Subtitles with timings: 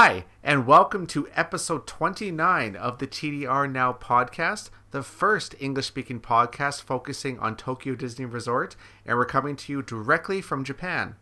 [0.00, 6.20] Hi, and welcome to episode 29 of the TDR Now podcast, the first English speaking
[6.20, 11.16] podcast focusing on Tokyo Disney Resort, and we're coming to you directly from Japan.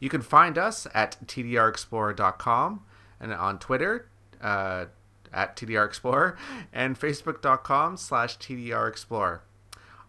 [0.00, 2.82] You can find us at tdrexplorer.com
[3.20, 4.10] and on Twitter
[4.42, 4.84] uh,
[5.32, 6.36] at tdrexplorer
[6.74, 9.40] and facebook.com slash tdrexplorer.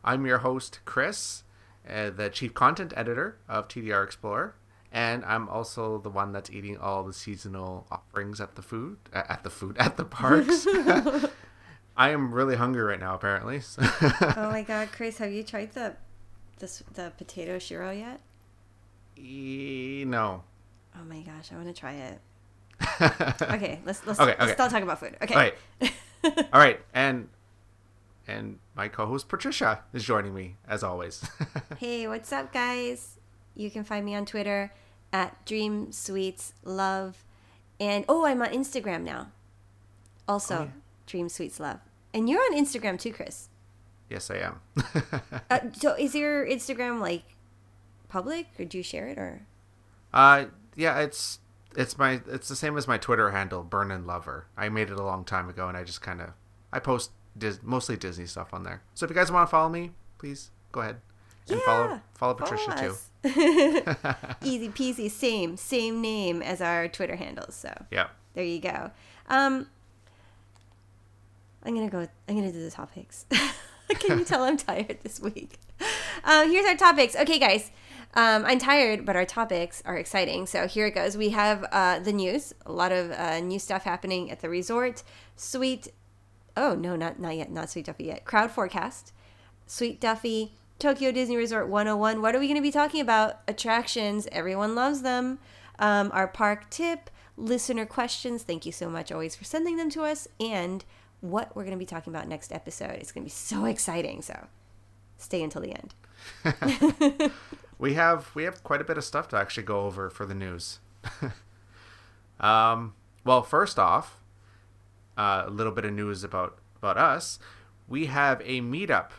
[0.04, 1.44] I'm your host, Chris,
[1.90, 4.56] uh, the chief content editor of TDR Explorer
[4.92, 9.44] and I'm also the one that's eating all the seasonal offerings at the food at
[9.44, 10.68] the food at the parks.
[11.98, 13.62] I am really hungry right now, apparently.
[13.82, 15.96] oh my god, Chris, have you tried the
[16.60, 18.22] this the potato shiro yet?
[19.18, 20.44] E- no.
[20.96, 22.20] Oh my gosh, I want to try it.
[23.42, 24.56] okay, let's let's, Okay, let's okay.
[24.58, 25.16] not talk about food.
[25.22, 25.34] Okay.
[25.34, 25.94] All right.
[26.54, 27.30] All right, and
[28.28, 31.24] and my co-host Patricia is joining me as always.
[31.78, 33.18] Hey, what's up, guys?
[33.56, 34.74] You can find me on Twitter
[35.14, 37.24] at Dream Sweets Love,
[37.80, 39.28] and oh, I'm on Instagram now.
[40.28, 40.70] Also, Oh, yeah.
[41.06, 41.80] Dream Sweets Love,
[42.14, 43.50] and you're on Instagram too, Chris.
[44.10, 44.60] yes, I am.
[45.50, 47.24] Uh, so, is your Instagram like
[48.08, 49.42] public, or do you share it, or?
[50.14, 51.40] uh, yeah, it's
[51.76, 54.48] it's my it's the same as my Twitter handle, Burn and Lover.
[54.56, 56.30] I made it a long time ago, and I just kind of
[56.72, 58.82] I post Dis- mostly Disney stuff on there.
[58.94, 60.98] So if you guys want to follow me, please go ahead
[61.50, 62.94] and follow Yeah, follow Patricia too.
[64.44, 67.56] Easy peasy, same same name as our Twitter handles.
[67.56, 68.08] So Yeah.
[68.34, 68.92] there you go.
[69.30, 69.68] Um,
[71.64, 72.08] I'm gonna go.
[72.28, 73.26] I'm gonna do the topics.
[74.00, 75.60] Can you tell I'm tired this week?
[76.24, 77.16] Um, here's our topics.
[77.16, 77.72] Okay, guys.
[78.14, 80.46] Um, I'm tired, but our topics are exciting.
[80.46, 81.16] So here it goes.
[81.18, 82.54] We have uh, the news.
[82.66, 85.04] A lot of uh, new stuff happening at the resort.
[85.36, 85.90] Sweet.
[86.58, 87.52] Oh no, not not yet.
[87.52, 88.26] Not Sweet Duffy yet.
[88.26, 89.14] Crowd forecast.
[89.68, 90.54] Sweet Duffy.
[90.82, 92.24] Tokyo Disney Resort 101.
[92.24, 93.42] What are we going to be talking about?
[93.48, 94.28] Attractions.
[94.32, 95.38] Everyone loves them.
[95.78, 98.42] Um, our park tip, listener questions.
[98.42, 100.28] Thank you so much always for sending them to us.
[100.40, 100.84] And
[101.20, 102.96] what we're going to be talking about next episode.
[102.96, 104.24] It's going to be so exciting.
[104.24, 104.48] So
[105.20, 107.32] stay until the end.
[107.78, 110.34] we have we have quite a bit of stuff to actually go over for the
[110.34, 110.80] news.
[112.40, 114.24] um, well, first off,
[115.16, 117.38] uh, a little bit of news about about us.
[117.88, 119.12] We have a meetup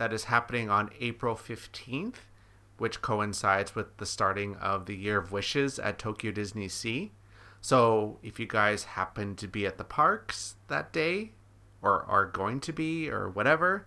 [0.00, 2.22] that is happening on April fifteenth,
[2.78, 7.12] which coincides with the starting of the Year of Wishes at Tokyo Disney Sea.
[7.60, 11.32] So, if you guys happen to be at the parks that day,
[11.82, 13.86] or are going to be, or whatever,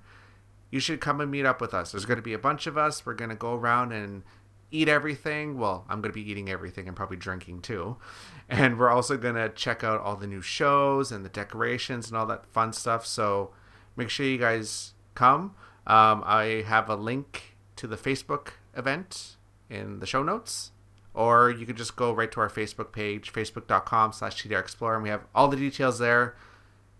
[0.69, 1.91] you should come and meet up with us.
[1.91, 3.03] There's going to be a bunch of us.
[3.07, 4.22] We're going to go around and
[4.69, 5.57] eat everything.
[5.57, 7.97] Well, I'm going to be eating everything and probably drinking too.
[8.50, 12.18] And we're also going to check out all the new shows and the decorations and
[12.18, 13.03] all that fun stuff.
[13.03, 13.51] So
[13.95, 15.56] make sure you guys come.
[15.85, 19.35] Um, I have a link to the Facebook event
[19.69, 20.71] in the show notes.
[21.13, 25.09] Or you can just go right to our Facebook page, facebook.com slash TDRExplorer, and we
[25.09, 26.35] have all the details there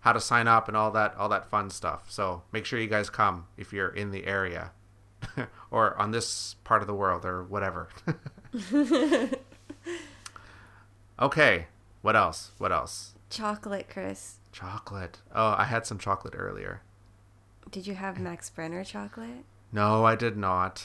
[0.04, 2.04] how to sign up and all that all that fun stuff.
[2.10, 4.72] So make sure you guys come if you're in the area
[5.70, 7.88] or on this part of the world or whatever.
[11.18, 11.68] okay,
[12.02, 12.52] what else?
[12.58, 13.14] What else?
[13.30, 14.36] Chocolate, Chris.
[14.52, 15.22] Chocolate.
[15.34, 16.82] Oh, I had some chocolate earlier.
[17.70, 19.44] Did you have Max Brenner chocolate?
[19.72, 20.84] No, I did not.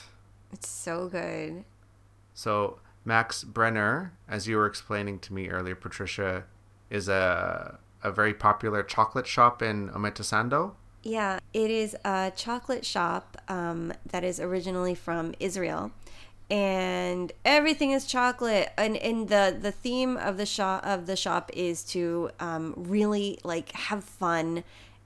[0.52, 1.64] It's so good.
[2.34, 6.46] So Max Brenner, as you were explaining to me earlier, Patricia,
[6.90, 10.74] is a a very popular chocolate shop in Omotesando.
[11.04, 15.92] Yeah, it is a chocolate shop um, that is originally from Israel,
[16.50, 18.72] and everything is chocolate.
[18.78, 23.40] And, and the the theme of the shop of the shop is to um, really
[23.44, 24.64] like have fun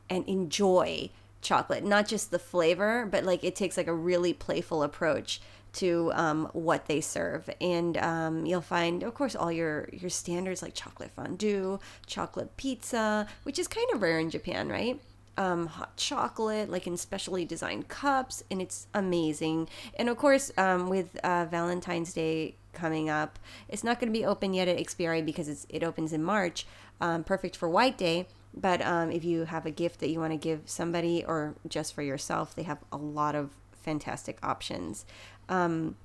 [0.10, 1.10] and enjoy
[1.44, 5.42] chocolate, not just the flavor, but like it takes like a really playful approach
[5.74, 10.62] to um, what they serve, and um, you'll find, of course, all your your standards
[10.62, 15.01] like chocolate fondue, chocolate pizza, which is kind of rare in Japan, right?
[15.36, 19.68] Um, hot chocolate, like in specially designed cups, and it's amazing.
[19.98, 24.25] And of course, um, with uh, Valentine's Day coming up, it's not going to be
[24.25, 26.68] open yet at Ikspiari because it's, it opens in March.
[27.01, 28.28] Um, perfect for White Day.
[28.54, 31.94] But um, if you have a gift that you want to give somebody or just
[31.94, 35.06] for yourself, they have a lot of fantastic options.
[35.50, 35.96] Um,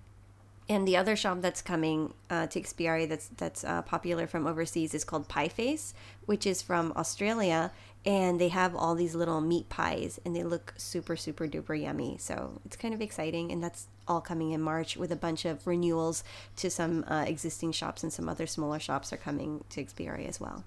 [0.71, 4.93] And the other shop that's coming uh, to Ikspiari that's that's uh, popular from overseas
[4.95, 5.95] is called Pie Face,
[6.27, 7.71] which is from Australia,
[8.05, 12.19] and they have all these little meat pies, and they look super super duper yummy.
[12.19, 15.67] So it's kind of exciting, and that's all coming in March with a bunch of
[15.67, 16.23] renewals
[16.57, 20.39] to some uh, existing shops, and some other smaller shops are coming to Ikspiari as
[20.39, 20.65] well.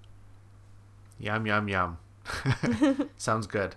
[1.22, 1.98] Yum yum yum.
[3.18, 3.76] Sounds good.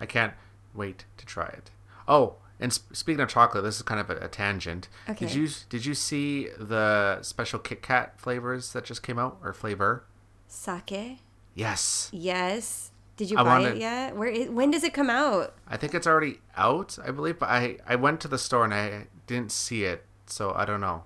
[0.00, 0.34] I can't
[0.74, 1.70] wait to try it.
[2.06, 4.88] Oh, and sp- speaking of chocolate, this is kind of a, a tangent.
[5.08, 5.26] Okay.
[5.26, 9.52] Did you did you see the special Kit Kat flavors that just came out or
[9.52, 10.04] flavor?
[10.46, 11.18] Sake.
[11.54, 12.10] Yes.
[12.12, 12.90] Yes.
[13.16, 14.16] Did you I buy wanna- it yet?
[14.16, 14.28] Where?
[14.28, 15.54] Is, when does it come out?
[15.66, 18.74] I think it's already out, I believe, but I I went to the store and
[18.74, 21.04] I didn't see it, so I don't know.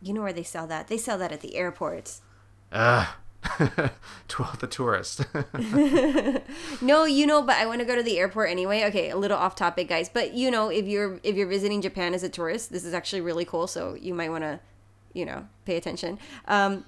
[0.00, 0.88] You know where they sell that?
[0.88, 2.22] They sell that at the airports.
[2.72, 3.06] Ugh.
[4.38, 5.24] all the tourists.
[6.80, 8.84] No, you know, but I want to go to the airport anyway.
[8.84, 10.08] Okay, a little off topic, guys.
[10.08, 13.20] But you know, if you're if you're visiting Japan as a tourist, this is actually
[13.20, 13.66] really cool.
[13.66, 14.60] So you might want to,
[15.12, 16.18] you know, pay attention.
[16.46, 16.84] Um,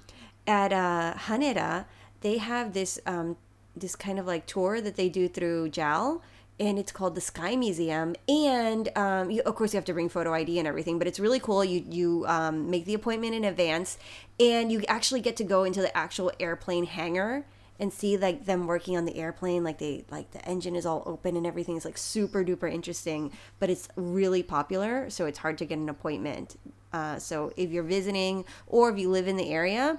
[0.47, 1.85] at uh, Haneda,
[2.21, 3.37] they have this um,
[3.75, 6.21] this kind of like tour that they do through JAL.
[6.61, 10.09] And it's called the Sky Museum, and um, you, of course you have to bring
[10.09, 10.99] photo ID and everything.
[10.99, 11.65] But it's really cool.
[11.65, 13.97] You you um, make the appointment in advance,
[14.39, 17.45] and you actually get to go into the actual airplane hangar
[17.81, 21.01] and see like them working on the airplane like they like the engine is all
[21.07, 25.57] open and everything is like super duper interesting but it's really popular so it's hard
[25.57, 26.57] to get an appointment
[26.93, 29.97] uh, so if you're visiting or if you live in the area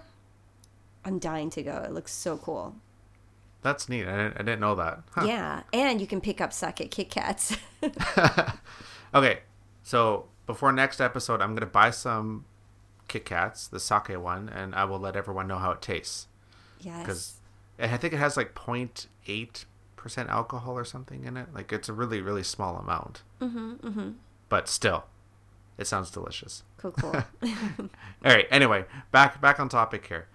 [1.05, 2.77] i'm dying to go it looks so cool
[3.63, 4.07] That's neat.
[4.07, 5.03] I didn't, I didn't know that.
[5.13, 5.25] Huh.
[5.27, 7.57] yeah and you can pick up suck at kit kats
[9.15, 9.41] Okay,
[9.83, 12.47] so before next episode, I'm gonna buy some
[13.09, 16.29] Kit Kats, the sake one, and I will let everyone know how it tastes.
[16.81, 17.35] yes Because
[17.79, 19.65] I think it has like 0.8
[19.97, 21.49] percent alcohol or something in it.
[21.55, 23.23] Like it's a really really small amount.
[23.41, 24.11] Mm-hmm, mm-hmm.
[24.49, 25.05] But still,
[25.77, 26.63] it sounds delicious.
[26.79, 27.89] cool cool All
[28.25, 28.47] right.
[28.51, 30.27] Anyway, back back on topic here.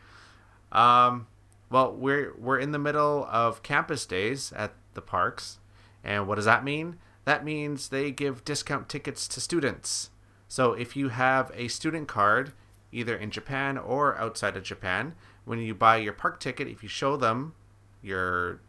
[0.71, 1.27] Um,
[1.69, 5.59] well, we're we're in the middle of campus days at the parks,
[6.03, 6.97] and what does that mean?
[7.25, 10.09] That means they give discount tickets to students.
[10.47, 12.53] So if you have a student card,
[12.91, 16.89] either in Japan or outside of Japan, when you buy your park ticket, if you
[16.89, 17.53] show them
[18.01, 18.61] your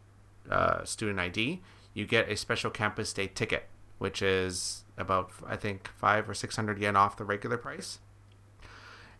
[0.49, 1.61] uh, student ID,
[1.93, 6.55] you get a special campus day ticket, which is about I think five or six
[6.55, 7.99] hundred yen off the regular price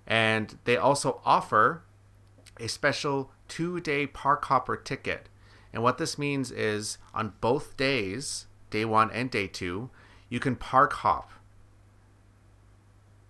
[0.09, 1.83] and they also offer
[2.59, 5.29] a special two day park hopper ticket.
[5.73, 9.89] And what this means is on both days, day one and day two,
[10.29, 11.31] you can park hop.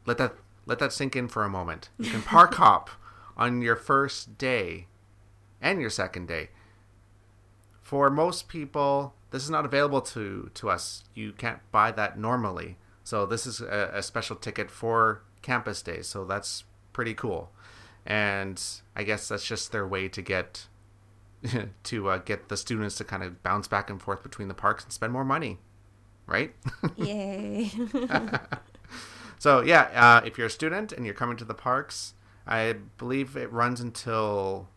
[0.06, 0.36] Let that
[0.66, 1.90] let that sink in for a moment.
[1.98, 2.90] You can park hop
[3.36, 4.88] on your first day
[5.62, 6.50] and your second day.
[7.82, 11.04] For most people, this is not available to, to us.
[11.16, 12.78] You can't buy that normally.
[13.04, 16.08] So this is a, a special ticket for campus days.
[16.08, 17.52] So that's pretty cool.
[18.06, 18.62] And
[18.96, 20.68] I guess that's just their way to get
[21.84, 24.84] to uh, get the students to kind of bounce back and forth between the parks
[24.84, 25.60] and spend more money,
[26.26, 26.54] right?
[26.96, 27.72] yay
[29.40, 32.14] So yeah, uh, if you're a student and you're coming to the parks,
[32.46, 34.68] I believe it runs until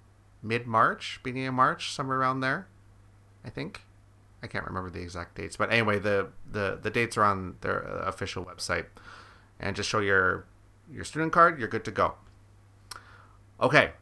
[0.40, 2.68] mid March, beginning of March, somewhere around there.
[3.44, 3.82] I think.
[4.42, 7.86] I can't remember the exact dates, but anyway, the the, the dates are on their
[7.86, 8.86] uh, official website,
[9.58, 10.46] and just show your
[10.90, 12.14] your student card, you're good to go.
[13.60, 13.92] Okay.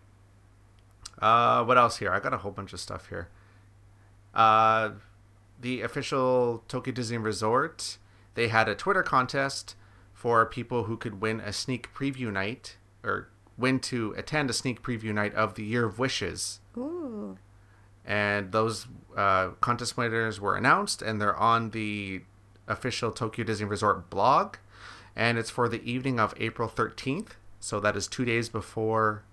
[1.21, 2.11] Uh, what else here?
[2.11, 3.29] I got a whole bunch of stuff here.
[4.35, 4.91] Uh,
[5.61, 7.99] the official Tokyo Disney Resort,
[8.35, 9.75] they had a Twitter contest
[10.13, 13.29] for people who could win a sneak preview night or
[13.59, 16.61] win to attend a sneak preview night of the Year of Wishes.
[16.77, 17.37] Ooh.
[18.05, 22.23] And those uh, contest winners were announced, and they're on the
[22.67, 24.57] official Tokyo Disney Resort blog.
[25.15, 27.31] And it's for the evening of April 13th.
[27.59, 29.25] So that is two days before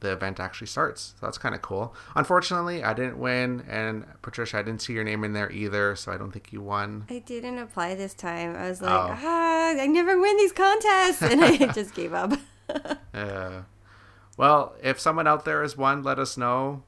[0.00, 1.14] the event actually starts.
[1.20, 1.94] So that's kind of cool.
[2.16, 6.10] Unfortunately, I didn't win, and Patricia, I didn't see your name in there either, so
[6.12, 7.04] I don't think you won.
[7.10, 8.56] I didn't apply this time.
[8.56, 9.16] I was like, Oh.
[9.22, 12.32] ah, I never win these contests, and I just gave up.
[13.12, 13.62] Uh,
[14.36, 16.84] well, if someone out there has won, let us know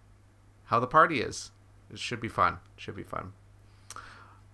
[0.66, 1.50] how the party is.
[1.92, 2.58] It should be fun.
[2.76, 3.32] Should be fun.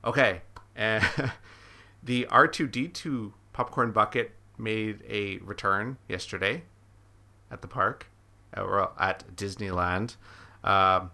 [0.04, 0.40] Okay,
[0.74, 1.04] and
[2.02, 6.62] the R2D2 popcorn bucket made a return yesterday
[7.50, 8.06] at the park,
[8.54, 10.16] at Disneyland.
[10.64, 11.10] Um,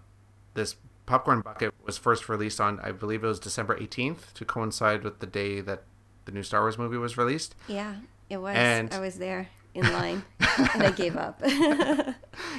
[0.53, 0.75] this
[1.05, 5.19] popcorn bucket was first released on, I believe it was December 18th, to coincide with
[5.19, 5.83] the day that
[6.25, 7.55] the new Star Wars movie was released.
[7.67, 7.95] yeah,
[8.29, 8.55] it was.
[8.55, 10.23] And- I was there in line,
[10.73, 11.41] and I gave up.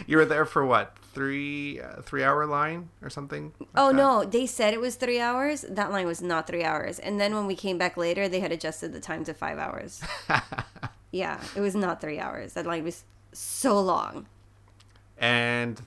[0.06, 0.97] You were there for what?
[1.12, 3.54] three uh, three hour line or something.
[3.59, 3.97] like Oh that?
[3.97, 5.62] no, they said it was three hours.
[5.66, 6.99] That line was not three hours.
[6.99, 10.02] And then when we came back later, they had adjusted the time to five hours.
[11.11, 12.52] yeah, it was not three hours.
[12.52, 14.26] That line was so long.
[15.18, 15.80] And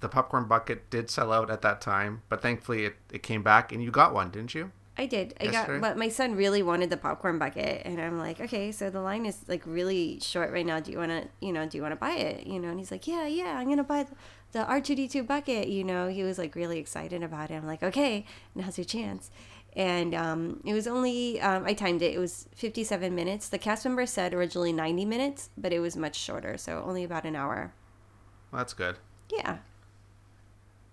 [0.00, 3.72] the popcorn bucket did sell out at that time, but thankfully it, it came back
[3.72, 4.72] and you got one, didn't you?
[4.96, 5.34] I did.
[5.40, 5.80] I Yesterday?
[5.80, 9.00] got, but my son really wanted the popcorn bucket, and I'm like, okay, so the
[9.00, 10.80] line is like really short right now.
[10.80, 12.46] Do you want to, you know, do you want to buy it?
[12.46, 14.14] You know, and he's like, yeah, yeah, I'm gonna buy the,
[14.52, 15.68] the R2D2 bucket.
[15.68, 17.54] You know, he was like really excited about it.
[17.54, 19.30] I'm like, okay, now's your chance.
[19.74, 22.14] And um, it was only um, I timed it.
[22.14, 23.48] It was 57 minutes.
[23.48, 27.24] The cast member said originally 90 minutes, but it was much shorter, so only about
[27.24, 27.72] an hour.
[28.52, 28.98] Well, that's good.
[29.30, 29.58] Yeah,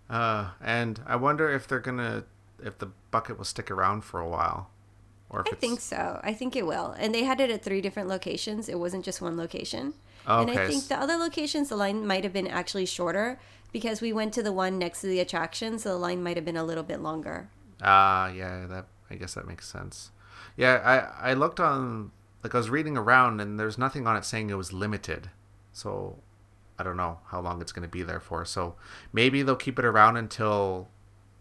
[0.10, 2.25] Uh, and I wonder if they're gonna
[2.63, 4.70] if the bucket will stick around for a while,
[5.30, 6.20] or if I it's, think so.
[6.24, 6.92] I think it will.
[6.98, 8.70] And they had it at three different locations.
[8.70, 9.94] It wasn't just one location.
[10.25, 13.39] Oh, And I think the other locations, the line might have been actually shorter
[13.72, 16.46] because we went to the one next to the attraction, so the line might have
[16.46, 17.50] been a little bit longer.
[17.82, 20.12] Ah, yeah, that I guess that makes sense.
[20.56, 20.82] Yeah,
[21.22, 22.12] I I looked on
[22.44, 25.30] like I was reading around and there's nothing on it saying it was limited.
[25.72, 26.20] So
[26.79, 28.45] I don't know how long it's going to be there for.
[28.45, 28.75] So
[29.13, 30.88] maybe they'll keep it around until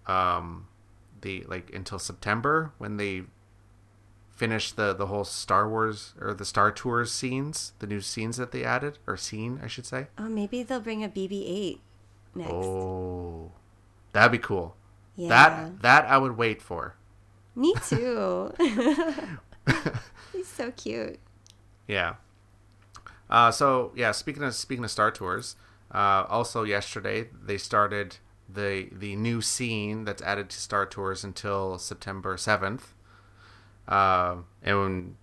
[0.07, 0.66] um
[1.21, 3.23] the like until September when they
[4.35, 8.52] finish the the whole Star Wars or the Star Tours scenes, the new scenes that
[8.52, 10.09] they added or scene, I should say.
[10.18, 11.78] Oh, maybe they'll bring a BB-8
[12.35, 12.50] next.
[12.52, 13.52] Oh.
[14.12, 14.75] That'd be cool.
[15.16, 15.28] yeah.
[15.28, 16.95] That that I would wait for.
[17.54, 18.52] Me too.
[20.33, 21.18] He's so cute.
[21.87, 22.14] Yeah.
[23.30, 25.56] Uh, so yeah, speaking of speaking of Star Tours,
[25.92, 28.16] uh, also yesterday they started
[28.49, 32.94] the the new scene that's added to Star Tours until September seventh,
[33.87, 35.16] uh, and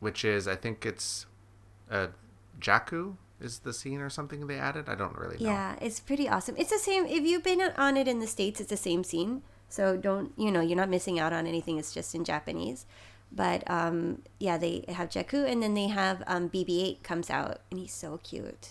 [0.00, 1.26] which is I think it's
[1.90, 2.08] uh,
[2.58, 4.88] Jakku is the scene or something they added.
[4.88, 5.50] I don't really know.
[5.50, 6.54] Yeah, it's pretty awesome.
[6.58, 7.06] It's the same.
[7.06, 9.42] If you've been on it in the states, it's the same scene.
[9.68, 10.60] So don't you know?
[10.60, 11.78] You're not missing out on anything.
[11.78, 12.86] It's just in Japanese.
[13.32, 17.78] But um, yeah, they have Jakku, and then they have um, BB-8 comes out, and
[17.78, 18.70] he's so cute.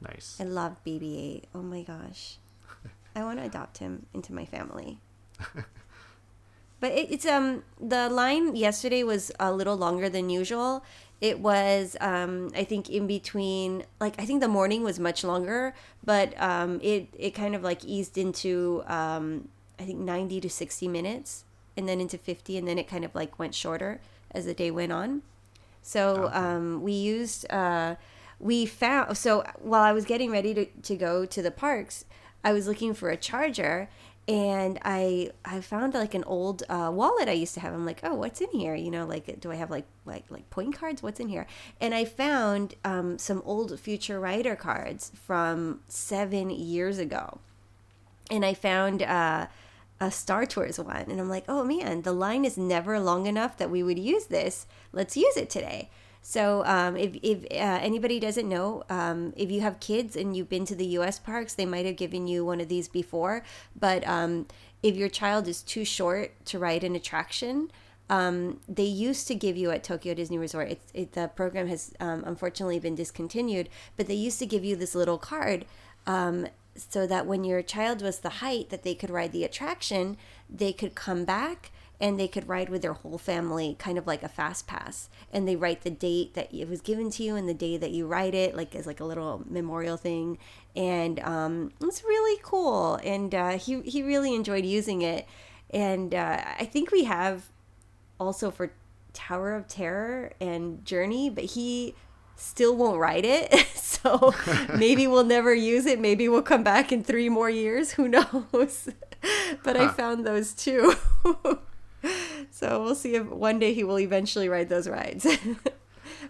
[0.00, 0.38] Nice.
[0.40, 1.44] I love BB-8.
[1.54, 2.38] Oh my gosh,
[3.16, 4.98] I want to adopt him into my family.
[6.80, 10.84] But it, it's um the line yesterday was a little longer than usual.
[11.20, 15.74] It was um I think in between like I think the morning was much longer,
[16.04, 19.48] but um it it kind of like eased into um
[19.78, 21.44] I think 90 to 60 minutes
[21.78, 24.70] and then into 50 and then it kind of like went shorter as the day
[24.70, 25.22] went on.
[25.82, 27.94] So um, we used uh,
[28.38, 32.04] we found so while I was getting ready to, to go to the parks,
[32.44, 33.88] I was looking for a charger
[34.26, 37.72] and I I found like an old uh, wallet I used to have.
[37.72, 38.74] I'm like, oh, what's in here?
[38.74, 41.02] You know, like do I have like like like point cards?
[41.02, 41.46] What's in here?
[41.80, 47.38] And I found um, some old Future Rider cards from seven years ago
[48.30, 49.46] and I found uh,
[50.00, 53.56] a Star Tours one, and I'm like, oh man, the line is never long enough
[53.58, 54.66] that we would use this.
[54.92, 55.90] Let's use it today.
[56.22, 60.48] So um, if if uh, anybody doesn't know, um, if you have kids and you've
[60.48, 61.18] been to the U.S.
[61.18, 63.42] parks, they might have given you one of these before.
[63.78, 64.46] But um,
[64.82, 67.70] if your child is too short to ride an attraction,
[68.10, 70.70] um, they used to give you at Tokyo Disney Resort.
[70.70, 74.76] It's it, the program has um, unfortunately been discontinued, but they used to give you
[74.76, 75.64] this little card
[76.06, 76.46] um,
[76.88, 80.16] so that when your child was the height that they could ride the attraction,
[80.48, 81.70] they could come back
[82.00, 85.08] and they could ride with their whole family, kind of like a fast pass.
[85.32, 87.90] And they write the date that it was given to you and the day that
[87.90, 90.38] you ride it, like as like a little memorial thing.
[90.76, 93.00] And um, it's really cool.
[93.02, 95.26] And uh, he he really enjoyed using it.
[95.70, 97.46] And uh, I think we have
[98.20, 98.72] also for
[99.12, 101.94] Tower of Terror and Journey, but he
[102.38, 103.52] still won't ride it.
[103.74, 104.32] so
[104.76, 106.00] maybe we'll never use it.
[106.00, 107.92] Maybe we'll come back in three more years.
[107.92, 108.88] Who knows?
[109.64, 110.94] but I found those too.
[112.50, 115.26] so we'll see if one day he will eventually ride those rides.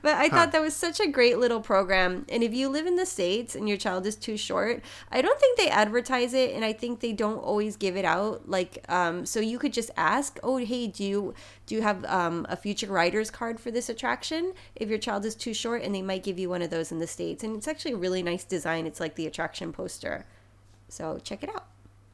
[0.02, 2.24] But I thought that was such a great little program.
[2.28, 5.38] And if you live in the States and your child is too short, I don't
[5.38, 8.48] think they advertise it and I think they don't always give it out.
[8.48, 11.34] Like, um, so you could just ask, oh, hey, do you,
[11.66, 14.52] do you have um, a future rider's card for this attraction?
[14.76, 16.98] If your child is too short, and they might give you one of those in
[16.98, 17.42] the States.
[17.44, 18.86] And it's actually a really nice design.
[18.86, 20.26] It's like the attraction poster.
[20.88, 21.66] So check it out.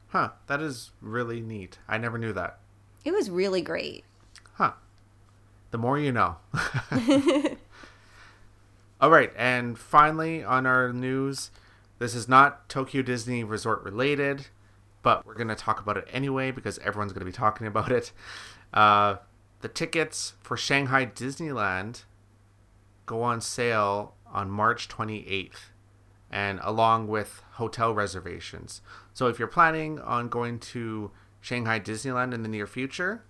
[0.09, 0.29] Huh.
[0.47, 1.77] That is really neat.
[1.87, 2.59] I never knew that.
[3.03, 4.03] It was really great.
[4.53, 4.73] Huh.
[5.71, 6.37] The more you know.
[9.05, 11.51] All right, and finally on our news,
[11.99, 14.47] this is not Tokyo Disney Resort related,
[15.03, 17.91] but we're going to talk about it anyway because everyone's going to be talking about
[17.91, 18.11] it.
[18.73, 19.17] Uh,
[19.61, 22.05] the tickets for Shanghai Disneyland
[23.05, 25.69] go on sale on March 28th.
[26.31, 28.81] and along with hotel reservations.
[29.13, 33.23] So if you're planning on going to Shanghai Disneyland in the near future,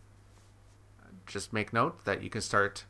[1.28, 2.86] just make note that you can start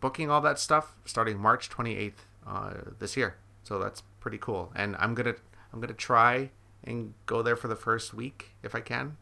[0.00, 2.12] booking all that stuff starting March 28th
[2.46, 3.36] uh, this year.
[3.62, 4.72] So that's pretty cool.
[4.74, 5.34] And I'm gonna
[5.72, 6.50] I'm gonna try
[6.84, 9.16] and go there for the first week if I can.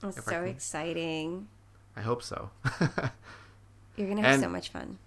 [0.00, 1.48] That's If I so can- exciting.
[1.96, 2.50] I hope so.
[3.96, 4.98] You're gonna have And- so much fun.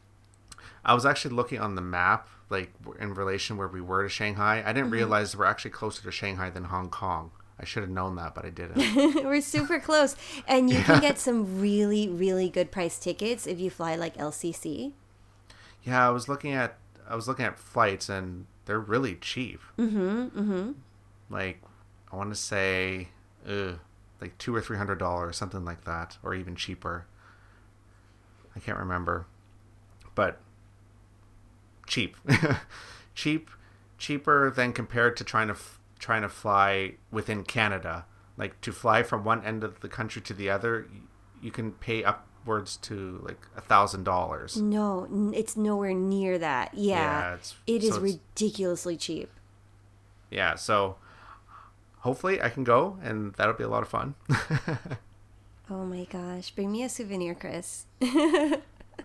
[0.85, 4.63] I was actually looking on the map, like in relation where we were to Shanghai.
[4.65, 7.31] I didn't realize we're actually closer to Shanghai than Hong Kong.
[7.59, 8.77] I should have known that, but I didn't.
[9.25, 10.15] We're super close,
[10.47, 14.91] and you can get some really, really good price tickets if you fly like LCC.
[15.83, 16.77] yeah, I was looking at
[17.09, 19.59] I was looking at flights, and they're really cheap.
[19.77, 20.39] Mm-hmm.
[20.39, 20.71] Mm-hmm.
[21.29, 21.61] Like
[22.11, 23.09] I want to say,
[23.47, 23.73] uh,
[24.21, 27.05] like two or three hundred dollars, something like that, or even cheaper.
[28.55, 29.25] I can't remember,
[30.15, 30.39] but
[31.85, 32.17] cheap,
[33.15, 33.49] cheap,
[33.97, 38.05] cheaper than compared to trying to f- trying to fly within Canada.
[38.37, 40.87] Like to fly from one end of the country to the other,
[41.41, 44.57] you can pay upwards to like a thousand dollars.
[44.57, 46.73] No, it's nowhere near that.
[46.73, 49.29] Yeah, Yeah, it's- it is so it's- ridiculously cheap.
[50.29, 50.97] Yeah, so
[51.99, 54.15] hopefully I can go, and that'll be a lot of fun.
[55.69, 57.87] Oh my gosh, bring me a souvenir, Chris.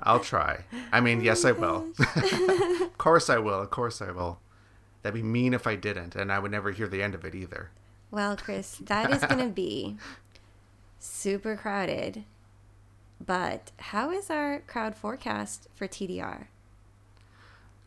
[0.04, 0.60] I'll try.
[0.92, 1.88] I mean, yes, I will.
[2.16, 3.60] of course, I will.
[3.60, 4.38] Of course, I will.
[5.02, 7.34] That'd be mean if I didn't, and I would never hear the end of it
[7.34, 7.70] either.
[8.10, 9.96] Well, Chris, that is going to be
[10.98, 12.24] super crowded.
[13.24, 16.46] But how is our crowd forecast for TDR?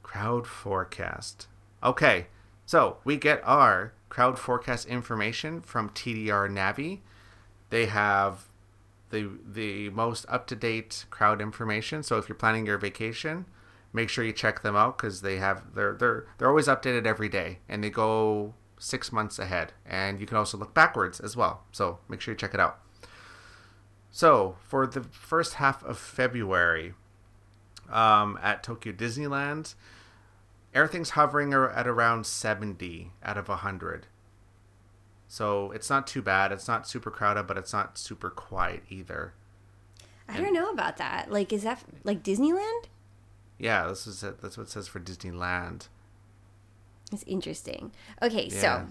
[0.04, 1.48] Crowd forecast.
[1.84, 2.28] Okay,
[2.66, 7.00] so we get our crowd forecast information from TDR Navi.
[7.70, 8.46] They have
[9.10, 12.02] the the most up to date crowd information.
[12.02, 13.46] So if you're planning your vacation,
[13.96, 17.30] make sure you check them out because they have they're they're they're always updated every
[17.30, 19.74] day and they go six months ahead.
[19.86, 21.64] And you can also look backwards as well.
[21.72, 22.80] So make sure you check it out.
[24.12, 26.94] So for the first half of February,
[27.92, 29.76] um, at Tokyo Disneyland,
[30.74, 34.08] everything's hovering at around 70 out of 100.
[35.28, 36.52] So it's not too bad.
[36.52, 39.34] It's not super crowded, but it's not super quiet either.
[40.28, 41.32] I don't know about that.
[41.32, 42.86] Like, is that like Disneyland?
[43.58, 44.42] Yeah, this is it.
[44.42, 45.88] That's what it says for Disneyland.
[47.12, 47.92] It's interesting.
[48.22, 48.60] Okay, Yeah.
[48.62, 48.86] so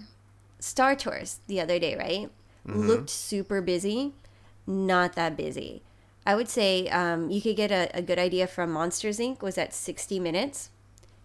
[0.60, 2.30] Star Tours the other day, right?
[2.66, 4.14] Looked super busy.
[4.66, 5.82] Not that busy.
[6.26, 9.42] I would say um, you could get a, a good idea from Monsters Inc.
[9.42, 10.70] was at 60 minutes.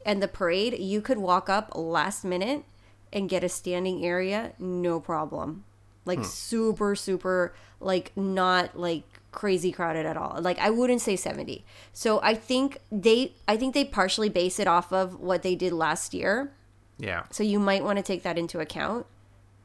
[0.06, 2.64] And the parade, you could walk up last minute
[3.14, 5.64] and get a standing area, no problem.
[6.06, 10.38] Like super, super, like not like crazy crowded at all.
[10.42, 11.64] Like I wouldn't say 70.
[11.94, 15.72] So I think they, I think they partially base it off of what they did
[15.74, 16.52] last year.
[16.98, 17.24] Yeah.
[17.30, 19.06] So you might want to take that into account.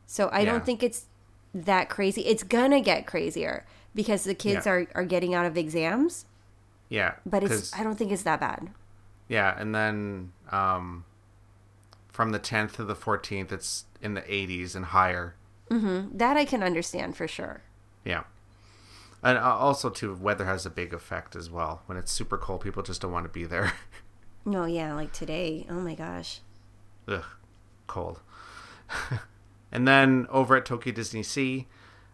[0.06, 0.52] So I Yeah.
[0.52, 1.06] don't think it's
[1.54, 2.22] that crazy.
[2.26, 4.72] It's gonna get crazier because the kids Yeah.
[4.72, 6.26] are, are getting out of exams,
[6.88, 7.14] Yeah.
[7.24, 8.70] but it's I don't think it's that bad.
[9.28, 11.04] yeah, and then um,
[12.12, 15.34] from the 10th to the 14th, it's in the 80s and higher.
[15.70, 16.10] Mhm.
[16.18, 17.62] That I can understand for sure.
[18.04, 18.24] Yeah.
[19.24, 21.82] And uh, also, too, weather has a big effect as well.
[21.86, 23.72] When it's super cold, people just don't want to be there.
[24.44, 25.66] No, yeah, like today.
[25.70, 26.40] Oh my gosh.
[27.08, 27.24] Ugh,
[27.86, 28.20] cold.
[29.72, 31.66] and then over at Tokyo Disney Sea,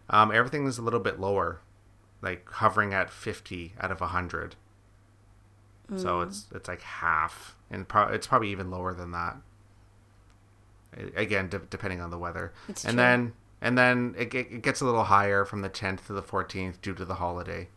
[0.09, 1.59] um, everything is a little bit lower,
[2.21, 4.55] like hovering at 50 out of 100.
[5.97, 9.35] So it's it's like half, and pro- it's probably even lower than that.
[11.17, 12.53] Again, de- depending on the weather.
[12.69, 12.97] It's and true.
[13.03, 16.81] then and then it, it gets a little higher from the 10th to the 14th
[16.81, 17.67] due to the holiday,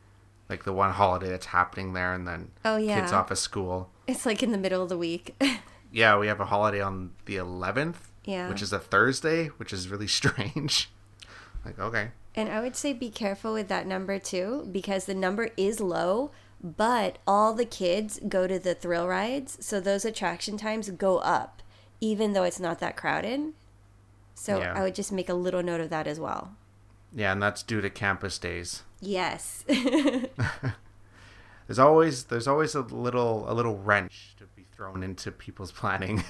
[0.49, 3.01] like the one holiday that's happening there, and then Oh, yeah.
[3.01, 3.90] kids off of school.
[4.07, 5.35] It's like in the middle of the week.
[5.92, 8.49] Yeah, we have a holiday on the 11th, Yeah.
[8.49, 10.90] which is a Thursday, which is really strange.
[11.64, 12.09] like, okay.
[12.35, 16.33] and I would say be careful with that number too, because the number is low,
[16.61, 21.62] but all the kids go to the thrill rides, so those attraction times go up,
[22.01, 23.53] even though it's not that crowded.
[24.35, 24.75] So Yeah.
[24.77, 26.55] I would just make a little note of that as well.
[27.12, 28.83] Yeah, and that's due to campus days.
[29.01, 29.64] Yes.
[31.66, 36.23] There's always there's always a little a little wrench to be thrown into people's planning.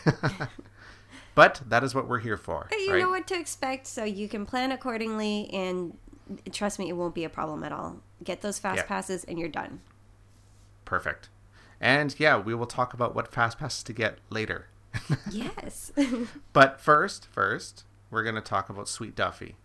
[1.34, 2.98] but that is what we're here for, you right?
[3.00, 5.96] know what to expect, so you can plan accordingly, and
[6.52, 7.96] trust me, it won't be a problem at all.
[8.22, 8.86] Get those fast Yeah.
[8.86, 9.80] passes, and you're done.
[10.84, 11.30] Perfect.
[11.80, 14.68] And yeah, we will talk about what fast passes to get later.
[15.32, 15.90] Yes.
[16.52, 17.82] But first, first,
[18.14, 19.56] we're going to talk about Sweet Duffy.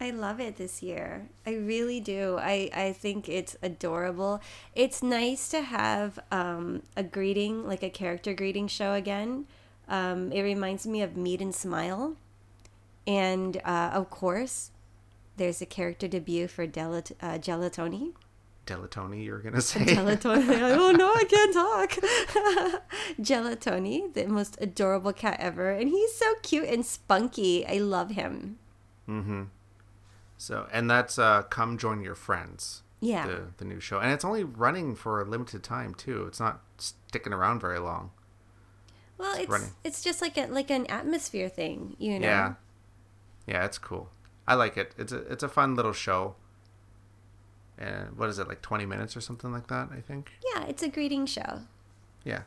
[0.00, 1.28] I love it this year.
[1.44, 2.36] I really do.
[2.38, 4.40] I, I think it's adorable.
[4.76, 9.46] It's nice to have um, a greeting, like a character greeting show again.
[9.88, 12.14] Um, it reminds me of Meet and Smile.
[13.08, 14.70] And uh, of course,
[15.36, 18.12] there's a character debut for Delat- uh, Gelatoni.
[18.68, 19.80] Delatoni, you were gonna say.
[19.80, 20.76] Gelatoni.
[20.76, 22.82] oh no, I can't talk.
[23.20, 27.66] Gelatoni, the most adorable cat ever, and he's so cute and spunky.
[27.66, 28.58] I love him.
[29.08, 29.44] mm-hmm.
[30.36, 33.26] So, and that's uh, "Come Join Your Friends." Yeah.
[33.26, 36.26] The the new show, and it's only running for a limited time too.
[36.26, 38.10] It's not sticking around very long.
[39.16, 39.70] Well, it's running.
[39.82, 42.26] it's just like a like an atmosphere thing, you know.
[42.26, 42.54] Yeah.
[43.46, 44.10] Yeah, it's cool.
[44.46, 44.94] I like it.
[44.98, 46.36] It's a it's a fun little show.
[47.78, 50.32] And what is it like 20 minutes or something like that, I think.
[50.54, 51.60] Yeah, it's a greeting show.
[52.24, 52.42] Yeah.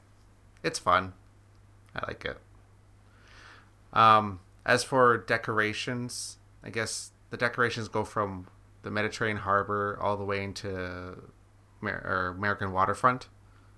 [0.64, 1.14] It's fun.
[1.96, 2.38] I like it.
[3.94, 8.48] Um as for decorations, I guess the decorations go from
[8.84, 10.70] the Mediterranean harbor all the way into
[11.82, 13.28] Amer- or American waterfront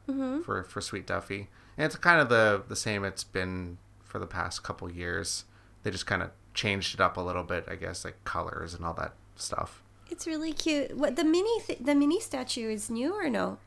[0.10, 0.42] Mm-hmm.
[0.42, 1.50] for for Sweet Duffy.
[1.78, 5.46] And it's kind of the the same it's been for the past couple years.
[5.84, 8.84] They just kind of changed it up a little bit, I guess, like colors and
[8.86, 9.83] all that stuff.
[10.14, 10.96] It's really cute.
[10.96, 13.58] What the mini th- the mini statue is new or no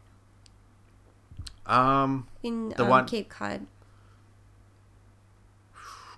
[1.67, 3.67] Um, in The um, one- Cape Cod?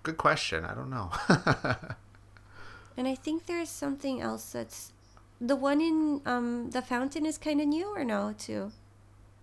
[0.03, 0.64] good question.
[0.67, 1.11] I don't know.
[2.99, 4.93] And I think there's something else that's
[5.41, 8.73] the one in um the fountain is kind of new or no too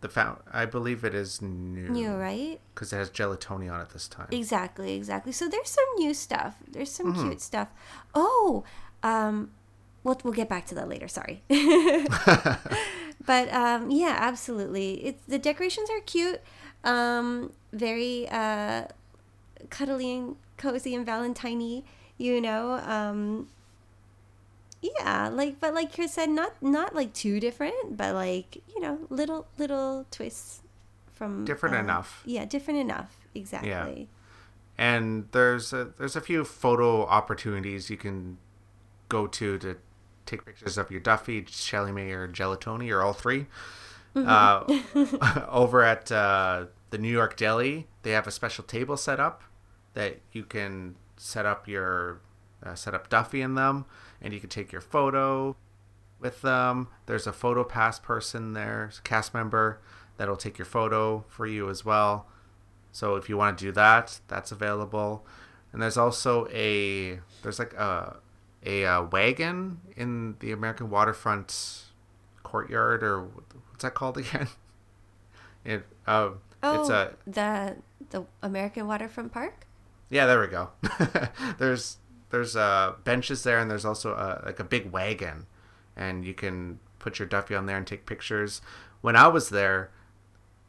[0.01, 1.87] the fount, I believe it is new.
[1.89, 4.27] new right Because it has gelatoni on it this time.
[4.29, 7.29] exactly exactly so there's some new stuff there's some Mm-hmm.
[7.29, 7.69] cute stuff
[8.13, 8.65] oh
[9.03, 9.51] um
[10.05, 11.43] we'll, we'll get back to that later sorry
[13.25, 16.39] but um yeah absolutely it's the decorations are cute
[16.85, 18.83] um very uh
[19.69, 21.83] cuddly and cozy and valentine
[22.17, 23.47] you know um
[24.81, 28.99] yeah like but like chris said not not like too different but like you know
[29.09, 30.61] little little twists
[31.11, 32.21] from Different uh, enough.
[32.25, 34.05] yeah different enough exactly Yeah.
[34.77, 38.37] and there's a, there's a few photo opportunities you can
[39.09, 39.77] go to to
[40.25, 43.45] take pictures of your Duffy, Shelly May, or Gelatoni, or all 3
[44.15, 45.17] Mm-hmm.
[45.19, 49.43] Uh, over at uh, the New York Deli, they have a special table set up
[49.93, 52.21] that you can set up your
[52.63, 53.85] uh, set up Duffy in them,
[54.21, 55.55] and you can take your photo
[56.19, 56.87] with them.
[57.05, 59.81] There's a photo pass person there, cast member
[60.17, 62.27] that'll take your photo for you as well.
[62.91, 65.25] So if you want to do that, that's available.
[65.73, 68.17] And there's also a there's like a
[68.65, 71.83] a uh, wagon in the American waterfront
[72.43, 74.47] courtyard or what's that called again?
[75.63, 76.31] It uh,
[76.63, 77.75] oh it's a the
[78.09, 79.65] the american waterfront park
[80.09, 80.69] yeah, there we go.
[81.57, 81.97] there's
[82.29, 85.47] there's uh benches there, and there's also a, like a big wagon,
[85.95, 88.61] and you can put your Duffy on there and take pictures.
[89.01, 89.91] When I was there,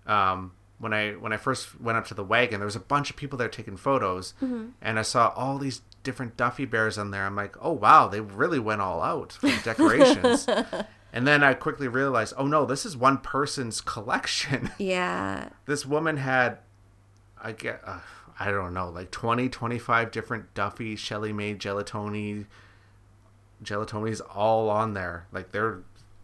[0.07, 3.11] um, when I when I first went up to the wagon, there was a bunch
[3.11, 4.35] of people there taking photos,
[4.81, 7.27] and I saw all these different Duffy bears on there.
[7.27, 10.47] I'm like, oh wow, they really went all out the decorations.
[11.12, 14.71] and then I quickly realized, oh no, this is one person's collection.
[14.79, 16.59] yeah this woman had
[17.42, 17.99] i get uh,
[18.38, 22.47] i don't know like 20 25 different duffy shelly may gelatoni
[23.62, 25.81] gelatonis all on there like they're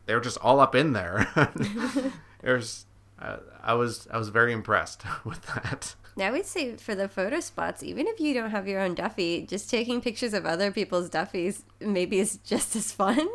[0.06, 1.28] they're just all up in there
[2.40, 2.86] there's
[3.18, 7.40] uh, i was i was very impressed with that I would say for the photo
[7.40, 11.08] spots, even if you don't have your own Duffy, just taking pictures of other people's
[11.08, 13.26] Duffys maybe is just as fun,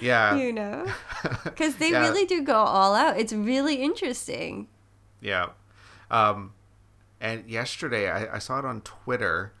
[0.00, 0.86] yeah you know?
[1.44, 2.00] Because they Yeah.
[2.00, 3.18] really do go all out.
[3.18, 4.68] It's really interesting.
[5.20, 5.48] Yeah.
[6.10, 6.52] Um,
[7.20, 9.52] and yesterday I, I saw it on Twitter.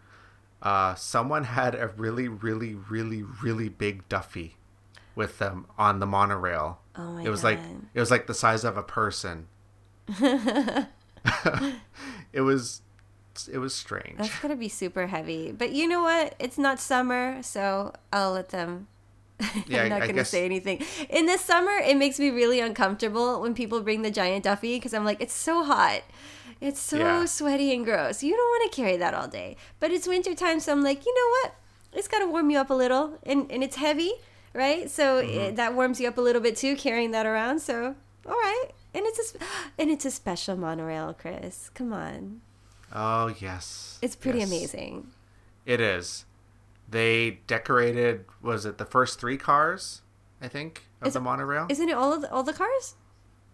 [0.62, 4.56] Uh, someone had a really, really, really, really big Duffy
[5.14, 6.80] with them on the monorail.
[6.96, 7.58] Oh my it was like
[7.94, 9.46] it was like the size of a person.
[12.32, 12.82] it was
[13.52, 14.18] it was strange.
[14.18, 15.52] That's going to be super heavy.
[15.52, 16.34] But you know what?
[16.40, 18.88] It's not summer, so I'll let them.
[19.68, 20.82] Yeah, I'm not I to guess- say anything.
[21.08, 24.92] In the summer, it makes me really uncomfortable when people bring the giant Duffy because
[24.92, 26.02] I'm like, it's so hot.
[26.60, 27.24] It's so Yeah.
[27.26, 28.24] sweaty and gross.
[28.24, 29.56] You don't want to carry that all day.
[29.78, 31.54] But it's wintertime, so I'm like, you know what?
[31.92, 33.18] It's got to warm you up a little.
[33.22, 34.12] And, and it's heavy,
[34.54, 34.90] right?
[34.90, 35.38] So Mm-hmm.
[35.38, 37.60] it, that warms you up a little bit too, carrying that around.
[37.60, 37.94] So,
[38.26, 38.66] all right.
[38.94, 39.42] And it's a, sp-
[39.78, 41.70] and it's a special monorail, Chris.
[41.74, 42.40] Come on.
[42.92, 43.98] Oh yes.
[44.02, 44.48] It's pretty Yes.
[44.48, 45.08] amazing.
[45.66, 46.24] It is.
[46.88, 50.00] They decorated was it the first three cars,
[50.40, 51.66] I think, of Is- the monorail?
[51.68, 52.94] Isn't it all of the, all the cars?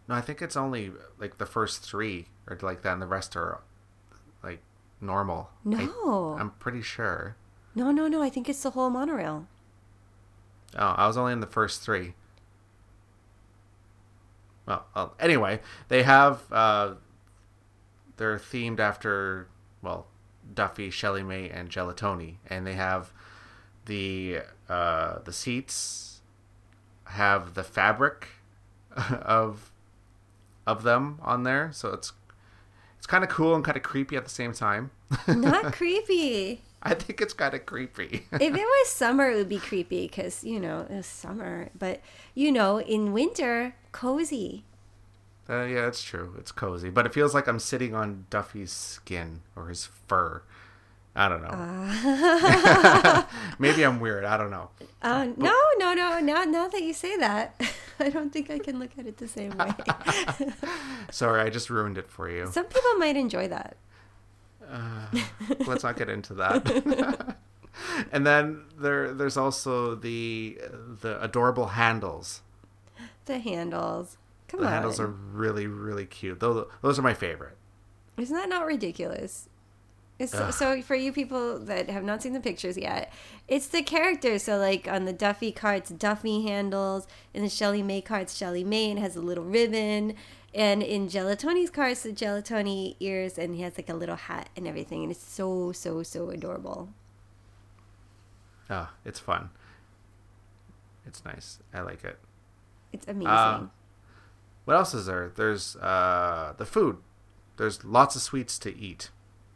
[0.07, 3.35] No, I think it's only like the first three or like that, and the rest
[3.37, 3.62] are
[4.42, 4.61] like
[5.01, 5.51] normal.
[5.64, 6.37] No.
[6.38, 7.37] I, am pretty sure.
[7.75, 8.23] no, no, no.
[8.23, 9.47] I think it's the whole monorail.
[10.77, 12.14] Oh, I was only in the first three.
[14.66, 16.94] Well, uh, anyway, they have uh,
[18.16, 19.48] they're themed after
[19.83, 20.07] well,
[20.53, 23.12] Duffy, Shelly May, and Gelatoni, and they have
[23.87, 26.20] the uh, the seats
[27.05, 28.29] have the fabric
[28.96, 29.70] of
[30.66, 32.12] of them on there, so it's
[32.98, 34.90] it's kind of cool and kind of creepy at the same time.
[35.29, 36.62] Not creepy.
[36.83, 38.27] I think it's kind of creepy.
[38.33, 41.68] if it was summer, it would be creepy because you know it's summer.
[41.79, 42.00] But
[42.35, 44.64] you know, in winter, cozy.
[45.48, 46.35] Uh, yeah, it's true.
[46.38, 50.42] It's cozy, but it feels like I'm sitting on Duffy's skin or his fur.
[51.14, 51.48] I don't know.
[51.48, 53.22] Uh.
[53.59, 54.24] Maybe I'm weird.
[54.24, 54.70] I don't know.
[55.00, 56.18] Uh, no, no, no.
[56.18, 57.61] Now, now that you say that,
[58.00, 59.70] I don't think I can look at it the same way.
[61.11, 62.48] Sorry, I just ruined it for you.
[62.50, 63.76] Some people might enjoy that.
[64.68, 65.07] Uh,
[65.66, 67.37] let's not get into that.
[68.11, 70.59] and then there, there's also the
[71.02, 72.40] the adorable handles.
[73.26, 74.16] The handles.
[74.48, 74.70] Come the on.
[74.70, 76.40] The handles are really, really cute.
[76.40, 77.56] Those, those are my favorite.
[78.16, 79.48] Isn't that not ridiculous?
[80.24, 83.12] So, so, for you people that have not seen the pictures yet,
[83.48, 84.44] it's the characters.
[84.44, 87.08] So like on the Duffy cards, Duffy handles.
[87.34, 90.14] In the Shelly May cards, Shelly May and has a little ribbon.
[90.54, 94.68] And in Gelatoni's cards, the Gelatoni ears, and he has like a little hat and
[94.68, 95.02] everything.
[95.02, 96.90] And it's so so so adorable.
[98.70, 99.50] Oh, it's fun.
[101.04, 101.58] It's nice.
[101.74, 102.18] I like it.
[102.94, 103.26] It's amazing.
[103.28, 103.66] Uh,
[104.64, 105.33] what else is there?
[105.35, 106.98] There's uh, the food.
[107.57, 109.11] There's lots of sweets to eat.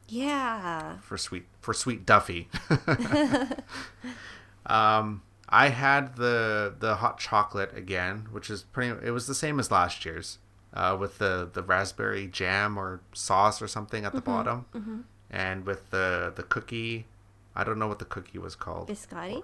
[0.08, 0.98] Yeah.
[0.98, 2.48] For sweet for sweet Duffy.
[4.66, 9.06] um, I had the the hot chocolate again, which is pretty.
[9.06, 10.38] It was the same as last year's,
[10.74, 15.00] uh, with the the raspberry jam or sauce or something at the mm-hmm, bottom, mm-hmm.
[15.30, 17.06] and with the the cookie.
[17.54, 18.88] I don't know what the cookie was called.
[18.88, 19.42] Biscotti.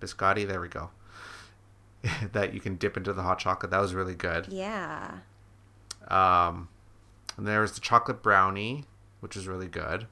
[0.00, 0.46] Biscotti.
[0.46, 0.90] There we go.
[2.32, 3.70] that you can dip into the hot chocolate.
[3.70, 4.48] That was really good.
[4.50, 5.18] Yeah.
[6.08, 6.68] Um,
[7.36, 8.84] and there was the chocolate brownie,
[9.20, 10.06] which was really good.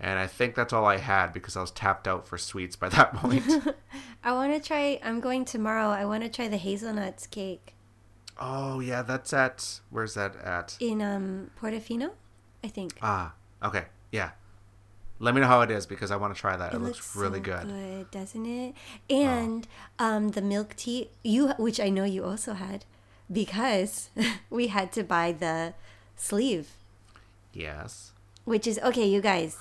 [0.00, 2.88] And I think that's all I had because I was tapped out for sweets by
[2.90, 3.44] that point.
[4.22, 5.00] I want to try.
[5.02, 5.88] I'm going tomorrow.
[5.88, 7.74] I want to try the hazelnuts cake.
[8.38, 10.76] Oh yeah, that's at where's that at?
[10.78, 12.12] In um Portofino,
[12.62, 12.96] I think.
[13.02, 14.30] Ah, okay, yeah.
[15.20, 16.72] Let me know how it is because I want to try that.
[16.72, 17.66] It, It looks, looks really so good.
[17.68, 18.74] good, doesn't it?
[19.10, 19.66] And
[19.98, 22.84] um, the milk tea, you which I know you also had,
[23.30, 24.10] because
[24.50, 25.74] we had to buy the
[26.16, 26.70] sleeve,
[27.52, 28.12] Yes.
[28.44, 29.56] which is okay, you guys.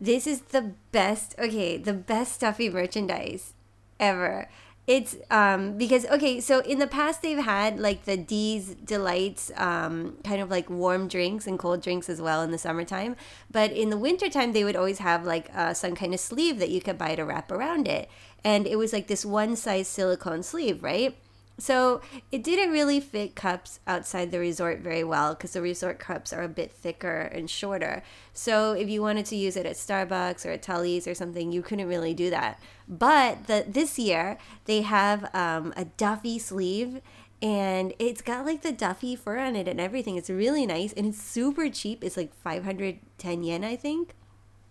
[0.00, 1.34] This is the best.
[1.38, 3.52] Okay, the best Duffy merchandise
[4.00, 4.48] ever.
[4.84, 10.16] It's um because okay, so in the past they've had like the D's delights, um,
[10.24, 13.14] kind of like warm drinks and cold drinks as well in the summertime.
[13.48, 16.70] But in the wintertime they would always have like uh, some kind of sleeve that
[16.70, 18.10] you could buy to wrap around it,
[18.42, 21.16] and it was like this one size silicone sleeve, right?
[21.62, 22.00] So
[22.32, 26.42] it didn't really fit cups outside the resort very well because the resort cups are
[26.42, 28.02] a bit thicker and shorter.
[28.32, 31.62] So if you wanted to use it at Starbucks or at Tully's or something, you
[31.62, 32.60] couldn't really do that.
[32.88, 37.00] But the, this year they have um, a Duffy sleeve
[37.40, 40.16] and it's got like the Duffy fur on it and everything.
[40.16, 42.02] It's really nice and it's super cheap.
[42.02, 44.16] It's like 510 yen, I think.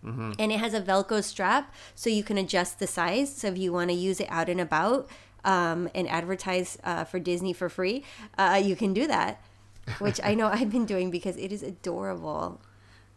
[0.03, 0.33] Mm-hmm.
[0.39, 3.33] And it has a Velcro strap so you can adjust the size.
[3.33, 5.07] So if you want to use it out and about,
[5.43, 8.03] um, and advertise uh, for Disney for free,
[8.37, 9.41] uh, you can do that,
[9.99, 12.61] which I know I've been doing because it is adorable.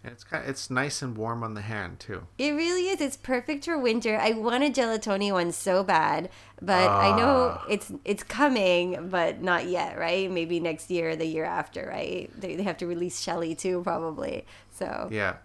[0.06, 2.26] It's kind of, it's nice and warm on the hand too.
[2.36, 3.00] It really is.
[3.00, 4.18] It's perfect for winter.
[4.18, 6.28] I want a gelatoni one so bad,
[6.60, 10.30] but I know it's it's coming, but not yet, right?
[10.30, 12.30] Maybe next year or the year after, right?
[12.38, 14.44] They, they have to release Shelly too, probably.
[14.72, 15.36] So Yeah,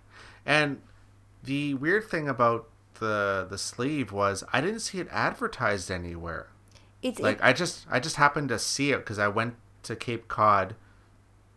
[0.46, 0.82] and
[1.44, 2.68] the weird thing about
[3.00, 6.48] the the sleeve was I didn't see it advertised anywhere.
[7.02, 9.96] It's like it, I just I just happened to see it because I went to
[9.96, 10.76] Cape Cod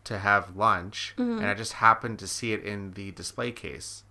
[0.05, 1.39] to have lunch, Mm-hmm.
[1.39, 4.05] and I just happened to see it in the display case.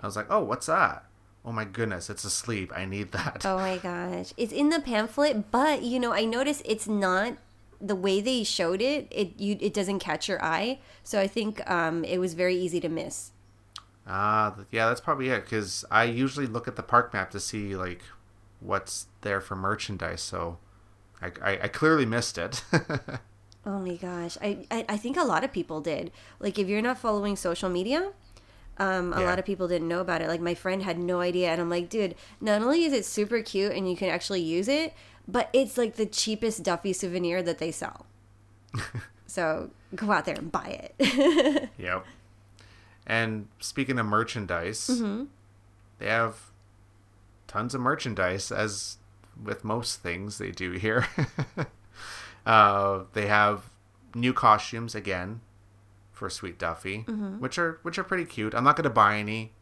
[0.00, 1.06] I was like, "Oh, what's that?
[1.44, 2.72] Oh my goodness, it's a sleeve.
[2.74, 4.32] I need that." Oh my gosh.
[4.36, 7.36] It's in the pamphlet, but you know, I noticed it's not
[7.80, 10.78] the way they showed it, it you it doesn't catch your eye.
[11.02, 13.32] So I think um it was very easy to miss.
[14.06, 15.44] Ah, th- yeah, that's probably it.
[15.44, 18.02] Because I usually look at the park map to see like
[18.60, 20.22] what's there for merchandise.
[20.22, 20.58] So
[21.22, 22.62] I I, I clearly missed it.
[23.66, 24.36] Oh my gosh.
[24.42, 26.12] I, I I think a lot of people did.
[26.38, 28.12] Like if you're not following social media,
[28.76, 29.24] um, a Yeah.
[29.26, 30.28] lot of people didn't know about it.
[30.28, 33.40] Like my friend had no idea and I'm like, dude, not only is it super
[33.40, 34.92] cute and you can actually use it,
[35.26, 38.04] but it's like the cheapest Duffy souvenir that they sell.
[39.26, 41.70] so go out there and buy it.
[41.78, 42.04] Yep.
[43.06, 45.24] And speaking of merchandise, Mm-hmm.
[46.00, 46.50] they have
[47.46, 48.98] tons of merchandise, as
[49.42, 51.06] with most things they do here.
[52.46, 53.70] uh, they have
[54.14, 55.40] new costumes again
[56.12, 57.40] for Sweet Duffy, Mm-hmm.
[57.40, 58.54] which are which are pretty cute.
[58.54, 59.52] I'm not going to buy any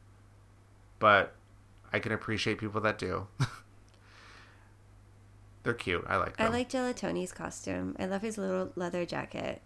[0.99, 1.35] but
[1.93, 3.27] I can appreciate people that do.
[5.63, 6.05] They're cute.
[6.09, 6.47] I like them.
[6.47, 7.95] I like Gelatoni's costume.
[7.99, 9.63] I love his little leather jacket.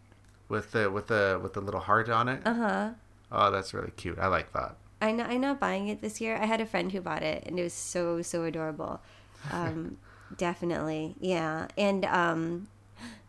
[0.49, 2.43] with the with the with the little heart on it.
[2.47, 2.91] Uh huh.
[3.33, 4.19] Oh, that's really cute.
[4.19, 4.77] I like that.
[5.01, 6.37] I know, I'm not buying it this year.
[6.37, 9.01] I had a friend who bought it, and it was so so adorable.
[9.53, 9.99] Um,
[10.37, 11.69] definitely, yeah.
[11.77, 12.69] And um,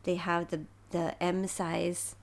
[0.04, 2.15] they have the the M size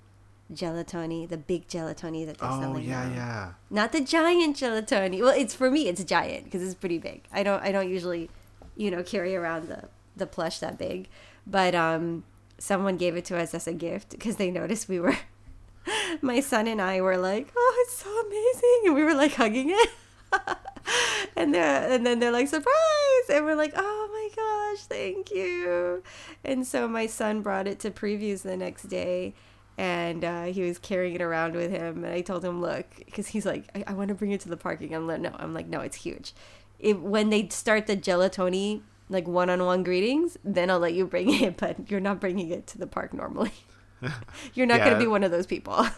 [0.52, 2.84] gelatoni, the big gelatoni that they're Oh selling.
[2.84, 3.14] yeah, now.
[3.14, 3.52] yeah.
[3.70, 5.20] Not the giant gelatoni.
[5.20, 5.88] Well, it's for me.
[5.88, 7.22] It's giant because it's pretty big.
[7.32, 8.30] I don't I don't usually,
[8.76, 11.08] you know, carry around the the plush that big,
[11.46, 12.24] but um,
[12.58, 15.16] someone gave it to us as a gift because they noticed we were.
[16.22, 19.70] My son and I were like, "Oh, it's so amazing!" and we were like hugging
[19.70, 19.90] it.
[21.36, 26.02] and they and then they're like surprise and we're like oh my gosh thank you.
[26.44, 29.34] And so my son brought it to previews the next day
[29.76, 33.28] and uh, he was carrying it around with him and i told him look because
[33.28, 34.94] he's like i, I want to bring it to the parking.
[34.94, 36.32] I'm like no i'm like no it's huge.
[36.78, 41.56] It, when they start the gelatoni like one-on-one greetings then i'll let you bring it
[41.64, 43.52] but you're not bringing it to the park normally.
[44.54, 45.86] You're not gonna be one of those people.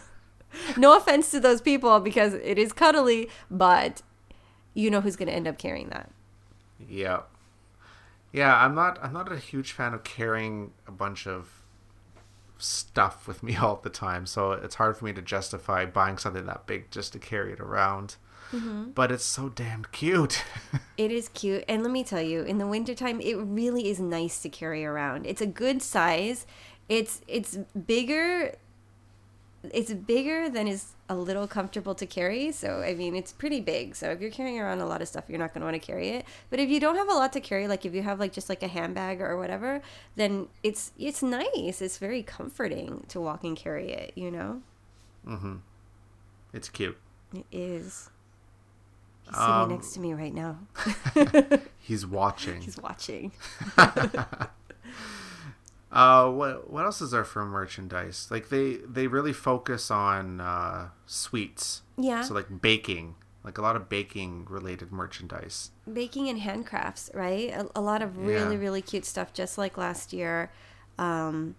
[0.77, 4.01] No offense to those people because it is cuddly but
[4.73, 6.09] you know who's going to end up carrying that
[6.79, 7.21] Yeah.
[8.31, 11.63] Yeah, I'm not I'm not a huge fan of carrying a bunch of
[12.57, 16.45] stuff with me all the time, so it's hard for me to justify buying something
[16.45, 18.15] that big just to carry it around.
[18.51, 18.91] Mm-hmm.
[18.91, 20.43] But it's so damn cute.
[20.97, 21.63] It is cute.
[21.67, 25.27] And let me tell you, in the wintertime, it really is nice to carry around.
[25.27, 26.47] It's a good size.
[26.89, 28.55] It's it's bigger
[29.63, 32.51] it's bigger than is a little comfortable to carry.
[32.51, 33.95] So I mean it's pretty big.
[33.95, 36.09] So if you're carrying around a lot of stuff, you're not gonna want to carry
[36.09, 36.25] it.
[36.49, 38.49] But if you don't have a lot to carry, like if you have like just
[38.49, 39.81] like a handbag or whatever,
[40.15, 41.81] then it's it's nice.
[41.81, 44.61] It's very comforting to walk and carry it, you know?
[45.25, 45.61] Mhm.
[46.53, 46.97] It's cute.
[47.33, 48.09] It is.
[49.23, 50.59] He's sitting Um, next to me right now.
[51.79, 52.61] He's watching.
[52.67, 53.33] He's watching.
[55.91, 58.27] Uh, what what else is there for merchandise?
[58.29, 61.81] Like they they really focus on uh, sweets.
[61.97, 62.23] Yeah.
[62.23, 65.71] So like baking, like a lot of baking related merchandise.
[65.91, 67.49] baking and handcrafts, right?
[67.51, 68.61] A, a lot of really Yeah.
[68.61, 70.51] really cute stuff, just like last year.
[70.99, 71.55] Um,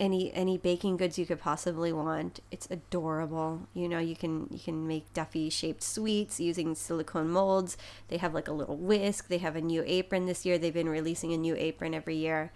[0.00, 2.40] any any baking goods you could possibly want.
[2.50, 3.68] It's adorable.
[3.74, 7.76] You know, you can you can make Duffy shaped sweets using silicone molds.
[8.08, 9.28] They have like a little whisk.
[9.28, 10.58] They have a new apron this year.
[10.58, 12.50] They've been releasing a new apron every year.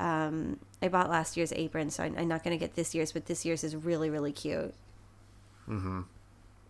[0.00, 3.26] Um, I bought last year's apron, so I'm, not going to get this year's, but
[3.26, 4.74] this year's is really really cute.
[5.68, 6.00] Mm-hmm.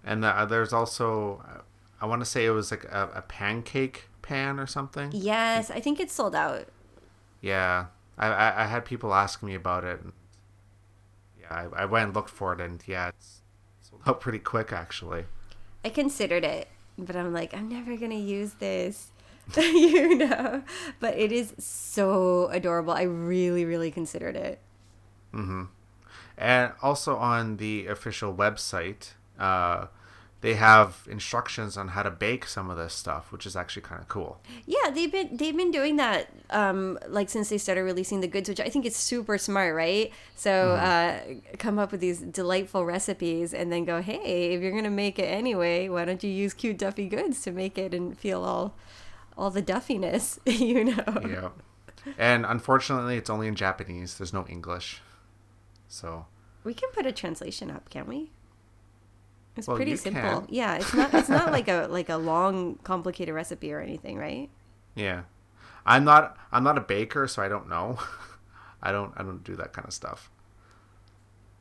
[0.05, 1.61] And uh, there's also, uh,
[2.01, 5.11] I want to say it was like a, a pancake pan or something.
[5.13, 6.67] Yes, I think it's sold out.
[7.41, 7.87] Yeah,
[8.19, 10.01] I, I, I had people asking me about it.
[11.41, 13.43] Yeah, I, I went and looked for it, and yeah, it's
[13.81, 15.25] sold out pretty quick actually.
[15.85, 19.13] I considered it, but I'm like, I'm never gonna use this,
[19.57, 20.63] you know.
[20.99, 22.93] But it is so adorable.
[22.93, 24.61] I really, really considered it.
[26.37, 29.87] And also on the official website, uh,
[30.41, 34.01] they have instructions on how to bake some of this stuff, which is actually kind
[34.01, 34.41] of cool.
[34.67, 38.49] Yeah, they've been they've been doing that um, like since they started releasing the goods,
[38.49, 40.11] which I think is super smart, right?
[40.37, 41.21] So uh,
[41.59, 45.25] come up with these delightful recipes and then go, hey, if you're gonna make it
[45.27, 48.75] anyway, why don't you use cute Duffy goods to make it and feel all
[49.41, 51.05] all the Duffiness, you know?
[51.27, 51.49] Yeah.
[52.19, 54.19] and unfortunately, it's only in Japanese.
[54.19, 55.01] There's no English.
[55.89, 56.27] So
[56.65, 58.31] We can put a translation up, can't we?
[59.57, 60.43] It's Well, pretty simple.
[60.43, 60.47] can.
[60.49, 64.49] Yeah, it's not it's not like a like a long complicated recipe or anything, right?
[64.95, 65.23] yeah,
[65.85, 67.99] I'm not I'm not a baker, so I don't know.
[68.83, 70.31] I don't I don't do that kind of stuff.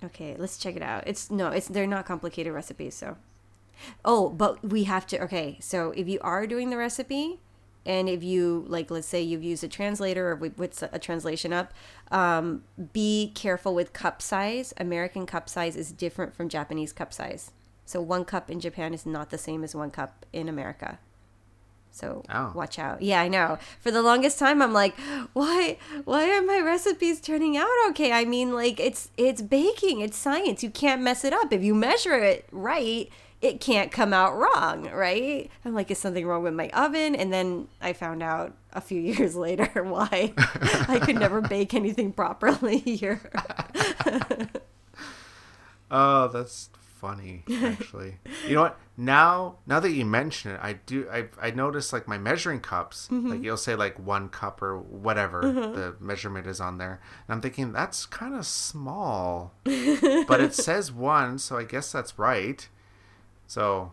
[0.04, 1.04] Okay, let's check it out.
[1.08, 3.18] It's no, it's they're not complicated recipes, so.
[4.06, 7.39] Oh, but we have to okay, so if you are doing the recipe
[7.86, 11.54] and if you like let's say you've used a translator or we put a translation
[11.54, 11.74] up,
[12.12, 12.63] um,
[12.94, 14.74] be careful with cup size.
[14.78, 17.52] American cup size is different from Japanese cup size.
[17.86, 21.00] So one cup in Japan is not the same as one cup in America.
[21.92, 22.52] So Oh.
[22.54, 23.02] watch out.
[23.02, 23.58] Yeah, I know.
[23.80, 24.96] For the longest time I'm like,
[25.34, 28.12] why why are my recipes turning out okay?
[28.12, 30.63] I mean like it's it's baking, it's science.
[30.63, 31.52] You can't mess it up.
[31.52, 33.10] If you measure it right,
[33.42, 35.50] it can't come out wrong, right?
[35.63, 37.15] I'm like, is something wrong with my oven?
[37.15, 40.33] And then I found out a few years later why
[40.87, 43.21] I could never bake anything properly here.
[45.92, 48.17] Oh, that's funny actually.
[48.46, 48.77] you know what?
[48.98, 53.08] Now now that you mention it, I do I I noticed like my measuring cups,
[53.10, 53.29] Mm-hmm.
[53.29, 57.00] like you'll say like one cup or whatever the measurement is on there.
[57.27, 59.54] And I'm thinking that's kind of small.
[59.63, 62.67] but it says one, so I guess that's right.
[63.50, 63.91] So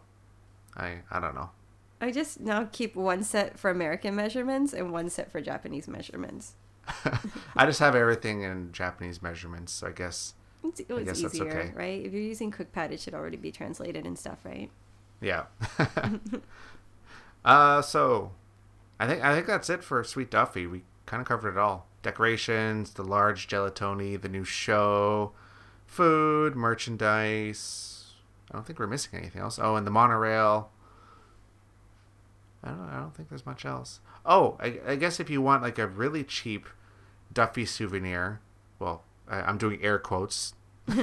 [0.76, 1.50] I I don't know.
[1.98, 6.54] I just now keep one set for American measurements and one set for Japanese measurements.
[7.57, 10.34] I just have everything in Japanese measurements, so I guess.
[10.62, 11.72] It's, it was easier, okay.
[11.74, 12.04] right?
[12.04, 14.70] If you're using CookPad, it should already be translated and stuff, right?
[15.22, 15.44] Yeah.
[17.44, 18.32] uh, so
[19.00, 20.66] I think I think that's it for Sweet Duffy.
[20.66, 25.32] We kind of covered it all: decorations, the large gelatoni, the new show,
[25.86, 27.95] food, merchandise.
[28.51, 29.59] I don't think we're missing anything else.
[29.61, 30.70] Oh, and the monorail.
[32.62, 32.88] I don't.
[32.88, 34.01] I don't think there's much else.
[34.24, 36.66] Oh, I, I guess if you want like a really cheap
[37.32, 38.40] Duffy souvenir,
[38.78, 40.55] well, I, I'm doing air quotes.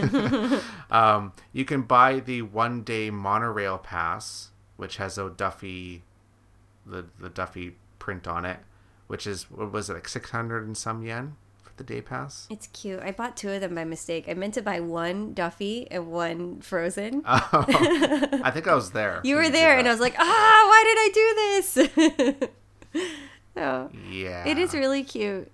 [0.92, 6.04] um, you can buy the one day monorail pass, which has a Duffy,
[6.86, 8.60] the the Duffy print on it,
[9.08, 11.36] which is what was it like six hundred and some yen
[11.78, 12.48] the day pass?
[12.50, 13.00] It's cute.
[13.02, 14.26] I bought two of them by mistake.
[14.28, 17.24] I meant to buy one Duffy and one Frozen.
[17.26, 17.66] Oh,
[18.44, 19.22] I think I was there.
[19.26, 19.88] you were there, and.
[19.88, 20.22] I was like, ah,
[20.70, 21.90] why did I
[22.34, 22.34] do
[22.94, 23.10] this?
[23.56, 25.52] no, yeah, it is really cute.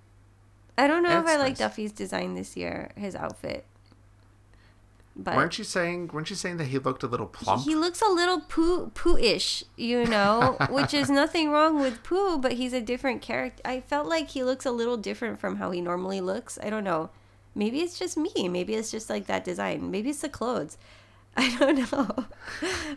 [0.78, 1.58] I don't know if It's I like.
[1.58, 3.66] Duffy's design this year, his outfit.
[5.16, 6.10] But weren't you saying?
[6.12, 7.64] weren't you saying that he looked a little plump?
[7.64, 12.52] he looks a little poo poo-ish, you know, which is nothing wrong with poo, but
[12.52, 13.60] he's a different character.
[13.64, 16.58] I felt like he looks a little different from how he normally looks.
[16.62, 17.10] I don't know.
[17.54, 18.48] Maybe it's just me.
[18.48, 19.90] Maybe it's just like that design.
[19.90, 20.78] Maybe it's the clothes.
[21.36, 22.06] I don't know.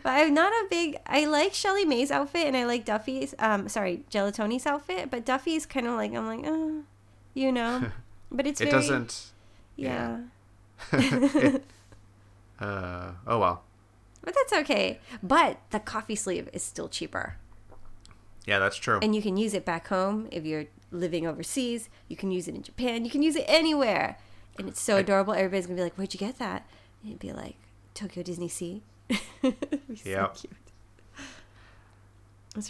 [0.02, 3.68] but I'm not a big I like Shelly May's outfit and I like Duffy's um
[3.68, 6.82] sorry, Gelatoni's outfit, but Duffy's kind of like I'm like, uh,
[7.34, 7.90] you know.
[8.30, 9.32] But it's it very doesn't.
[9.76, 10.20] yeah.
[10.92, 11.64] it,
[12.60, 13.62] uh, oh well.
[14.22, 15.00] But that's okay.
[15.22, 17.36] But the coffee sleeve is still cheaper.
[18.46, 18.98] Yeah, that's true.
[19.02, 21.88] and you can use it back home if you're living overseas.
[22.08, 23.04] You can use it in Japan.
[23.04, 24.18] You can use it anywhere,
[24.58, 25.32] and it's so adorable.
[25.32, 26.66] Everybody's gonna be like, "Where'd you get that?"
[27.02, 27.56] And it'd be like
[27.94, 28.82] Tokyo Disney Sea.
[29.42, 30.52] It'd so cute.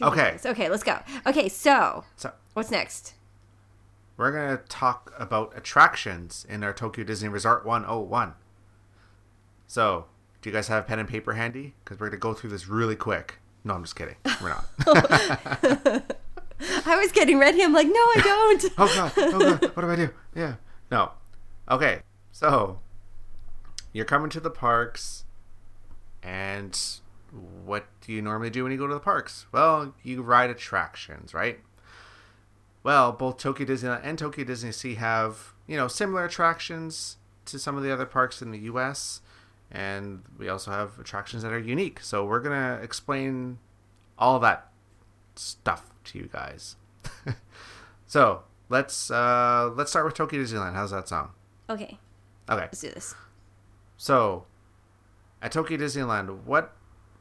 [0.02, 0.38] Okay.
[0.44, 0.98] Okay, let's go.
[1.26, 3.14] Okay, so So what's next?
[4.16, 8.34] we're gonna talk about attractions in our Tokyo Disney Resort 101.
[9.66, 10.06] So,
[10.42, 11.74] do you guys have pen and paper handy?
[11.84, 13.38] Because we're gonna go through this really quick.
[13.64, 14.16] No, I'm just kidding.
[14.42, 14.66] We're not.
[16.86, 17.62] I was getting ready.
[17.62, 18.64] I'm like, no, I don't.
[18.78, 20.10] oh god, oh god, what do I do?
[20.34, 20.54] Yeah,
[20.90, 21.12] no.
[21.70, 22.00] Okay,
[22.30, 22.80] so
[23.92, 25.24] you're coming to the parks,
[26.22, 26.78] and
[27.64, 29.46] what do you normally do when you go to the parks?
[29.50, 31.60] Well, you ride attractions, right?
[32.82, 37.76] Well, both Tokyo Disneyland and Tokyo Disney Sea have you know similar attractions to some
[37.76, 39.20] of the other parks in the U.S.
[39.74, 41.98] And we also have attractions that are unique.
[42.00, 43.58] So we're gonna explain
[44.16, 44.70] all that
[45.34, 46.76] stuff to you guys.
[48.06, 50.74] so let's uh, let's start with Tokyo Disneyland.
[50.74, 51.30] How's that sound?
[51.68, 51.98] okay,
[52.48, 53.14] Okay, let's do this.
[53.96, 54.44] so
[55.42, 56.76] at Tokyo Disneyland, what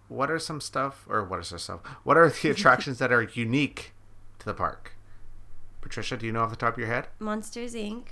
[0.10, 1.80] what are some stuff or what is some stuff?
[2.04, 3.94] What are the attractions that are unique
[4.40, 4.96] to the park?
[5.82, 7.08] Patricia, do you know off the top of your head?
[7.20, 8.10] Monsters Inc.,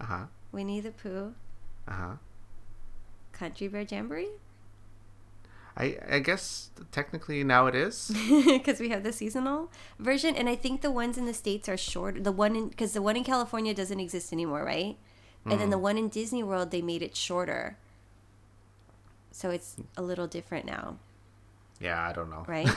[0.00, 0.24] Uh huh.
[0.52, 1.34] Winnie the Pooh,
[1.88, 2.12] Uh huh.
[3.40, 4.28] Country Bear Jamboree,
[5.76, 5.86] I
[6.16, 8.12] I guess technically now it is.
[8.46, 11.76] because we have the seasonal version, and I think the ones in the states are
[11.92, 12.22] short.
[12.28, 14.96] The one in because the one in California doesn't exist anymore, right?
[15.46, 17.78] And then the one in Disney World they made it shorter,
[19.32, 20.98] so it's a little different now,
[21.80, 22.44] Yeah, I don't know.
[22.46, 22.68] right?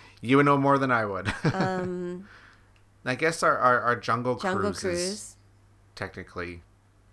[0.20, 1.32] you would know more than I would.
[1.54, 2.28] Um,
[3.06, 5.36] I guess our, our, our Jungle, Jungle Cruise, Cruise, is
[5.94, 6.60] technically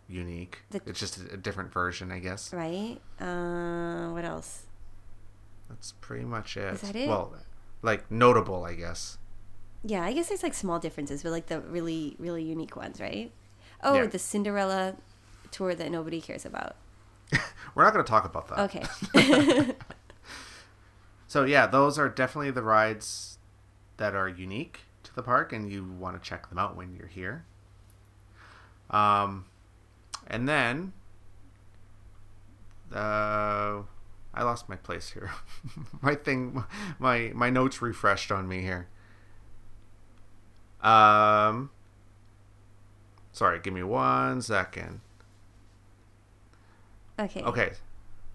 [0.10, 0.60] unique.
[0.72, 2.52] The- it's just a, a different version, I guess.
[2.54, 2.98] right?
[3.20, 4.64] Uh, what else?
[5.70, 6.74] That's pretty much it.
[6.74, 7.08] Is that it?
[7.08, 7.34] Well,
[7.82, 9.18] like notable, I guess.
[9.84, 13.32] Yeah, I guess there's like small differences, but like the really really unique ones, right?
[13.84, 14.06] Oh, Yeah.
[14.08, 14.96] the Cinderella
[15.52, 16.76] tour that nobody cares about.
[17.76, 18.60] We're not going to talk about that.
[19.16, 19.76] Okay.
[21.28, 23.38] So yeah, those are definitely the rides
[23.98, 27.06] that are unique to the park, and you want to check them out when you're
[27.08, 27.46] here.
[28.90, 29.46] Um,
[30.30, 30.94] and then,
[32.94, 33.82] uh,
[34.34, 35.32] I lost my place here.
[36.02, 36.64] my thing,
[37.00, 38.88] my my notes refreshed on me here.
[40.82, 41.72] Um,
[43.32, 45.02] sorry, give me one second.
[47.20, 47.42] okay.
[47.42, 47.72] Okay,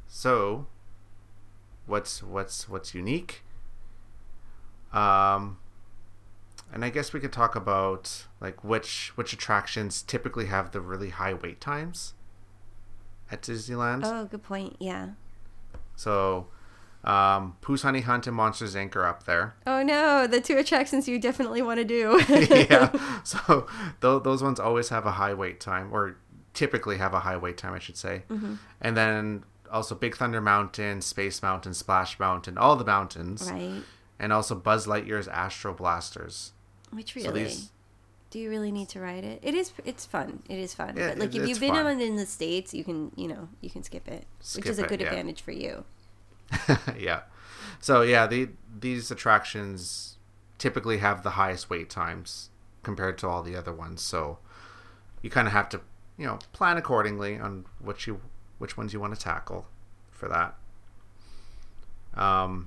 [0.07, 0.67] so
[1.87, 3.43] what's what's what's unique?
[4.93, 5.59] Um,
[6.73, 11.09] and I guess we could talk about like which which attractions typically have the really
[11.09, 12.13] high wait times
[13.31, 14.03] at Disneyland.
[14.05, 14.77] Oh, good point.
[14.79, 15.11] Yeah.
[15.97, 16.49] So,
[17.05, 18.95] um, Pooh's Honey Hunt and Monsters Inc.
[18.97, 19.55] are up there.
[19.67, 22.23] Oh no, the two attractions you definitely want to do.
[22.29, 22.91] yeah.
[23.25, 23.67] So
[24.03, 26.17] th- those ones always have a high wait time, or
[26.53, 28.23] typically have a high wait time, I should say.
[28.81, 33.51] And then also Big Thunder Mountain, Space Mountain, Splash Mountain, all the mountains.
[33.51, 33.83] right.
[34.19, 36.53] and also Buzz Lightyear's Astro Blasters.
[36.91, 37.45] Which So really?
[37.45, 37.71] these-
[38.35, 39.39] Do you really need to ride it?
[39.45, 39.73] It is.
[39.85, 40.43] It's fun.
[40.49, 40.97] It is fun.
[40.97, 41.87] Yeah, but like, it- if you've been fun.
[41.87, 44.81] on in the states, you can, you know, you can skip it, which Skip is
[44.81, 45.07] a it, good yeah.
[45.07, 45.85] advantage for you.
[46.99, 47.21] yeah.
[47.79, 50.17] So yeah, the these attractions
[50.59, 52.51] typically have the highest wait times
[52.83, 54.03] compared to all the other ones.
[54.03, 54.39] So
[55.23, 55.81] you kind of have to,
[56.19, 58.21] you know, plan accordingly on what you
[58.59, 59.69] which ones you want to tackle
[60.11, 60.57] for that.
[62.21, 62.67] Um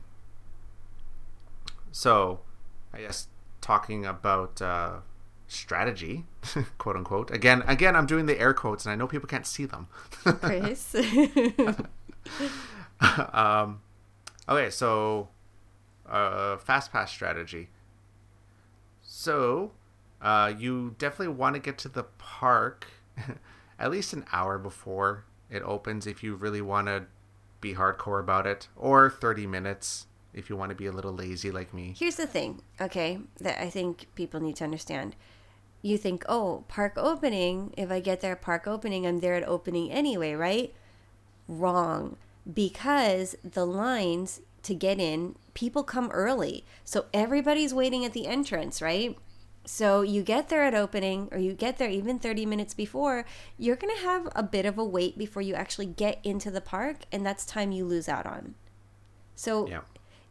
[1.92, 2.40] so
[2.94, 3.28] I guess
[3.60, 5.00] talking about uh
[5.48, 6.26] strategy,
[6.78, 7.32] quote unquote.
[7.32, 9.88] Again, again I'm doing the air quotes and I know people can't see them.
[10.24, 10.96] Chris.
[13.34, 13.82] um,
[14.48, 15.30] okay, so
[16.08, 17.70] uh, fast pass strategy.
[19.02, 19.72] So
[20.22, 22.88] uh, you definitely want to get to the park
[23.80, 27.06] at least an hour before it opens if you really want to
[27.62, 31.50] be hardcore about it, or 30 minutes if you want to be a little lazy
[31.50, 31.96] like me.
[31.98, 35.16] Here's the thing, okay, that I think people need to understand.
[35.82, 39.48] You think, oh, park opening, if I get there at park opening, I'm there at
[39.48, 40.74] opening anyway, right?
[41.48, 42.18] Wrong.
[42.52, 46.66] Because the lines to get in, people come early.
[46.84, 49.18] So everybody's waiting at the entrance, right?
[49.66, 53.26] So you get there at opening, or you get there even 30 minutes before,
[53.58, 56.62] you're going to have a bit of a wait before you actually get into the
[56.62, 58.56] park, and that's time you lose out on.
[59.36, 59.82] So Yeah.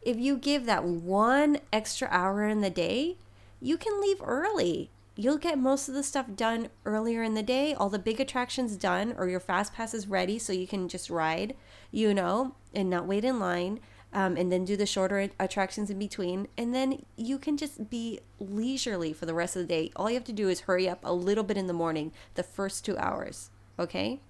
[0.01, 3.17] if you give that one extra hour in the day,
[3.61, 4.89] you can leave early.
[5.19, 8.77] You'll get most of the stuff done earlier in the day, all the big attractions
[8.77, 11.55] done, or your fast pass is ready so you can just ride,
[11.89, 13.79] you know, and not wait in line,
[14.13, 16.47] um, and then do the shorter attractions in between.
[16.55, 19.91] And then you can just be leisurely for the rest of the day.
[19.95, 22.43] All you have to do is hurry up a little bit in the morning, the
[22.43, 23.49] first two hours,
[23.79, 24.21] okay?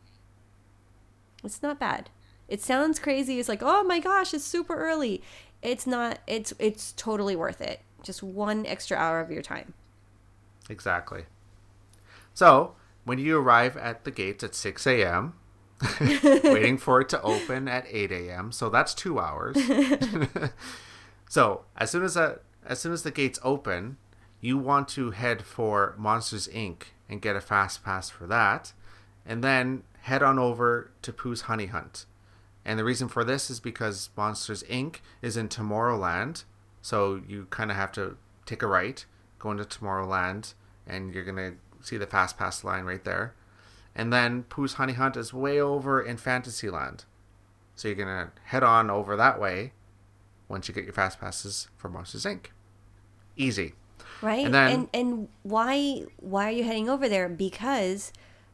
[1.43, 2.09] It's not bad.
[2.47, 3.41] It sounds crazy.
[3.41, 5.21] It's like, oh my gosh, it's super early.
[5.61, 6.19] It's not.
[6.27, 7.81] It's it's totally worth it.
[8.03, 9.73] Just one extra hour of your time.
[10.69, 11.25] Exactly.
[12.33, 15.33] So, when you arrive at the gates at 6 a.m.,
[16.43, 19.57] waiting for it to open at 8 a.m., so that's two hours.
[21.29, 23.97] so, as soon as that, as soon as the gates open,
[24.41, 26.83] you want to head for Monsters Inc.
[27.09, 28.73] and get a fast pass for that,
[29.25, 32.05] and then head on over to Pooh's Honey Hunt.
[32.63, 34.97] And the reason for this is because Monsters Inc.
[35.21, 36.43] is in Tomorrowland,
[36.81, 39.05] so you kind of have to take a right,
[39.39, 40.53] go into Tomorrowland,
[40.87, 43.33] and you're gonna see the fast pass line right there.
[43.95, 47.05] And then Pooh's Honey Hunt is way over in Fantasyland,
[47.75, 49.73] so you're gonna head on over that way
[50.47, 52.47] once you get your fast passes for Monsters Inc.
[53.35, 53.73] Easy.
[54.21, 54.45] Right?
[54.45, 57.27] And then- and and why why are you heading over there?
[57.29, 58.11] Because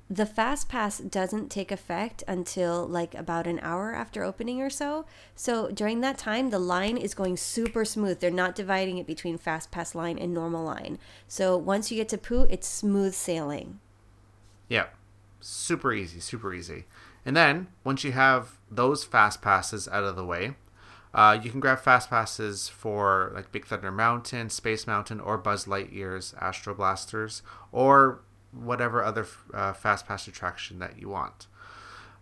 [0.10, 5.06] the fast pass doesn't take effect until like about an hour after opening or so.
[5.36, 8.20] So during that time the line is going super smooth.
[8.20, 11.00] They're not dividing it between fast pass line and normal line.
[11.28, 13.80] So once you get to Pooh, it's smooth sailing.
[14.68, 14.88] Yeah.
[15.40, 16.86] Super easy, super easy.
[17.26, 20.56] And then once you have those fast passes out of the way,
[21.14, 25.66] uh, you can grab fast passes for like Big Thunder Mountain, Space Mountain, or Buzz
[25.66, 28.22] Lightyear's Astro Blasters, or
[28.54, 31.48] whatever other uh, fast pass attraction that you want.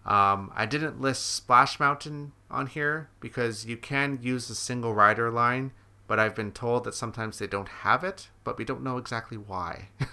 [0.06, 5.30] Um, I didn't list Splash Mountain on here because you can use a single rider
[5.30, 5.72] line,
[6.08, 9.38] but I've been told that sometimes they don't have it, but we don't know exactly
[9.38, 9.90] why.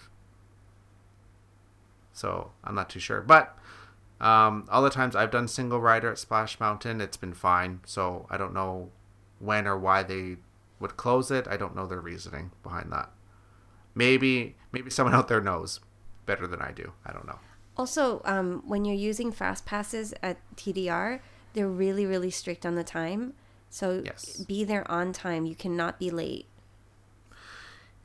[2.13, 3.23] so I'm not too sure.
[3.23, 3.59] But
[4.21, 7.81] um, all the times I've done single rider at Splash Mountain, it's been fine.
[7.87, 8.91] So I don't know
[9.39, 10.37] when or why they
[10.81, 11.49] would close it.
[11.49, 13.11] I don't know their reasoning behind that.
[13.95, 15.81] Maybe maybe someone out there knows
[16.29, 16.93] better than I do.
[17.05, 17.39] I don't know.
[17.77, 21.21] Also, um, when you're using fast passes at TDR,
[21.55, 23.33] they're really, really strict on the time.
[23.71, 24.37] So Yes.
[24.37, 25.47] be there on time.
[25.47, 26.47] You cannot be late.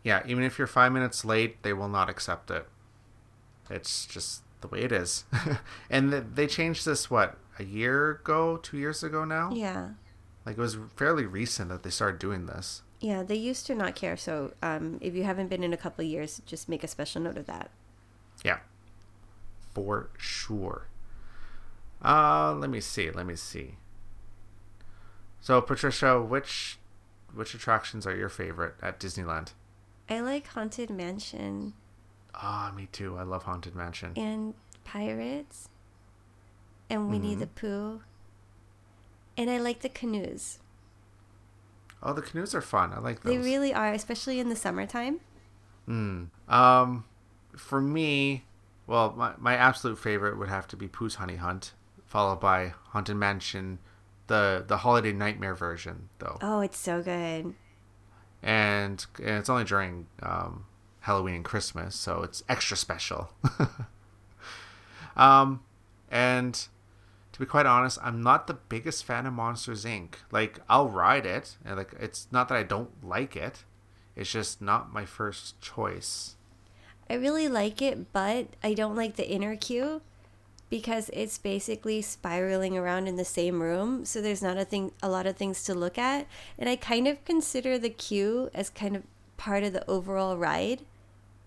[0.03, 2.67] Yeah, even if you're five minutes late, they will not accept it.
[3.69, 5.25] It's just the way it is.
[5.89, 9.51] and they changed this what a year ago, two years ago now.
[9.53, 9.89] Yeah.
[10.45, 12.83] Like it was fairly recent that they started doing this.
[12.99, 14.15] Yeah, they used to not care.
[14.17, 17.21] So um, if you haven't been in a couple of years, just make a special
[17.21, 17.69] note of that.
[18.43, 18.59] Yeah,
[19.73, 20.87] for sure.
[22.03, 23.09] Uh, let me see.
[23.11, 23.75] Let me see.
[25.41, 26.77] So, Patricia, which
[27.33, 29.53] which attractions are your favorite at Disneyland?
[30.09, 31.73] I like Haunted Mansion
[32.35, 33.17] Ah, me too.
[33.17, 34.13] I love Haunted Mansion.
[34.17, 35.69] and Pirates
[36.89, 37.39] and Winnie Mhm.
[37.39, 38.01] the Pooh.
[39.37, 40.59] And I like the canoes.
[42.03, 42.91] Oh, the canoes are fun.
[42.93, 43.31] I like those.
[43.31, 45.21] They really are, especially in the summertime.
[45.87, 46.27] Mm.
[46.49, 47.05] Um,
[47.55, 48.45] for me,
[48.87, 51.73] well, my, my absolute favorite would have to be Pooh's Honey Hunt,
[52.05, 53.79] followed by Haunted Mansion,
[54.27, 56.37] the the Holiday Nightmare version, though.
[56.41, 57.53] Oh, it's so good.
[58.41, 60.65] and, and it's only during um,
[61.01, 63.31] Halloween and Christmas, so it's extra special.
[65.15, 65.61] um,
[66.09, 66.67] and
[67.33, 70.15] to be quite honest, I'm not the biggest fan of Monsters Inc.
[70.31, 73.63] Like I'll ride it, and like it's not that I don't like it.
[74.15, 76.35] It's just not my first choice.
[77.09, 80.01] I really like it, but I don't like the inner queue
[80.69, 85.09] because it's basically spiraling around in the same room, so there's not a thing a
[85.09, 86.25] lot of things to look at,
[86.57, 89.03] and I kind of consider the queue as kind of
[89.37, 90.81] part of the overall ride.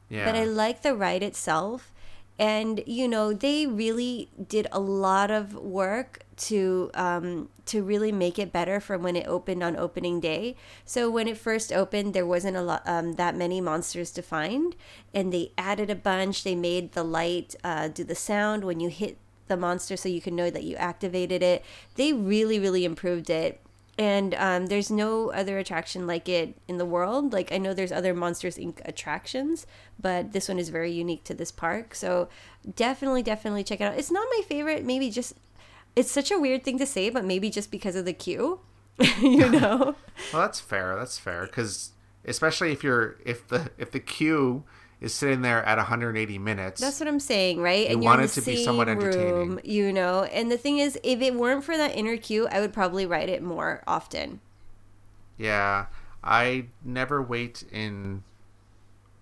[0.09, 0.25] Yeah.
[0.25, 1.93] But I like the ride itself
[2.39, 8.39] and you know they really did a lot of work to um, to really make
[8.39, 10.55] it better from when it opened on opening day.
[10.85, 14.77] So when it first opened, there wasn't a lot um, that many monsters to find,
[15.15, 16.45] and they added a bunch.
[16.45, 19.19] They made the light uh, do the sound when you hit
[19.49, 21.65] the monster, so you can know that you activated it.
[21.95, 23.61] They really really improved it
[23.99, 27.33] and um, there's no other attraction like it in the world.
[27.33, 28.81] Like I know there's other Monsters Inc.
[28.85, 29.67] attractions,
[29.99, 31.95] but this one is very unique to this park.
[31.95, 32.29] So
[32.75, 33.99] definitely, definitely check it out.
[33.99, 34.85] It's not my favorite.
[34.85, 35.35] Maybe just
[35.95, 38.61] it's such a weird thing to say, but maybe just because of the queue,
[39.21, 39.97] you know.
[40.33, 40.95] well, that's fair.
[40.97, 41.93] That's fair because
[42.27, 44.65] especially if you're if the if the queue
[45.07, 46.81] is sitting there at 180 minutes.
[46.81, 47.89] That's what I'm saying, right?
[47.89, 50.25] You and want it to be somewhat entertaining, room, you know.
[50.25, 53.31] And the thing is, if it weren't for that inner queue, I would probably write
[53.31, 54.41] it more often.
[55.39, 55.87] Yeah,
[56.23, 58.23] I never wait in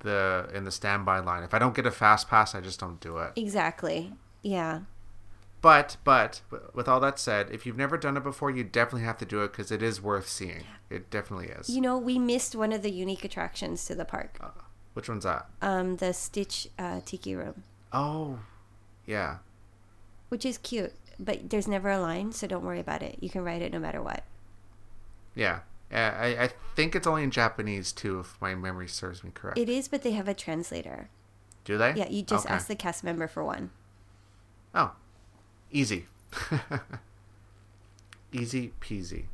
[0.00, 1.42] the in the standby line.
[1.44, 3.32] If I don't get a fast pass, I just don't do it.
[3.36, 4.12] Exactly.
[4.42, 4.80] Yeah.
[5.60, 6.42] But but
[6.74, 9.42] with all that said, if you've never done it before, you definitely have to do
[9.42, 10.64] it because it is worth seeing.
[10.90, 11.70] It definitely is.
[11.70, 14.36] You know, we missed one of the unique attractions to the park.
[14.40, 14.50] Uh,
[14.94, 15.46] which one's that?
[15.60, 17.64] Um, the Stitch uh, Tiki Room.
[17.92, 18.38] Oh,
[19.06, 19.38] yeah.
[20.28, 23.18] Which is cute, but there's never a line, so don't worry about it.
[23.20, 24.24] You can write it no matter what.
[25.34, 25.60] Yeah.
[25.92, 29.58] I, I think it's only in Japanese too, if my memory serves me correct.
[29.58, 31.08] It is, but they have a translator.
[31.64, 31.94] Do they?
[31.94, 32.54] Yeah, you just okay.
[32.54, 33.70] ask the cast member for one.
[34.74, 34.92] Oh,
[35.70, 36.06] easy.
[38.32, 39.26] easy peasy.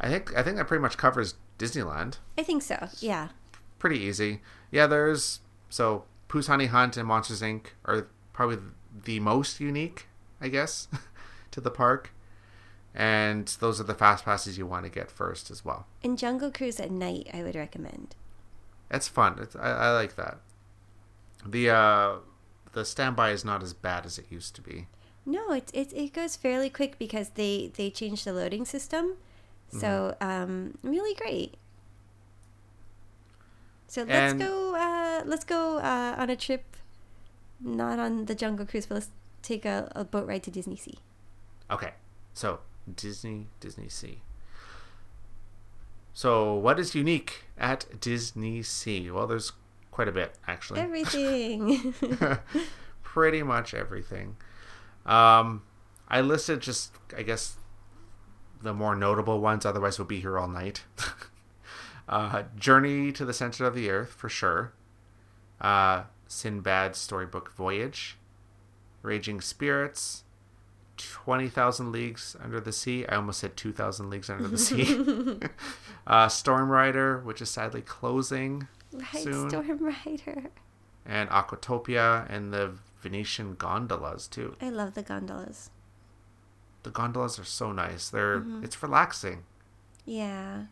[0.00, 2.16] I think I think that pretty much covers Disneyland.
[2.38, 2.88] I think so.
[3.00, 3.28] Yeah
[3.82, 4.40] pretty easy.
[4.70, 7.66] Yeah, there's so Pooh's Honey Hunt and Monsters Inc.
[7.84, 8.58] are probably
[9.04, 10.06] the most unique,
[10.40, 10.86] I guess,
[11.50, 12.14] to the park.
[12.94, 15.86] And those are the fast passes you want to get first as well.
[16.04, 18.14] And Jungle Cruise at night, I would recommend.
[18.88, 19.38] It's fun.
[19.40, 20.38] It's, I, I like that.
[21.44, 22.12] The uh,
[22.74, 24.86] the standby is not as bad as it used to be.
[25.26, 29.16] No, it it, it goes fairly quick because they they changed the loading system.
[29.70, 30.28] So mm-hmm.
[30.28, 31.56] um, really great.
[33.92, 34.74] So let's and go.
[34.74, 36.78] Uh, let's go uh, on a trip,
[37.60, 39.10] not on the Jungle Cruise, but let's
[39.42, 40.96] take a, a boat ride to Disney Sea.
[41.70, 41.90] Okay,
[42.32, 42.60] so
[42.96, 44.22] Disney Disney Sea.
[46.14, 49.10] So what is unique at Disney Sea?
[49.10, 49.52] Well, there's
[49.90, 50.80] quite a bit actually.
[50.80, 51.92] Everything.
[53.02, 54.36] Pretty much everything.
[55.04, 55.64] Um,
[56.08, 57.56] I listed just I guess
[58.62, 59.66] the more notable ones.
[59.66, 60.84] Otherwise, we'll be here all night.
[62.08, 64.72] Uh, Journey to the Center of the Earth, for sure.
[65.60, 68.16] Uh, Sinbad's Storybook Voyage.
[69.02, 70.24] Raging Spirits.
[70.96, 73.06] 20,000 Leagues Under the Sea.
[73.06, 75.38] I almost said 2,000 Leagues Under the Sea.
[76.06, 79.48] uh, Storm Rider, which is sadly closing right, soon.
[79.48, 80.50] Storm Rider.
[81.04, 84.56] And Aquatopia and the Venetian gondolas, too.
[84.60, 85.70] I love the gondolas.
[86.84, 88.08] The gondolas are so nice.
[88.08, 88.64] They're mm-hmm.
[88.64, 89.44] It's relaxing.
[90.04, 90.64] Yeah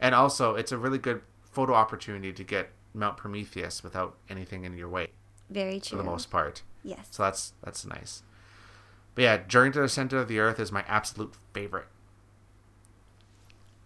[0.00, 4.76] and also it's a really good photo opportunity to get Mount Prometheus without anything in
[4.76, 5.08] your way.
[5.50, 5.96] Very true.
[5.96, 6.62] For the most part.
[6.84, 7.06] Yes.
[7.10, 8.22] So that's that's nice.
[9.14, 11.88] But yeah, Journey to the Center of the Earth is my absolute favorite.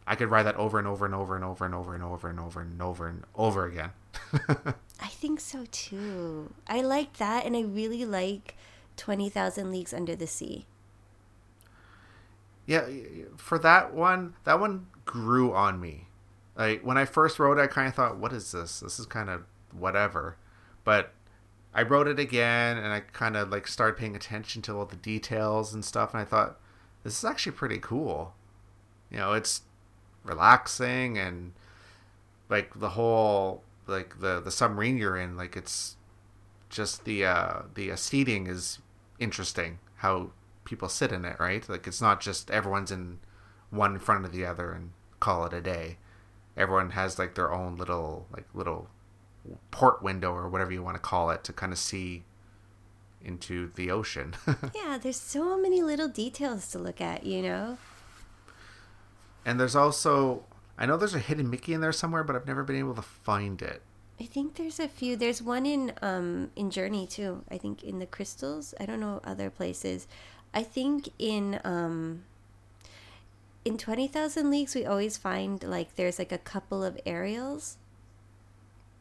[0.06, 2.28] I could ride that over and over and over and over and over and over
[2.28, 3.90] and over and over and over again.
[5.00, 6.52] I think so too.
[6.66, 8.56] I like that, and I really like
[8.96, 10.66] Twenty Thousand Leagues Under the Sea.
[12.66, 12.86] Yeah,
[13.36, 16.08] for that one, that one grew on me.
[16.56, 18.80] Like when I first wrote it, I kind of thought, "What is this?
[18.80, 20.36] This is kind of whatever."
[20.84, 21.12] But
[21.74, 24.96] I wrote it again, and I kind of like started paying attention to all the
[24.96, 26.58] details and stuff, and I thought,
[27.04, 28.34] "This is actually pretty cool."
[29.10, 29.62] You know, it's
[30.24, 31.52] relaxing and
[32.48, 35.96] like the whole like the the submarine you're in, like it's
[36.68, 38.78] just the uh the uh, seating is
[39.18, 39.78] interesting.
[39.96, 40.30] How
[40.72, 41.68] people sit in it, right?
[41.68, 43.18] Like it's not just everyone's in
[43.68, 45.98] one in front of the other and call it a day.
[46.56, 48.88] Everyone has like their own little like little
[49.70, 52.24] port window or whatever you want to call it to kind of see
[53.22, 54.34] into the ocean.
[54.74, 57.76] yeah, there's so many little details to look at, you know.
[59.44, 60.44] And there's also
[60.78, 63.02] I know there's a hidden Mickey in there somewhere, but I've never been able to
[63.02, 63.82] find it.
[64.18, 65.16] I think there's a few.
[65.16, 67.44] There's one in um in Journey too.
[67.50, 68.74] I think in the crystals.
[68.80, 70.08] I don't know other places.
[70.54, 72.24] I think in um
[73.64, 77.76] in 20,000 Leagues we always find like there's like a couple of Ariels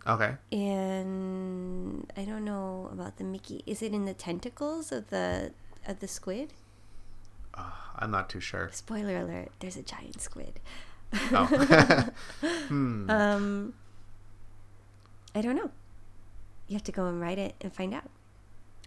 [0.08, 0.36] Okay.
[0.52, 3.64] and I don't know about the Mickey.
[3.68, 5.52] Is it in the tentacles of the
[5.88, 6.54] of the squid?
[7.54, 8.70] Uh, I'm not too sure.
[8.72, 10.60] Spoiler alert, there's a giant squid.
[11.32, 11.45] Oh.
[12.68, 13.10] hmm.
[13.10, 13.74] Um
[15.36, 15.72] I don't know.
[16.68, 18.10] You have to go and write it and find out.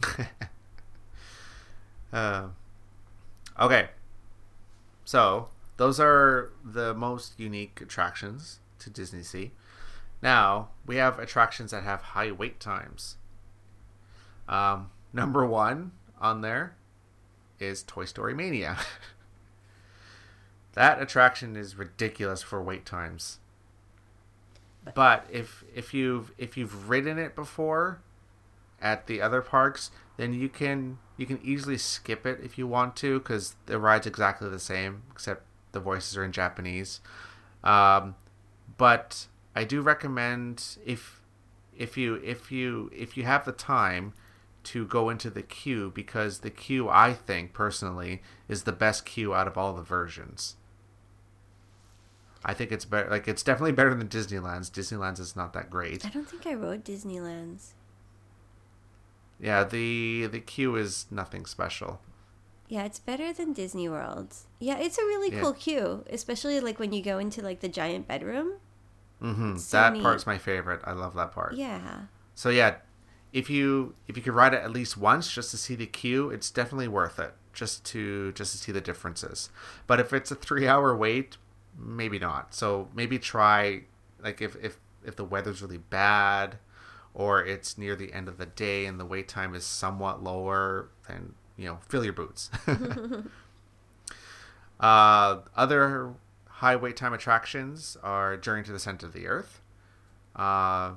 [2.15, 2.47] Uh,
[3.61, 3.89] okay.
[5.05, 9.51] So, those are the most unique attractions to Disney Sea.
[10.23, 13.17] Now, we have attractions that have high wait times.
[14.49, 15.91] Um, number one
[16.21, 16.77] on there
[17.59, 18.79] is Toy Story Mania.
[20.75, 23.39] that attraction is ridiculous for wait times.
[24.95, 28.01] But if if you've if you've ridden it before
[28.83, 32.97] at the other parks, then you can you can easily skip it if you want
[32.97, 35.43] to because the ride's exactly the same except
[35.73, 37.01] the voices are in Japanese.
[37.63, 38.15] Um,
[38.77, 41.21] but I do recommend if
[41.77, 44.13] if you if you if you have the time
[44.65, 49.35] to go into the queue because the queue I think personally is the best queue
[49.35, 50.57] out of all the versions.
[52.45, 54.71] I think it's better like it's definitely better than Disneyland's.
[54.71, 56.05] Disneyland's is not that great.
[56.05, 57.75] I don't think I rode Disneyland's.
[59.39, 62.01] Yeah, the the queue is nothing special.
[62.69, 64.35] Yeah, it's better than Disney World.
[64.59, 65.41] Yeah, it's a really Yeah.
[65.43, 68.55] cool queue, especially like when you go into like the giant bedroom.
[69.21, 70.03] hmm So that neat.
[70.03, 70.81] part's my favorite.
[70.85, 71.55] I love that part.
[71.55, 72.03] Yeah.
[72.35, 72.77] So yeah,
[73.33, 76.31] if you if you could ride it at least once just to see the queue,
[76.31, 77.35] it's definitely worth it.
[77.53, 79.51] Just to just to see the differences.
[79.87, 81.37] But if it's a three hour wait,
[81.79, 82.55] maybe not.
[82.55, 83.83] So maybe try
[84.23, 86.57] like if if if the weather's really bad,
[87.15, 90.89] or it's near the end of the day and the wait time is somewhat lower,
[91.09, 92.51] then you know fill your boots.
[94.81, 96.15] uh, other
[96.49, 99.61] high wait time attractions are Journey to the Center of the Earth.
[100.35, 100.95] Uh,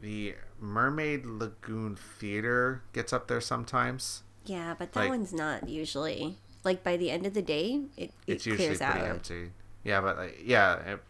[0.00, 4.22] the Mermaid Lagoon Theater gets up there sometimes.
[4.44, 6.38] Yeah, but that Like- one's not usually.
[6.64, 9.08] Like by the end of the day, it, it It's usually clears pretty out.
[9.08, 9.50] empty.
[9.82, 11.00] Yeah, but like, yeah, at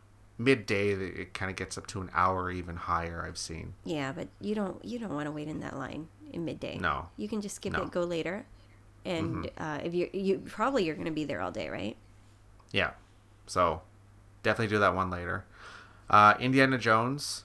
[0.45, 3.25] midday it kind of gets up to an hour, even higher.
[3.27, 3.75] I've seen.
[3.85, 6.79] Yeah, but you don't you don't want to wait in that line in midday.
[6.79, 7.09] No.
[7.17, 7.81] You can just skip No.
[7.81, 7.89] Mm-hmm.
[7.89, 8.47] it, go later.
[9.05, 11.97] And uh, if you you probably you're going to be there all day, right?
[12.73, 12.93] Yeah,
[13.47, 13.83] so
[14.43, 15.45] definitely do that one later.
[16.09, 17.45] Uh, Indiana Jones,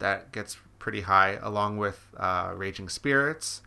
[0.00, 3.62] that gets pretty high, along with uh, Raging Spirits,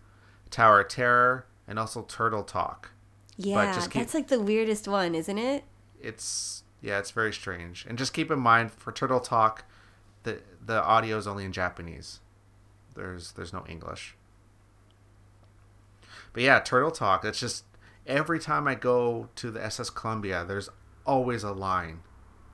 [0.49, 2.91] Tower of Terror, and also Turtle Talk.
[3.38, 5.63] Yeah, keep- that's like the weirdest one, isn't it?
[5.99, 7.86] it's yeah, it's very strange.
[7.88, 9.65] And just keep in mind for Turtle Talk,
[10.23, 12.19] the the audio is only in Japanese.
[12.95, 14.15] There's there's no English.
[16.34, 17.23] But yeah, Turtle Talk.
[17.25, 17.65] It's just
[18.07, 20.69] every time I go to the SS Columbia, there's
[21.05, 21.99] always a line,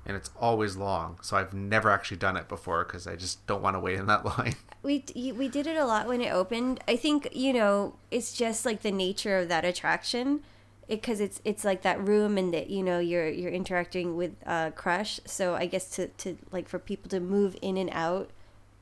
[0.05, 1.19] and it's always long.
[1.21, 4.07] So I've never actually done it before because I just don't want to wait in
[4.07, 4.55] that line.
[4.83, 6.81] We we did it a lot when it opened.
[6.87, 10.43] I think you know it's just like the nature of that attraction,
[10.87, 14.71] because it's it's like that room and that you know you're you're interacting with uh,
[14.71, 15.19] Crush.
[15.25, 18.29] So I guess to to like for people to move in and out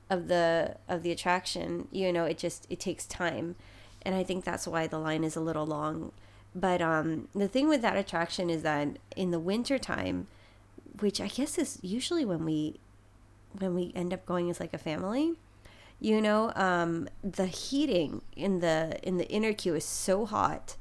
[0.09, 3.55] of the of the attraction, you know, it just it takes time,
[4.03, 6.11] and I think that's why the line is a little long.
[6.53, 10.27] But um, the thing with that attraction is that in the winter time,
[10.99, 12.79] which I guess is usually when we
[13.57, 15.35] when we end up going as like a family
[15.99, 20.75] you know um, the heating in the in the inner queue is so hot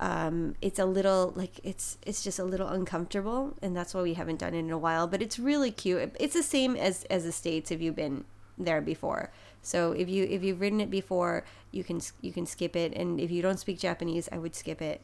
[0.00, 4.14] um, it's a little like it's it's just a little uncomfortable and that's why we
[4.14, 7.24] haven't done it in a while but it's really cute it's the same as as
[7.24, 8.24] the states if you've been
[8.58, 9.30] there before
[9.62, 13.20] so if you if you've ridden it before you can you can skip it and
[13.20, 15.00] if you don't speak japanese i would skip it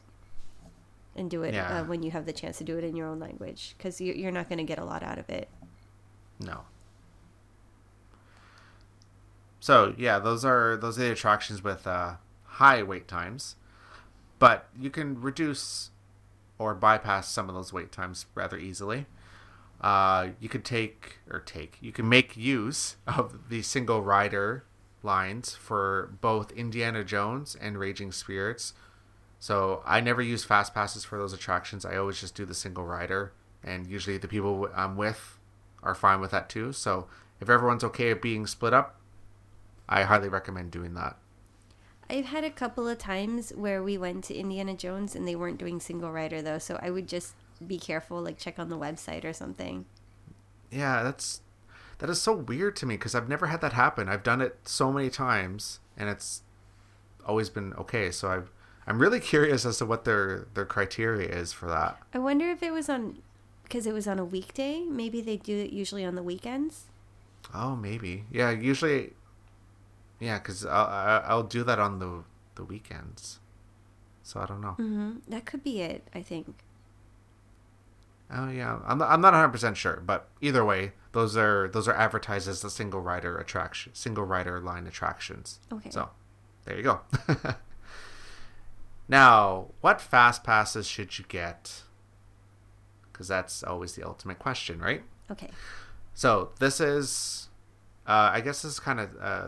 [1.15, 1.79] and do it Yeah.
[1.79, 4.13] uh, when you have the chance to do it in your own language because you,
[4.13, 5.47] you're not going to get a lot out of it
[6.39, 6.61] No.
[9.59, 12.15] So yeah, those are those are the attractions with uh,
[12.45, 13.55] high wait times,
[14.41, 15.91] but you can reduce
[16.57, 19.05] or bypass some of those wait times rather easily.
[19.79, 24.65] Uh, you could take or take you can make use of the single rider
[25.03, 28.73] lines for both Indiana Jones and Raging Spirits.
[29.39, 31.85] So I never use fast passes for those attractions.
[31.85, 33.33] I always just do the single rider,
[33.63, 35.37] and usually the people I'm with
[35.83, 36.73] are fine with that too.
[36.73, 37.07] So
[37.39, 38.99] if everyone's okay with being split up,
[39.87, 41.17] I highly recommend doing that.
[42.11, 45.57] I've had a couple of times where we went to Indiana Jones and they weren't
[45.57, 47.35] doing single rider though, so I would just
[47.65, 49.85] be careful, like check on the website or something.
[50.69, 51.39] yeah, that's
[51.99, 54.09] that is so weird to me because I've never had that happen.
[54.09, 56.41] I've done it so many times, and it's
[57.25, 58.11] always been okay.
[58.11, 58.51] So I've
[58.85, 61.97] I'm really curious as to what their their criteria is for that.
[62.13, 63.19] I wonder if it was on
[63.63, 64.81] because it was on a weekday.
[64.81, 66.87] Maybe they do it usually on the weekends.
[67.53, 68.25] Oh, maybe.
[68.31, 69.13] Yeah, usually.
[70.21, 72.23] Yeah, because I'll I- I'll do that on the
[72.55, 73.39] the weekends.
[74.23, 74.73] So I don't know.
[74.73, 76.07] hmm That could be it.
[76.15, 76.63] I think.
[78.33, 81.87] Oh yeah, I'm not, I'm not 100 percent sure, but either way, those are those
[81.89, 85.59] are advertised as the single rider attraction, single rider line attractions.
[85.73, 85.89] Okay.
[85.89, 86.11] So,
[86.63, 87.01] there you go.
[89.07, 91.81] now, what fast passes should you get?
[93.11, 95.03] Because that's always the ultimate question, right?
[95.29, 95.49] Okay.
[96.13, 97.49] So this is,
[98.07, 99.47] uh, I guess this is kind of, uh,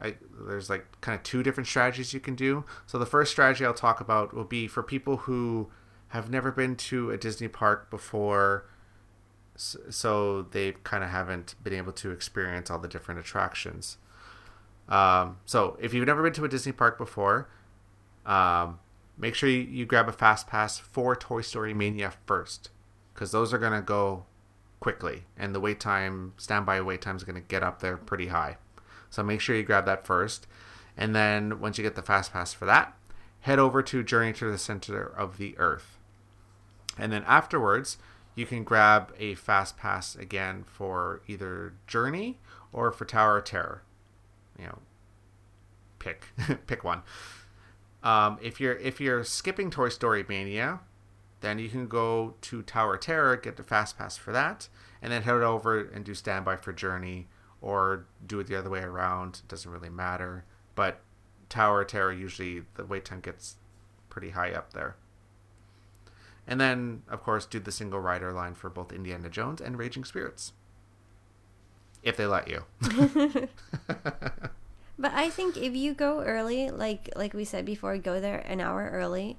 [0.00, 0.16] I,
[0.46, 2.64] there's like kind of two different strategies you can do.
[2.86, 5.70] So the first strategy I'll talk about will be for people who
[6.08, 8.66] have never been to a Disney park before,
[9.56, 13.98] so they kind of haven't been able to experience all the different attractions.
[14.88, 17.48] Um, so if you've never been to a Disney park before,
[18.26, 18.80] um,
[19.16, 22.70] make sure you, you grab a fast pass for Toy Story Mania first,
[23.12, 24.26] because those are gonna go
[24.80, 28.58] quickly, and the wait time, standby wait time, is gonna get up there pretty high.
[29.14, 30.46] So make sure you grab that first,
[30.96, 32.96] and then once you get the fast pass for that,
[33.40, 35.98] head over to Journey to the Center of the Earth,
[36.98, 37.96] and then afterwards
[38.34, 42.40] you can grab a fast pass again for either Journey
[42.72, 43.82] or for Tower of Terror.
[44.58, 44.78] You know,
[46.00, 46.26] pick
[46.66, 47.02] pick one.
[48.02, 50.80] Um, if you're if you're skipping Toy Story Mania,
[51.40, 54.68] then you can go to Tower of Terror, get the fast pass for that,
[55.00, 57.28] and then head over and do standby for Journey,
[57.64, 59.40] or do it the other way around.
[59.42, 60.44] It doesn't really matter.
[60.74, 61.00] But
[61.48, 63.56] Tower Terror usually the wait time gets
[64.10, 64.96] pretty high up there.
[66.46, 70.04] And then, of course, do the single rider line for both Indiana Jones and Raging
[70.04, 70.52] Spirits.
[72.02, 72.64] If they let you.
[74.98, 78.60] But I think if you go early, like like we said before, go there an
[78.60, 79.36] hour early,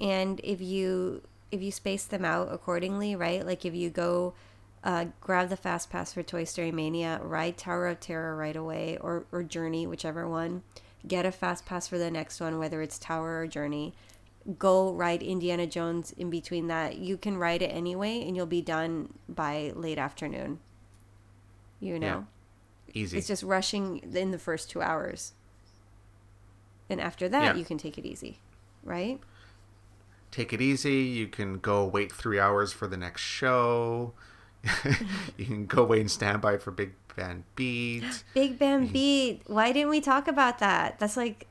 [0.00, 3.44] and if you if you space them out accordingly, right?
[3.44, 4.34] Like if you go
[4.84, 8.98] uh, grab the fast pass for Toy Story Mania, ride Tower of Terror right away,
[9.00, 10.62] or or Journey, whichever one.
[11.06, 13.94] Get a fast pass for the next one, whether it's Tower or Journey.
[14.58, 16.96] Go ride Indiana Jones in between that.
[16.96, 20.58] You can ride it anyway, and you'll be done by late afternoon.
[21.80, 22.26] You know.
[22.94, 23.18] Easy.
[23.18, 25.32] It's just rushing in the first two hours.
[26.90, 27.54] And after that, Yeah.
[27.54, 28.38] you can take it easy,
[28.84, 29.20] right?
[30.30, 30.94] take it easy.
[31.02, 34.14] You can go wait three hours for the next show.
[35.36, 38.24] you can go wait and stand by for Big Band Beat.
[38.34, 39.42] Big Band Beat.
[39.46, 40.98] Why didn't we talk about that?
[40.98, 41.46] That's like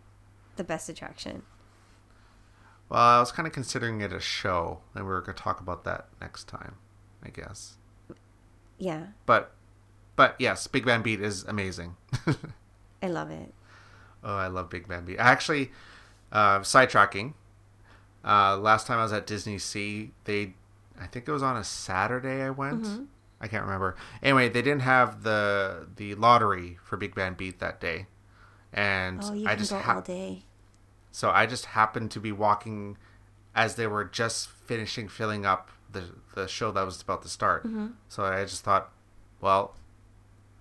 [0.56, 1.44] the best attraction.
[2.90, 5.62] Well, I was kind of considering it a show, and we were going to talk
[5.62, 6.76] about that next time,
[7.24, 7.78] I guess.
[8.78, 9.54] Yeah, But,
[10.16, 11.96] but yes, Big Band Beat is amazing.
[13.02, 13.54] I love it.
[14.24, 15.18] oh, I love Big Band Beat.
[15.18, 15.72] Actually,
[16.32, 17.34] uh, sidetracking.
[18.26, 20.54] Uh, last time I was at Disney Sea, they,
[21.02, 22.44] I think it was on a Saturday.
[22.44, 22.84] I went.
[22.84, 23.08] Mhm.
[23.42, 23.96] I can't remember.
[24.22, 28.06] Anyway, they didn't have the the lottery for Big Band Beat that day,
[28.72, 30.46] and Oh, you I can just go ha- all day.
[31.12, 32.98] so I just happened to be walking
[33.56, 36.04] as they were just finishing filling up the
[36.36, 37.66] the show that was about to start.
[37.66, 37.94] Mhm.
[38.08, 38.92] So I just thought,
[39.42, 39.76] well,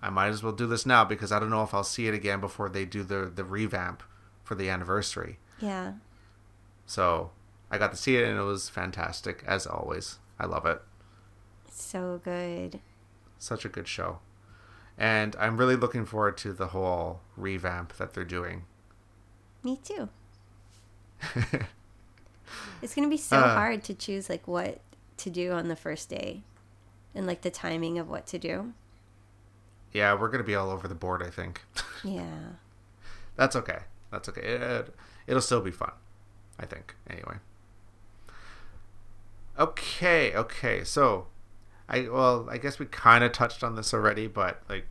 [0.01, 2.15] I might as well do this now because I don't know if I'll see it
[2.15, 4.01] again before they do the the revamp
[4.43, 5.37] for the anniversary.
[5.59, 5.93] Yeah.
[6.87, 7.31] So
[7.69, 10.17] I got to see it and it was fantastic as always.
[10.41, 10.81] I love it.
[11.71, 12.79] So good.
[13.37, 14.19] Such a good show.
[14.97, 18.65] And I'm really looking forward to the whole revamp that they're doing.
[19.63, 20.09] Me too.
[22.81, 23.53] It's going to be so Uh.
[23.53, 24.81] hard to choose like what
[25.17, 26.41] to do on the first day
[27.15, 28.73] and like the timing of what to do.
[29.93, 31.61] yeah, we're going to be all over the board, I think.
[32.03, 32.53] Yeah.
[33.35, 33.79] That's okay.
[34.11, 34.41] That's okay.
[34.41, 34.95] It,
[35.27, 35.91] it'll still be fun,
[36.59, 36.95] I think.
[37.09, 37.35] Anyway.
[39.59, 40.83] Okay, okay.
[40.83, 41.27] So,
[41.89, 44.87] I well, I guess we kind of touched on this already, but like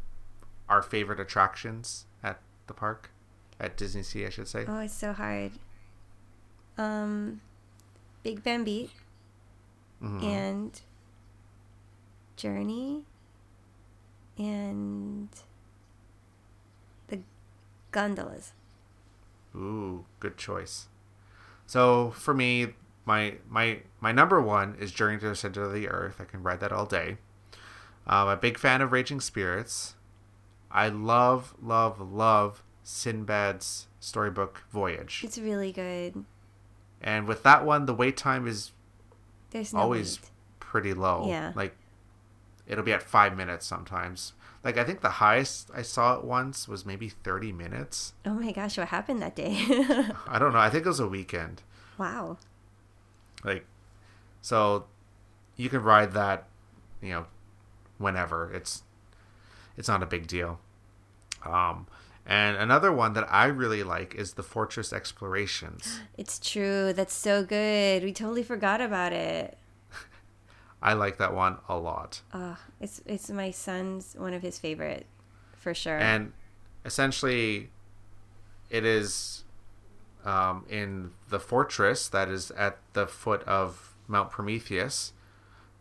[0.69, 3.11] our favorite attractions at the park,
[3.59, 4.65] at Disney Sea, I should say.
[4.69, 5.53] Oh, it's so hard.
[6.79, 7.41] Um,
[8.23, 8.91] Big Band Beat
[10.03, 10.23] Mhm.
[10.23, 10.81] and
[12.37, 13.03] Journey
[14.39, 15.29] and
[17.09, 17.21] the
[17.91, 18.53] gondolas.
[19.55, 20.87] Ooh, good choice.
[21.67, 22.75] So for me,
[23.11, 26.21] my my my number one is Journey to the Center of the Earth.
[26.21, 27.17] I can ride that all day.
[28.07, 29.97] Um, I'm a big fan of Raging Spirits.
[30.71, 35.23] I love, love, love Sinbad's storybook Voyage.
[35.25, 36.25] It's really good.
[37.01, 38.71] And with that one, the wait time is
[39.51, 40.31] There's no always wait.
[40.61, 41.27] pretty low.
[41.27, 41.53] Yeah.
[41.57, 41.77] Like
[42.69, 44.35] it'll be at five minutes sometimes.
[44.63, 48.13] Like I think the highest I saw it once was maybe thirty minutes.
[48.25, 49.57] Oh my gosh, what happened that day?
[50.29, 50.61] I don't know.
[50.61, 51.63] I think it was a weekend.
[51.99, 52.39] wow.
[53.45, 53.67] Like,
[54.43, 54.85] so
[55.57, 56.47] you can ride that,
[57.03, 57.27] you know,
[57.99, 58.53] whenever.
[58.53, 58.83] It's
[59.77, 60.61] it's not a big deal.
[61.45, 61.87] Um,
[62.27, 66.01] and another one that I really like is the Fortress Explorations.
[66.19, 66.93] It's true.
[66.93, 68.05] That's so good.
[68.05, 69.57] We totally forgot about it.
[70.83, 72.21] I like that one a lot.
[72.33, 75.07] Uh, it's it's my son's one of his favorite,
[75.57, 75.97] for sure.
[75.99, 76.33] And
[76.85, 77.71] essentially,
[78.69, 79.45] it is
[80.25, 85.13] um, in the fortress that is at the foot of Mount Prometheus,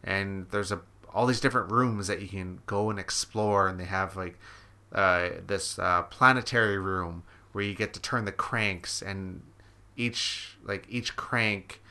[0.03, 0.81] and there's a
[1.13, 4.37] all these different rooms that you can go and explore, and they have like
[4.93, 9.41] uh, this uh, planetary room where you get to turn the cranks, and
[9.97, 11.81] each like each crank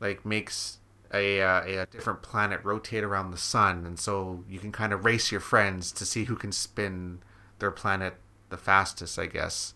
[0.00, 0.78] like makes
[1.12, 5.04] a, uh, a different planet rotate around the sun, and so you can kind of
[5.04, 7.20] race your friends to see who can spin
[7.60, 8.14] their planet
[8.50, 9.74] the fastest, I guess.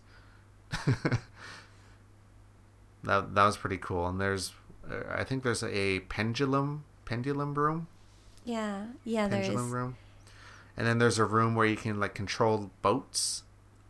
[3.03, 4.07] that that was pretty cool.
[4.07, 4.53] And there's,
[4.89, 7.87] uh, I think there's a pendulum pendulum room,
[8.45, 9.71] yeah, yeah, pendulum is.
[9.71, 9.97] room,
[10.77, 13.43] and then there's a room where you can like control boats.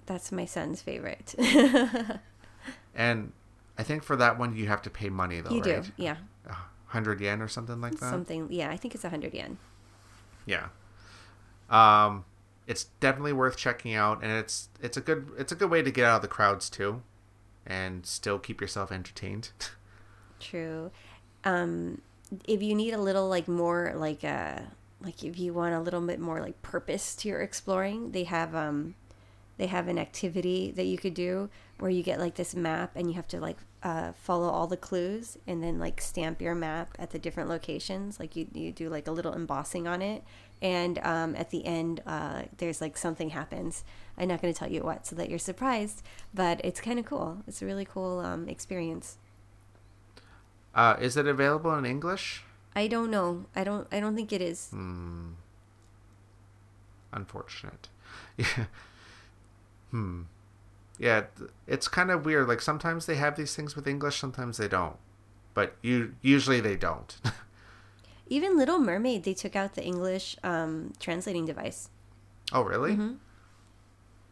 [0.06, 1.36] That's my son's favorite.
[2.96, 3.32] And
[3.78, 6.18] I think for that one you have to pay money though, you do, yeah.
[6.48, 6.56] A
[6.88, 8.10] hundred yen or something like that.
[8.10, 8.70] Something, yeah.
[8.70, 9.58] I think it's a hundred yen.
[10.46, 10.68] Yeah.
[11.70, 12.26] Um,
[12.68, 15.92] it's definitely worth checking out, and it's it's a good it's a good way to
[15.92, 17.02] get out of the crowds too,
[17.70, 19.52] and still keep yourself entertained.
[20.40, 20.92] True.
[21.44, 22.02] Um,
[22.46, 24.60] if you need a little like more like uh
[25.02, 28.54] like if you want a little bit more like purpose to your exploring, they have
[28.56, 28.96] um
[29.58, 31.50] they have an activity that you could do
[31.80, 34.78] where you get like this map and you have to like uh, follow all the
[34.78, 38.90] clues and then like stamp your map at the different locations like you, you do
[38.90, 40.24] like a little embossing on it
[40.62, 43.84] and um, at the end uh, there's like something happens
[44.18, 46.02] i'm not going to tell you what so that you're surprised
[46.34, 49.18] but it's kind of cool it's a really cool um, experience
[50.74, 52.44] uh, is it available in English?
[52.76, 53.46] I don't know.
[53.56, 53.88] I don't.
[53.92, 54.70] I don't think it is.
[54.70, 55.32] Hmm.
[57.12, 57.90] Unfortunate.
[58.38, 58.66] Yeah.
[59.92, 60.22] Hmm.
[60.98, 61.24] Yeah,
[61.68, 62.48] it's kind of weird.
[62.48, 64.98] Like sometimes they have these things with English, sometimes they don't.
[65.54, 67.18] But you usually they don't.
[68.30, 71.90] Even Little Mermaid, they took out the English um, translating device.
[72.54, 72.96] oh, really?
[72.96, 73.18] Mhm.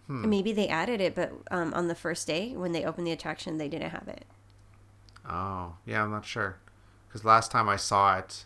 [0.08, 0.30] Hmm.
[0.30, 3.58] Maybe they added it, but um, on the first day when they opened the attraction,
[3.58, 4.26] they didn't have it.
[5.30, 6.58] Oh, yeah, I'm not sure.
[7.08, 8.46] Because last time I saw it,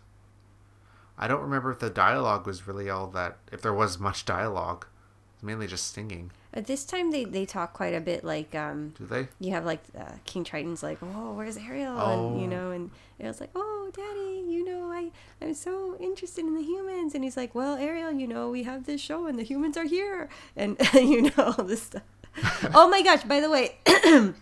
[1.18, 3.38] I don't remember if the dialogue was really all that.
[3.52, 4.88] If there was much dialogue,
[5.36, 6.32] it's mainly just singing.
[6.52, 8.24] But this time they, they talk quite a bit.
[8.24, 9.28] Like um, Do they?
[9.40, 12.30] you have like uh, King Triton's like, "Oh, where's Ariel?" Oh.
[12.30, 16.46] And you know, and it was like, "Oh, Daddy, you know, I I'm so interested
[16.46, 19.40] in the humans." And he's like, "Well, Ariel, you know, we have this show and
[19.40, 22.04] the humans are here," and you know all this stuff.
[22.74, 23.24] oh my gosh!
[23.24, 23.78] By the way,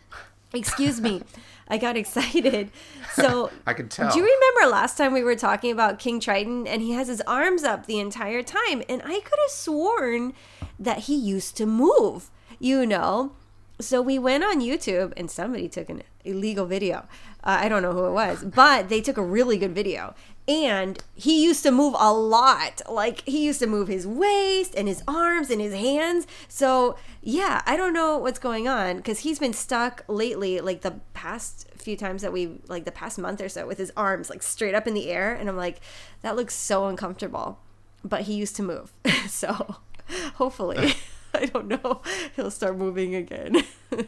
[0.54, 1.22] excuse me,
[1.68, 2.72] I got excited.
[3.14, 4.12] So I can tell.
[4.12, 7.22] do you remember last time we were talking about King Triton and he has his
[7.22, 8.82] arms up the entire time?
[8.90, 10.34] And I could have sworn
[10.80, 13.34] that he used to move, you know?
[13.82, 17.08] So we went on YouTube and somebody took an illegal video.
[17.44, 20.16] Uh, I don't know who it was, but they took a really good video.
[20.48, 22.82] And he used to move a lot.
[22.90, 26.28] Like he used to move his waist and his arms and his hands.
[26.48, 30.96] So, yeah, I don't know what's going on because he's been stuck lately, like the
[31.14, 34.44] past few times that we, like the past month or so, with his arms like
[34.44, 35.34] straight up in the air.
[35.34, 35.80] And I'm like,
[36.22, 37.60] that looks so uncomfortable.
[38.04, 38.92] But he used to move.
[39.28, 39.78] so,
[40.36, 40.94] hopefully,
[41.34, 42.02] I don't know,
[42.36, 43.64] he'll start moving again.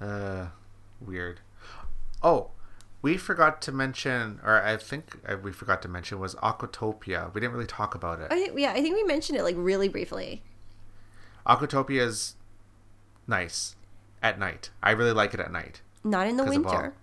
[0.00, 0.48] Uh,
[1.00, 1.38] weird.
[2.24, 2.50] Oh,
[3.02, 7.32] we forgot to mention, or I think uh, we forgot to mention, was Aquatopia.
[7.32, 8.26] We didn't really talk about it.
[8.32, 10.42] I think, yeah, I think we mentioned it like really briefly.
[11.46, 12.34] Aquatopia is
[13.28, 13.76] nice
[14.22, 14.70] at night.
[14.82, 15.82] I really like it at night.
[16.02, 16.94] Not in the winter.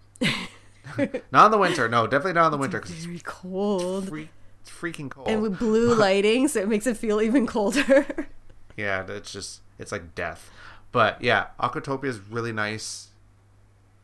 [1.32, 1.88] Not in the winter.
[1.88, 4.10] No, definitely not in the winter because Very cold.
[4.10, 4.30] free,
[4.62, 5.28] it's freaking cold.
[5.28, 8.28] And with blue lighting, so it makes it feel even colder.
[8.80, 10.50] Yeah, it's just it's like death.
[10.92, 13.10] But yeah, Aquatopia is really nice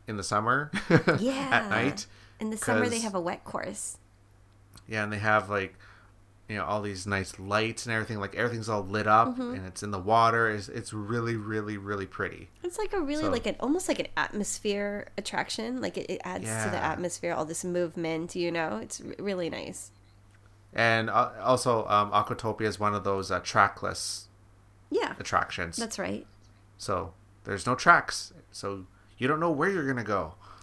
[0.06, 0.70] in the summer.
[1.18, 1.48] yeah.
[1.52, 2.06] at night.
[2.38, 3.98] In the summer, they have a wet course.
[4.88, 5.74] Yeah, and they have like
[6.48, 8.20] you know all these nice lights and everything.
[8.20, 9.54] Like everything's all lit up Mm-hmm.
[9.54, 10.48] and it's in the water.
[10.50, 12.48] It's, it's really really really pretty.
[12.62, 15.80] It's like a really So- like an almost like an atmosphere attraction.
[15.80, 18.36] Like it, it adds to the atmosphere, all this movement.
[18.36, 19.90] You know, it's r- really nice.
[20.72, 24.25] And uh, also, um, Aquatopia is one of those uh, trackless
[24.90, 25.76] Yeah, attractions.
[25.76, 26.26] that's right.
[26.78, 27.12] So
[27.44, 28.32] there's no tracks.
[28.52, 28.86] So
[29.18, 30.34] you don't know where you're gonna go.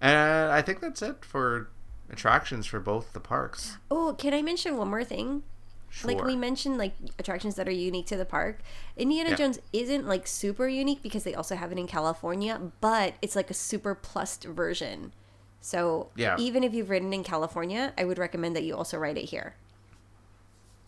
[0.00, 1.68] and I think that's it for
[2.10, 3.76] attractions for both the parks.
[3.90, 5.42] Oh, can I mention one more thing?
[5.90, 6.12] Sure.
[6.12, 8.60] Like we mentioned, like attractions that are unique to the park.
[8.96, 9.36] Indiana Yeah.
[9.36, 13.50] Jones isn't like super unique because they also have it in California, but it's like
[13.50, 15.12] a super plussed version.
[15.60, 16.36] So Yeah.
[16.38, 19.54] even if you've ridden in California, I would recommend that you also ride it here,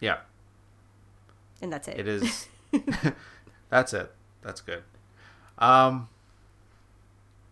[0.00, 0.18] yeah,
[1.60, 2.00] and that's it.
[2.00, 2.48] it is.
[3.70, 4.12] That's it.
[4.42, 4.82] That's good.
[5.58, 6.08] Um,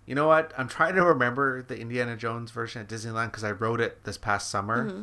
[0.05, 0.53] you know what?
[0.59, 4.19] I'm trying to remember the Indiana Jones version at Disneyland because I rode it this
[4.19, 4.91] past summer.
[4.91, 5.03] Mm-hmm.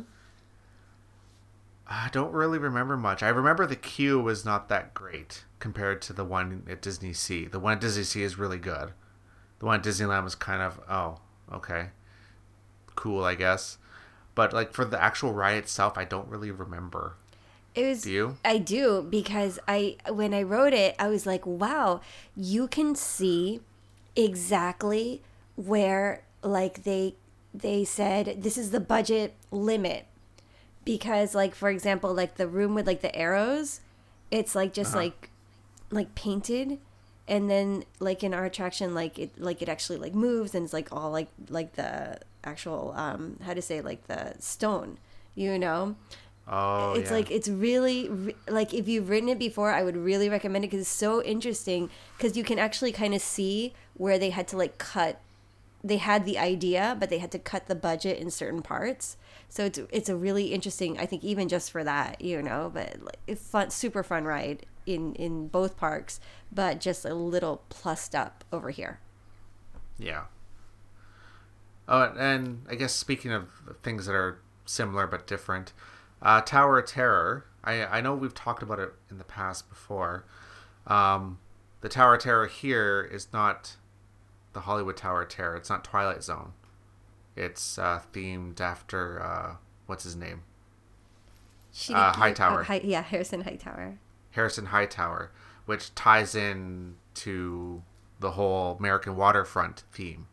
[1.88, 3.22] I don't really remember much.
[3.22, 7.46] I remember the queue was not that great compared to the one at Disney Sea.
[7.46, 8.92] The one at Disney Sea is really good.
[9.60, 11.20] The one at Disneyland was kind of oh
[11.52, 11.90] okay,
[12.96, 13.78] cool I guess.
[14.34, 17.14] But like for the actual ride itself, I don't really remember.
[17.76, 18.02] It was.
[18.02, 18.36] Do you?
[18.44, 22.00] I do because I when I wrote it, I was like, wow,
[22.34, 23.60] you can see
[24.16, 25.22] exactly
[25.56, 27.14] where like they
[27.54, 30.06] they said this is the budget limit
[30.84, 33.80] because like for example like the room with like the arrows
[34.30, 35.04] it's like just Uh-huh.
[35.04, 35.30] like
[35.90, 36.78] like painted
[37.28, 40.72] and then like in our attraction like it like it actually like moves and it's
[40.72, 44.98] like all like like the actual um how to say like the stone
[45.34, 45.96] you know
[46.48, 47.16] Oh, it's yeah.
[47.16, 50.68] like it's really re- like if you've written it before i would really recommend it
[50.68, 54.56] because it's so interesting because you can actually kind of see where they had to
[54.56, 55.20] like cut
[55.82, 59.16] they had the idea but they had to cut the budget in certain parts
[59.48, 62.96] so it's it's a really interesting i think even just for that you know but
[63.02, 66.20] like it's fun super fun ride in in both parks
[66.52, 69.00] but just a little plussed up over here
[69.98, 70.24] Yeah.
[71.88, 73.48] Oh, and I guess speaking of
[73.82, 75.72] things that are similar but different,
[76.22, 77.46] uh, Tower of Terror.
[77.64, 80.24] I I know we've talked about it in the past before.
[80.86, 81.38] Um,
[81.80, 83.76] the Tower of Terror here is not
[84.52, 85.56] the Hollywood Tower of Terror.
[85.56, 86.52] It's not Twilight Zone.
[87.34, 89.56] It's uh, themed after uh,
[89.86, 90.42] what's his name,
[91.92, 92.60] Uh, Shiriki- Hightower.
[92.60, 93.98] oh, Hi- yeah harrison hightower
[94.30, 95.30] Harrison Hightower,
[95.66, 97.82] which ties in to
[98.20, 100.26] the whole American waterfront theme.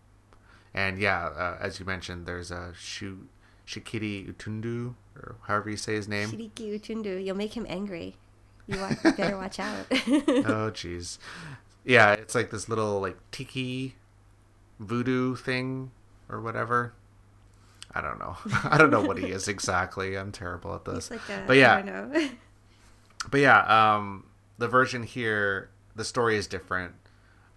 [0.73, 3.27] And yeah, uh, as you mentioned, there's a Shu
[3.67, 6.29] Shikiri Utundu, or however you say his name.
[6.29, 8.15] shiriki uchundu you'll make him angry
[8.67, 8.75] you,
[9.17, 11.17] better watch out oh, jeez.
[11.83, 13.95] Yeah, it's like this little like tiki
[14.79, 15.91] voodoo thing
[16.29, 16.93] or whatever.
[17.93, 18.37] I don't know.
[18.63, 20.17] I don't know what he is exactly.
[20.17, 21.11] I'm terrible at this.
[21.11, 22.29] Like a, but yeah, I don't know.
[23.29, 24.25] but yeah, um,
[24.57, 26.93] the version here, the story is different.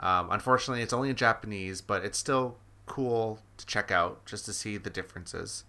[0.00, 4.52] Um, unfortunately, it's only in Japanese, but it's still cool to check out just to
[4.52, 5.64] see the differences.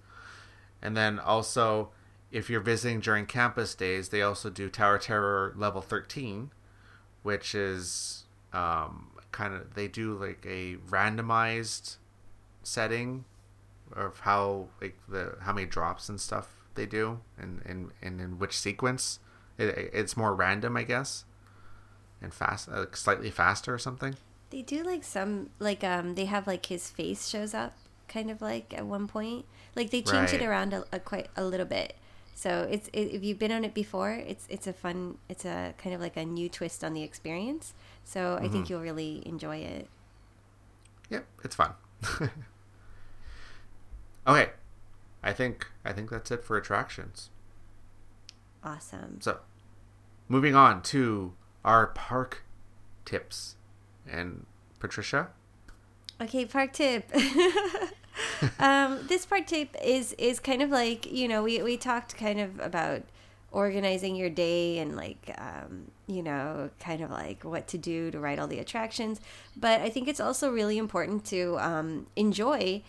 [0.81, 1.89] And then also,
[2.31, 6.51] if you're visiting during campus days, they also do Tower Terror Level 13,
[7.23, 11.97] which is um, kind of they do like a randomized
[12.63, 13.25] setting
[13.95, 18.39] of how like the how many drops and stuff they do and and, and in
[18.39, 19.19] which sequence.
[19.57, 21.25] It, it's more random i guess
[22.21, 24.15] and fast uh, slightly faster or something.
[24.49, 28.41] They do like some like um they have like his face shows up kind of
[28.41, 29.45] like at one point
[29.77, 31.95] like they change it around a, a quite a little bit.
[32.35, 35.73] So it's it, if you've been on it before it's it's a fun it's a
[35.77, 37.73] kind of like a new twist on the experience.
[38.03, 38.51] So i Mm-hmm.
[38.51, 39.87] think you'll really enjoy it.
[41.09, 41.73] Yep it's fun.
[44.27, 44.49] Okay
[45.23, 47.29] i think i think that's it for attractions.
[48.63, 49.19] Awesome.
[49.21, 49.39] So
[50.27, 51.33] moving on to
[51.63, 52.43] our park
[53.05, 53.55] tips.
[54.09, 54.45] And
[54.79, 55.29] patricia?
[56.21, 57.09] Okay, park tip.
[58.59, 62.39] um, this park tip is is kind of like you know we we talked kind
[62.39, 63.03] of about
[63.51, 68.19] organizing your day and like um, you know kind of like what to do to
[68.19, 69.19] ride all the attractions,
[69.55, 72.83] but I think it's also really important to um, enjoy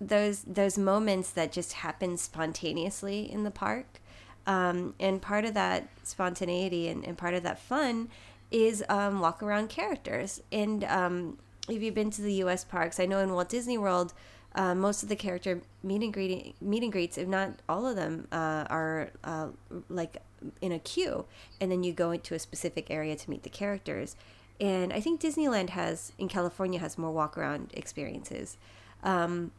[0.00, 4.00] those those moments that just happen spontaneously in the park.
[4.46, 8.08] Um, and part of that spontaneity and, and part of that fun
[8.50, 10.42] is um, walk around characters.
[10.50, 11.38] And um,
[11.68, 12.64] if you've been to the U.S.
[12.64, 14.12] parks, I know in Walt Disney World,
[14.54, 17.96] uh, most of the character meet and greet meet and greets, if not all of
[17.96, 19.48] them, uh, are uh,
[19.88, 20.16] like
[20.60, 21.26] in a queue,
[21.60, 24.16] and then you go into a specific area to meet the characters.
[24.60, 28.58] And I think Disneyland has in California has more walk around experiences.
[29.02, 29.52] Um,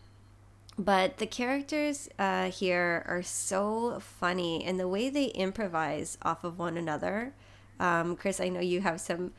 [0.77, 6.57] but the characters uh, here are so funny and the way they improvise off of
[6.57, 7.34] one another
[7.80, 9.31] um, chris i know you have some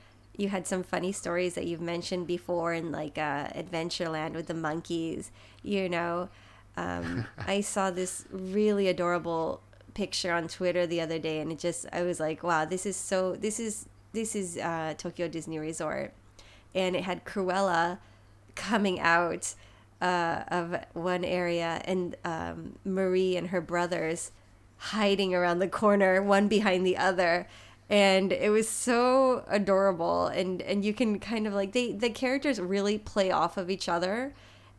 [0.42, 4.54] you had some funny stories that you've mentioned before in like uh, adventureland with the
[4.54, 5.30] monkeys
[5.62, 6.28] you know
[6.76, 9.62] um, i saw this really adorable
[9.94, 12.96] picture on twitter the other day and it just i was like wow this is
[12.96, 16.12] so this is this is uh, tokyo disney resort
[16.74, 17.98] and it had cruella
[18.54, 19.54] coming out
[20.00, 24.32] uh, of one area, and um, Marie and her brothers
[24.76, 27.46] hiding around the corner, one behind the other.
[27.92, 32.58] And it was so adorable, and and you can kind of like they the characters
[32.58, 34.32] really play off of each other,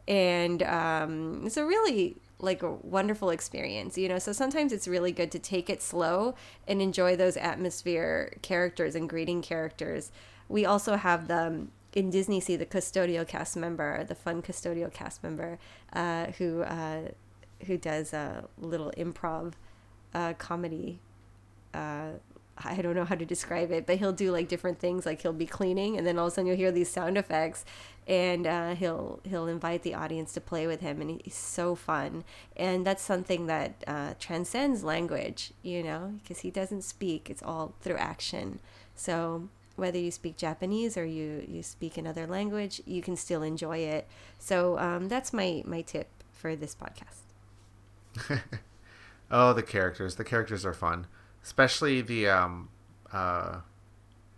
[0.07, 4.17] and um, it's a really like a wonderful experience, you know.
[4.17, 6.33] So sometimes it's really good to take it slow
[6.67, 10.11] and enjoy those atmosphere characters and greeting characters.
[10.49, 15.23] We also have the in Disney Sea the custodial cast member, the fun custodial cast
[15.23, 15.59] member,
[15.93, 17.09] uh, who uh,
[17.67, 19.53] who does a little improv
[20.15, 20.99] uh, comedy.
[22.57, 25.05] I don't know how to describe it, but he'll do like different things.
[25.05, 27.65] Like he'll be cleaning, and then all of a sudden you'll hear these sound effects,
[28.07, 32.23] and uh, he'll he'll invite the audience to play with him, and he's so fun.
[32.55, 37.73] And that's something that uh, transcends language, you know, because he doesn't speak; it's all
[37.81, 38.59] through action.
[38.95, 43.79] So whether you speak Japanese or you you speak another language, you can still enjoy
[43.79, 44.07] it.
[44.37, 48.41] So um, that's my my tip for this podcast.
[49.31, 50.17] oh, the characters!
[50.17, 51.07] The characters are fun
[51.43, 52.69] especially the um,
[53.11, 53.59] uh,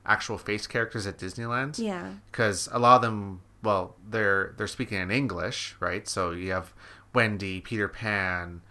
[0.06, 1.78] actual face characters at Disneyland.
[1.78, 2.14] Yeah.
[2.32, 6.08] Because a lot of them, well, they're they're speaking in English, right?
[6.08, 6.74] So you have
[7.14, 8.62] Wendy, Peter Pan,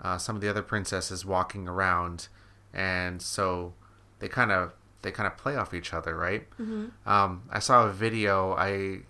[0.00, 2.28] uh, some of the other princesses walking around,
[2.72, 3.74] and so
[4.18, 4.72] they kind of
[5.02, 6.48] they kind of play off each other, right?
[6.52, 7.08] Mm-hmm.
[7.08, 8.52] Um, I saw a video.
[8.52, 9.00] I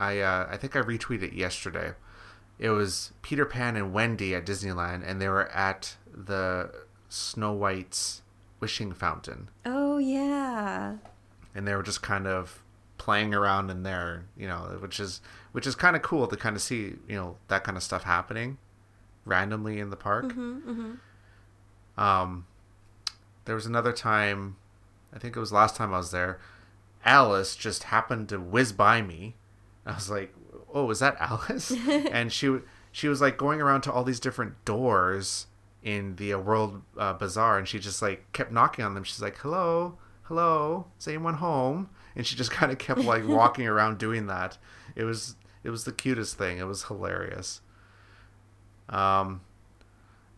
[0.00, 1.94] I uh, I think I retweeted it yesterday.
[2.58, 6.70] It was Peter Pan and Wendy at Disneyland, and they were at the
[7.08, 8.22] Snow White's
[8.60, 9.48] wishing fountain.
[9.64, 10.96] Oh yeah.
[11.54, 12.62] And they were just kind of
[12.98, 15.20] playing around in there, you know, which is
[15.52, 18.02] which is kind of cool to kind of see, you know, that kind of stuff
[18.04, 18.58] happening
[19.24, 20.26] randomly in the park.
[20.26, 22.00] Mm-hmm, mm-hmm.
[22.00, 22.46] Um,
[23.44, 24.56] there was another time,
[25.12, 26.38] I think it was last time I was there.
[27.04, 29.34] Alice just happened to whiz by me.
[29.84, 30.34] I was like,
[30.74, 32.58] "Oh, is that Alice?" and she
[32.90, 35.46] she was like going around to all these different doors
[35.86, 39.04] in the uh, World uh, Bazaar, and she just like kept knocking on them.
[39.04, 43.68] She's like, "Hello, hello, is anyone home?" And she just kind of kept like walking
[43.68, 44.58] around doing that.
[44.96, 46.58] It was it was the cutest thing.
[46.58, 47.60] It was hilarious.
[48.88, 49.42] Um,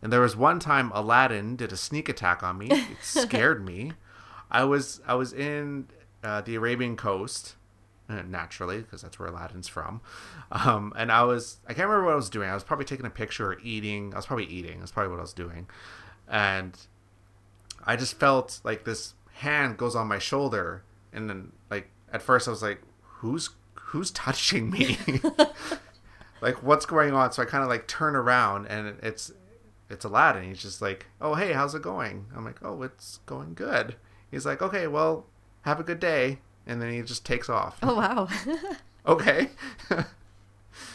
[0.01, 2.67] and there was one time Aladdin did a sneak attack on me.
[2.69, 3.93] It scared me.
[4.51, 5.87] I was I was in
[6.23, 7.55] uh, the Arabian coast
[8.09, 10.01] naturally, because that's where Aladdin's from.
[10.51, 12.49] Um, and I was, I can't remember what I was doing.
[12.49, 14.13] I was probably taking a picture or eating.
[14.13, 14.79] I was probably eating.
[14.79, 15.67] That's probably what I was doing.
[16.27, 16.77] And
[17.83, 20.83] I just felt like this hand goes on my shoulder.
[21.13, 24.97] And then, like, at first I was like, who's, who's touching me?
[26.41, 27.31] like, what's going on?
[27.31, 29.31] So I kind of like turn around and it's,
[29.89, 30.43] it's Aladdin.
[30.43, 32.25] He's just like, oh, hey, how's it going?
[32.35, 33.95] I'm like, oh, it's going good.
[34.29, 35.25] He's like, okay, well,
[35.61, 37.77] have a good day and then he just takes off.
[37.83, 38.29] Oh wow.
[39.05, 39.49] okay.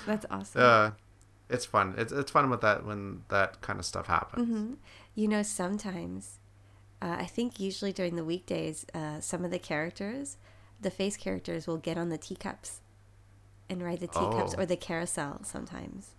[0.07, 0.63] That's awesome.
[0.63, 0.91] Uh,
[1.51, 1.95] it's fun.
[1.99, 4.49] It's it's fun with that when that kind of stuff happens.
[4.49, 4.75] Mm-hmm.
[5.15, 6.39] You know, sometimes,
[7.03, 10.39] uh, I think usually during the weekdays, uh, some of the characters,
[10.81, 12.81] the face characters, will get on the teacups,
[13.69, 14.63] and ride the teacups Oh.
[14.63, 15.41] or the carousel.
[15.45, 16.11] Sometimes,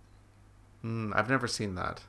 [0.84, 2.02] Mm, I've never seen that.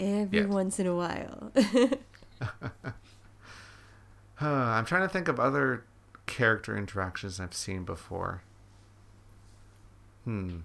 [0.00, 0.48] every Yes.
[0.48, 1.52] once in a while.
[4.40, 5.84] I'm trying to think of other
[6.26, 8.42] character interactions I've seen before.
[10.24, 10.60] Hmm.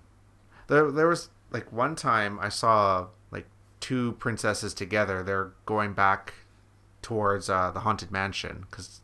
[0.68, 3.48] There, there was like one time I saw like
[3.80, 5.24] two princesses together.
[5.24, 6.34] They're going back
[7.02, 9.02] towards uh, the haunted mansion because,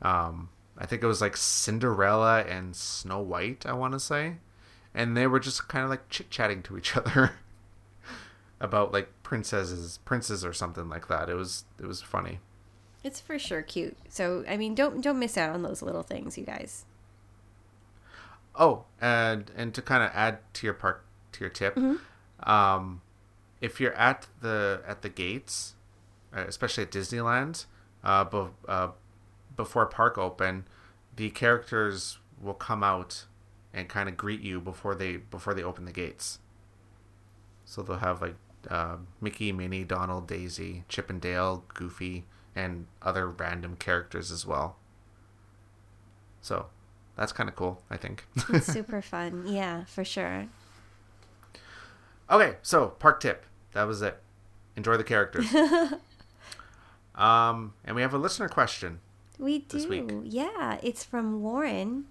[0.00, 3.66] um, I think it was like Cinderella and Snow White.
[3.66, 4.36] I want to say,
[4.94, 7.32] and they were just kind of like chit chatting to each other
[8.60, 11.28] about like princesses, princes or something like that.
[11.28, 12.38] It was it was funny.
[13.08, 13.96] It's for sure cute.
[14.08, 16.84] So I mean, don't don't miss out on those little things, you guys.
[18.54, 21.02] Oh, and and to kind of add to your part
[21.32, 21.76] to your tip,
[22.44, 23.00] um,
[23.60, 25.74] if you're at the at the gates,
[26.36, 27.64] uh, especially at Disneyland,
[28.04, 28.88] uh, be, uh,
[29.56, 30.66] before park open,
[31.16, 33.24] the characters will come out
[33.72, 36.38] and kind of greet you before they before they open the gates.
[37.64, 38.36] So they'll have like
[38.68, 42.24] uh, Mickey, Minnie, Donald, Daisy, Chip and Dale, Goofy,
[42.58, 44.76] and other random characters as well.
[46.42, 46.66] So
[47.16, 48.24] that's kind of cool, I think.
[48.62, 49.44] Super fun.
[49.46, 50.48] Yeah, for sure.
[52.28, 53.46] Okay, so park tip.
[53.72, 54.18] That was it.
[54.76, 55.46] Enjoy the characters.
[57.14, 58.98] um, and we have a listener question.
[59.38, 60.22] We do.
[60.26, 62.06] Yeah, it's from Warren,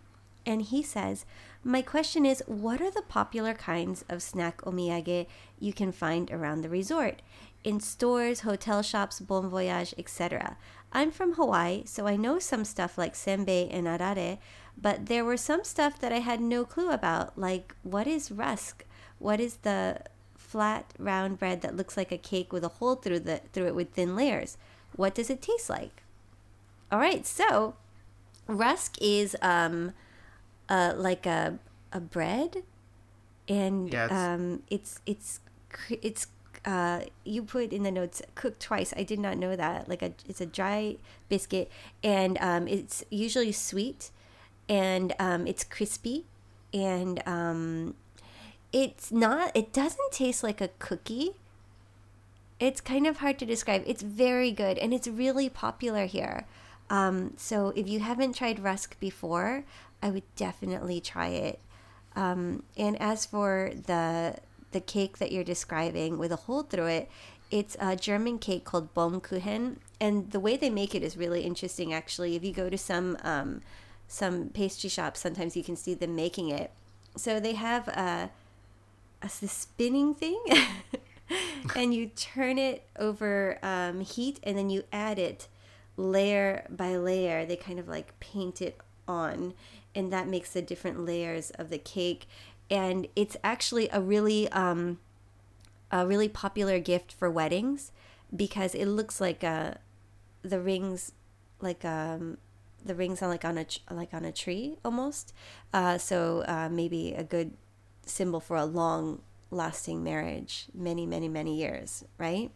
[0.46, 1.26] and he says,
[1.62, 5.28] My question is what are the popular kinds of snack omiyage
[5.60, 7.22] you can find around the resort?
[7.68, 10.56] In stores, hotel shops, Bon Voyage, etc.
[10.94, 14.38] I'm from Hawaii, so I know some stuff like senbei and arare,
[14.82, 18.86] but there were some stuff that I had no clue about, like what is rusk?
[19.20, 20.00] What is the
[20.38, 23.76] flat round bread that looks like a cake with a hole through the through it
[23.76, 24.58] with thin layers?
[24.96, 26.04] What does it taste like?
[26.90, 27.76] All right, so
[28.48, 29.92] rusk is um
[30.70, 31.60] uh like a
[31.92, 32.64] a bread
[33.50, 35.42] and um it's it's
[36.02, 36.28] it's
[36.68, 40.12] uh you put in the notes cooked twice i did not know that like a
[40.28, 40.96] it's a dry
[41.30, 41.72] biscuit
[42.04, 44.12] and um it's usually sweet
[44.70, 46.26] and um it's crispy
[46.72, 47.96] and um
[48.72, 51.34] it's not it doesn't taste like a cookie
[52.60, 53.84] it's kind of hard to describe.
[53.86, 56.46] It's very good and it's really popular here.
[56.90, 59.64] Um, so if you haven't tried rusk before,
[60.02, 61.60] I would definitely try it.
[62.16, 64.38] Um, and as for the
[64.72, 67.10] the cake that you're describing with a hole through it,
[67.50, 71.94] it's a German cake called Baumkuchen, and the way they make it is really interesting.
[71.94, 73.62] Actually, if you go to some um,
[74.08, 76.72] some pastry shops, sometimes you can see them making it.
[77.16, 78.30] So they have a,
[79.22, 80.42] a spinning thing,
[81.76, 85.48] and you turn it over um, heat, and then you add it
[85.96, 87.46] layer by layer.
[87.46, 88.78] They kind of like paint it
[89.08, 89.54] on,
[89.96, 92.28] and that makes the different layers of the cake.
[92.70, 95.00] And it's actually a really um,
[95.92, 97.92] a really popular gift for weddings
[98.36, 99.80] because it looks like a
[100.42, 101.14] the rings
[101.60, 102.38] like um
[102.84, 105.34] the rings on like on a like on a tree almost
[105.74, 107.52] uh so uh maybe a good
[108.06, 112.52] symbol for a long lasting marriage many many many years right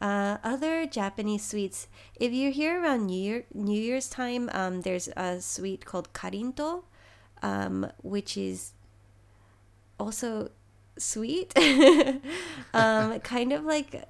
[0.00, 1.88] uh, other Japanese sweets.
[2.14, 6.84] If you're here around New Year, New Year's time, um, there's a sweet called karinto,
[7.42, 8.74] um, which is
[9.98, 10.50] also
[10.96, 11.52] sweet,
[12.74, 14.04] um, kind of like,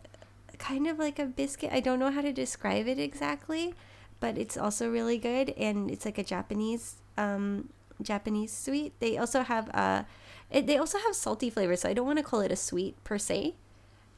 [0.59, 1.70] kind of like a biscuit.
[1.73, 3.74] I don't know how to describe it exactly,
[4.20, 7.70] but it's also really good, and it's like a Japanese, um,
[8.02, 8.93] Japanese sweet.
[9.01, 10.05] They also have uh,
[10.51, 11.81] it, they also have salty flavors.
[11.81, 13.55] So I don't want to call it a sweet per se.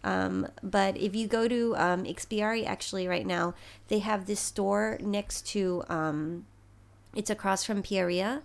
[0.02, 3.54] Um, but if you go to um, actually, right now,
[3.88, 6.46] they have this store next to, um,
[7.14, 8.40] it's across from Pieria,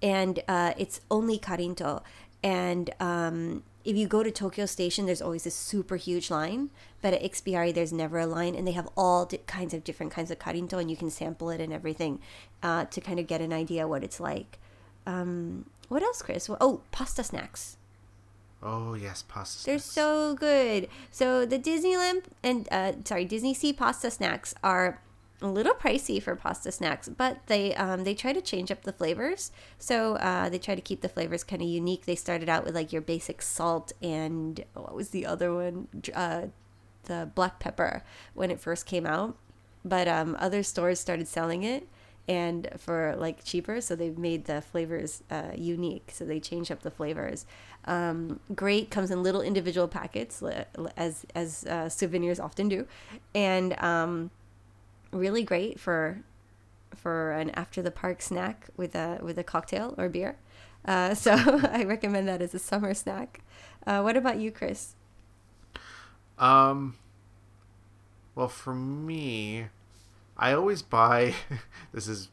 [0.00, 2.02] and uh, it's only Karinto.
[2.42, 6.70] And um, if you go to Tokyo Station, there's always this super huge line.
[7.00, 10.12] But at Ikspiari, there's never a line, and they have all di- kinds of different
[10.12, 12.20] kinds of Karinto, and you can sample it and everything
[12.62, 14.58] uh, to kind of get an idea what it's like.
[15.06, 16.48] Um, what else, Chris?
[16.60, 17.76] Oh, pasta snacks.
[18.62, 19.66] Oh yes, pasta.
[19.66, 19.94] They're snacks.
[19.94, 20.88] so good.
[21.10, 25.00] So the Disneyland and uh, sorry Disney Sea pasta snacks are
[25.42, 28.92] a little pricey for pasta snacks, but they um, they try to change up the
[28.92, 29.50] flavors.
[29.78, 32.06] So uh, they try to keep the flavors kind of unique.
[32.06, 35.88] They started out with like your basic salt and what was the other one?
[36.14, 36.46] Uh,
[37.04, 39.36] the black pepper when it first came out,
[39.84, 41.88] but um, other stores started selling it
[42.28, 46.82] and for like cheaper so they've made the flavors uh, unique so they change up
[46.82, 47.46] the flavors
[47.86, 50.40] um, great comes in little individual packets
[50.96, 52.86] as as uh, souvenirs often do
[53.34, 54.30] and um,
[55.12, 56.22] really great for
[56.94, 60.36] for an after the park snack with a with a cocktail or beer
[60.84, 61.32] uh, so
[61.72, 63.40] i recommend that as a summer snack
[63.86, 64.94] uh, what about you chris
[66.38, 66.96] Um.
[68.34, 69.66] Well, for me,
[70.38, 71.34] I always buy.
[71.92, 72.30] this is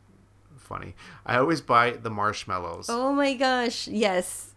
[0.58, 0.96] funny.
[1.26, 4.54] I always buy the marshmallows oh my gosh yes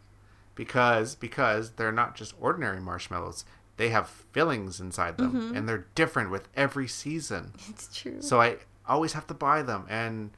[0.55, 3.45] because because they're not just ordinary marshmallows.
[3.79, 5.57] They have fillings inside them, Mm-hmm.
[5.57, 7.53] and they're different with every season.
[7.71, 10.31] it's true So I always have to buy them, and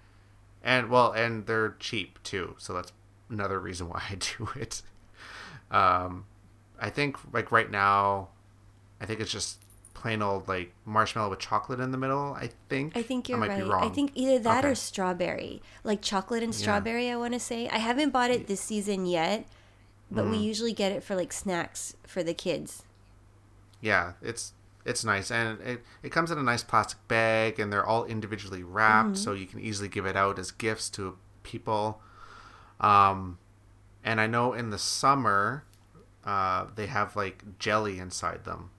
[0.63, 2.55] and well, and they're cheap too.
[2.59, 2.93] So that's
[3.29, 4.83] another reason why I do it.
[5.71, 6.27] Um,
[6.81, 8.29] I think like right now,
[9.01, 9.59] I think it's just
[9.95, 12.35] plain old like marshmallow with chocolate in the middle.
[12.35, 12.97] I think.
[12.97, 13.65] I think you're I might right.
[13.65, 13.85] Be wrong.
[13.85, 17.11] I think either that or strawberry, like chocolate and strawberry.
[17.11, 19.47] I want to say I haven't bought it this season yet,
[20.11, 20.31] but Mm.
[20.33, 22.83] we usually get it for like snacks for the kids.
[23.85, 24.53] Yeah, it's
[24.85, 28.63] it's nice, and it it comes in a nice plastic bag, and they're all individually
[28.63, 29.17] wrapped, Mm-hmm.
[29.17, 32.01] so you can easily give it out as gifts to people.
[32.81, 33.39] Um,
[34.03, 35.65] and I know in the summer,
[36.25, 38.71] uh, they have like jelly inside them.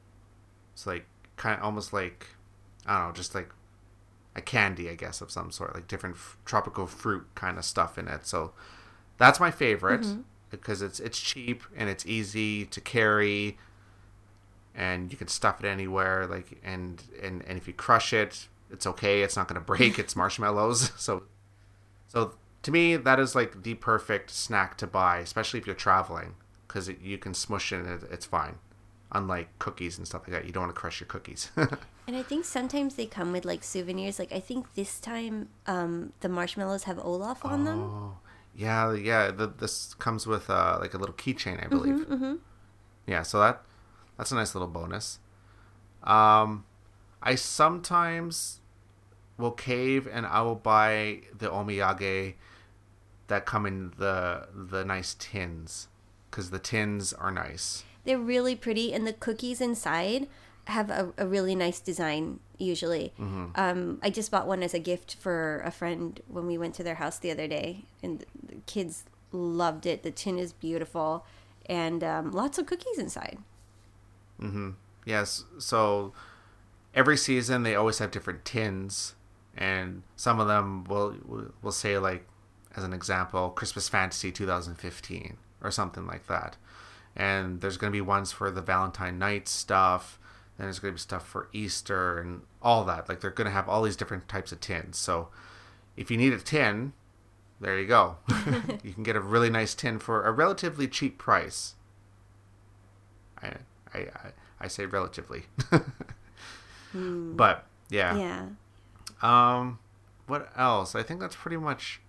[0.73, 1.05] It's like
[1.37, 2.27] kind of almost like
[2.85, 3.49] I don't know, just like
[4.35, 7.97] a candy, I guess, of some sort, like different f- tropical fruit kind of stuff
[7.97, 8.27] in it.
[8.27, 8.53] So
[9.17, 10.21] that's my favorite Mm-hmm.
[10.49, 13.57] because it's it's cheap and it's easy to carry,
[14.75, 16.27] and you can stuff it anywhere.
[16.27, 19.21] Like and and and if you crush it, it's okay.
[19.21, 19.99] It's not going to break.
[19.99, 20.91] It's marshmallows.
[20.97, 21.23] So
[22.07, 22.33] so
[22.63, 26.35] to me, that is like the perfect snack to buy, especially if you're traveling,
[26.67, 28.57] because you can smush it and it, it's fine.
[29.11, 31.51] Unlike cookies and stuff like that, you don't want to crush your cookies.
[32.07, 34.19] And I think sometimes they come with like souvenirs.
[34.19, 37.79] Like I think this time um, the marshmallows have Olaf on them.
[37.81, 38.17] oh,
[38.55, 39.31] yeah, yeah.
[39.31, 42.07] The, this comes with uh, like a little keychain, I believe.
[42.07, 42.35] Mm-hmm.
[43.07, 43.63] Yeah, so that
[44.17, 45.19] that's a nice little bonus.
[46.03, 46.65] Um,
[47.21, 48.59] I sometimes
[49.37, 52.35] will cave and I will buy the omiyage
[53.27, 55.87] that come in the the nice tins
[56.29, 57.83] because the tins are nice.
[58.03, 60.27] They're really pretty, and the cookies inside
[60.65, 62.39] have a, a really nice design.
[62.57, 63.13] Usually,
[63.55, 66.83] um, I just bought one as a gift for a friend when we went to
[66.83, 70.03] their house the other day, and the kids loved it.
[70.03, 71.25] The tin is beautiful,
[71.65, 73.39] and um, lots of cookies inside.
[74.41, 74.71] Mm-hmm.
[75.05, 76.13] Yes, so
[76.93, 79.15] every season they always have different tins,
[79.55, 81.15] and some of them will
[81.61, 82.27] will- say like,
[82.75, 86.57] as an example, Christmas Fantasy 2015 or something like that.
[87.15, 90.19] And there's going to be ones for the Valentine night stuff.
[90.57, 93.07] Then there's going to be stuff for Easter and all that.
[93.07, 94.97] Like they're going to have all these different types of tins.
[94.97, 95.29] So
[95.95, 96.91] if you need a tin,
[97.61, 98.17] there you go.
[98.83, 101.75] you can get a really nice tin for a relatively cheap price.
[103.95, 104.31] I I,
[104.65, 105.43] I say relatively.
[106.93, 108.17] But yeah.
[108.17, 108.45] Yeah.
[109.21, 109.79] Um
[110.27, 110.95] what else?
[110.95, 112.01] I think that's pretty much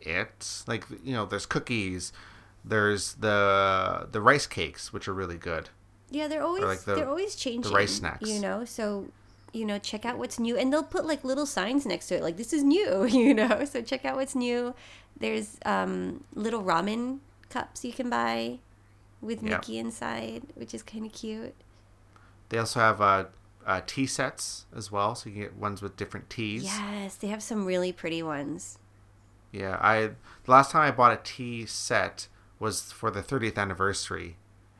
[0.00, 0.62] it.
[0.66, 2.12] Like you know, there's cookies,
[2.64, 5.70] there's the the rice cakes which are really good.
[6.10, 7.72] Yeah, they're always like the- they're always changing.
[7.72, 8.28] rice snacks.
[8.28, 9.06] You know, so
[9.54, 12.22] you know, check out what's new, and they'll put like little signs next to it,
[12.22, 13.04] like this is new.
[13.10, 14.74] You know, so check out what's new.
[15.18, 17.18] There's um, little ramen
[17.50, 18.58] cups you can buy
[19.22, 19.56] with Yeah.
[19.56, 21.54] Mickey inside, which is kind of cute.
[22.50, 23.24] They also have uh,
[23.64, 26.64] uh tea sets as well, so you can get ones with different teas.
[26.64, 28.78] Yes, they have some really pretty ones.
[29.52, 30.10] Yeah, I
[30.44, 32.28] the last time I bought a tea set
[32.58, 34.36] was for the 30th anniversary,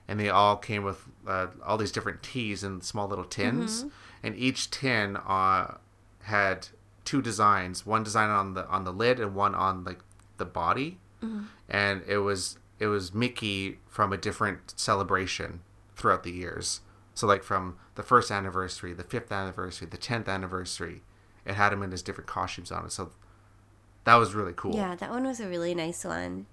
[0.09, 3.87] and they all came with uh, all these different teas in small little tins,
[4.23, 5.77] and each tin uh,
[6.23, 6.69] had
[7.05, 10.01] two designs: one design on the on the lid and one on like
[10.39, 10.99] the body,
[11.69, 15.61] and it was it was Mickey from a different celebration
[15.95, 16.81] throughout the years.
[17.15, 21.03] So like from the first anniversary, the fifth anniversary, the tenth anniversary,
[21.47, 22.91] it had him in his different costumes on it.
[22.93, 23.13] So
[24.03, 24.75] that was really cool.
[24.75, 26.47] Yeah, that one was a really nice one.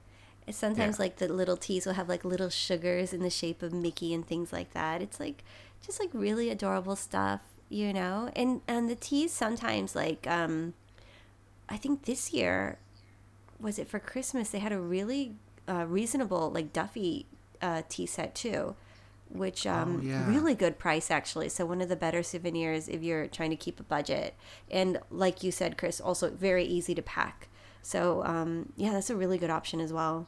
[0.51, 1.03] Sometimes Yeah.
[1.05, 4.27] like the little teas will have like little sugars in the shape of Mickey and
[4.27, 5.01] things like that.
[5.01, 5.43] It's like
[5.83, 8.29] just like really adorable stuff, you know.
[8.35, 10.73] And and the teas sometimes like um
[11.67, 12.77] I think this year
[13.59, 15.33] was it for Christmas they had a really
[15.69, 17.25] uh, reasonable like Duffy
[17.61, 18.75] uh, tea set too.
[19.31, 20.27] Which um, Oh, yeah.
[20.27, 21.49] really good price actually.
[21.49, 24.33] So one of the better souvenirs if you're trying to keep a budget.
[24.71, 27.47] And like you said, Chris, also very easy to pack.
[27.83, 30.27] So um, yeah, that's a really good option as well.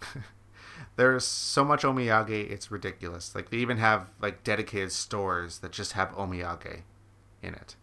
[0.96, 3.34] There's so much omiyage, it's ridiculous.
[3.34, 6.82] Like they even have like dedicated stores that just have omiyage
[7.42, 7.76] in it.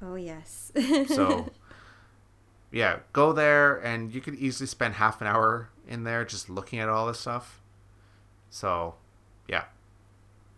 [0.00, 0.72] Oh yes.
[1.08, 1.50] So
[2.72, 6.78] yeah, go there and you could easily spend half an hour in there just looking
[6.78, 7.60] at all this stuff.
[8.50, 8.94] So,
[9.46, 9.64] yeah.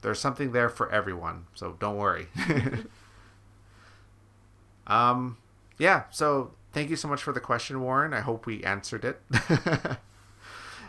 [0.03, 2.29] There's something there for everyone, so don't worry.
[4.87, 5.39] um
[5.79, 8.13] yeah, so thank you so much for the question, Warren.
[8.13, 9.21] I hope we answered it.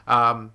[0.07, 0.51] um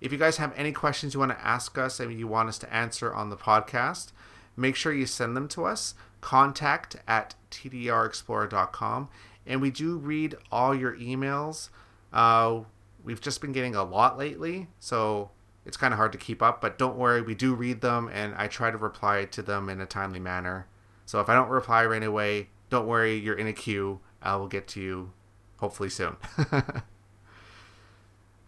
[0.00, 2.58] if you guys have any questions you want to ask us and you want us
[2.58, 4.12] to answer on the podcast,
[4.56, 5.94] make sure you send them to us.
[6.20, 9.08] Contact at tdrexplorer.com.
[9.50, 11.70] And we do read all your emails.
[12.12, 12.60] Uh,
[13.02, 15.30] we've just been getting a lot lately, so
[15.66, 16.60] it's kind of hard to keep up.
[16.60, 19.80] But don't worry, we do read them, and I try to reply to them in
[19.80, 20.66] a timely manner.
[21.04, 23.98] So if I don't reply right away, don't worry, you're in a queue.
[24.22, 25.12] I will get to you
[25.58, 26.16] hopefully soon.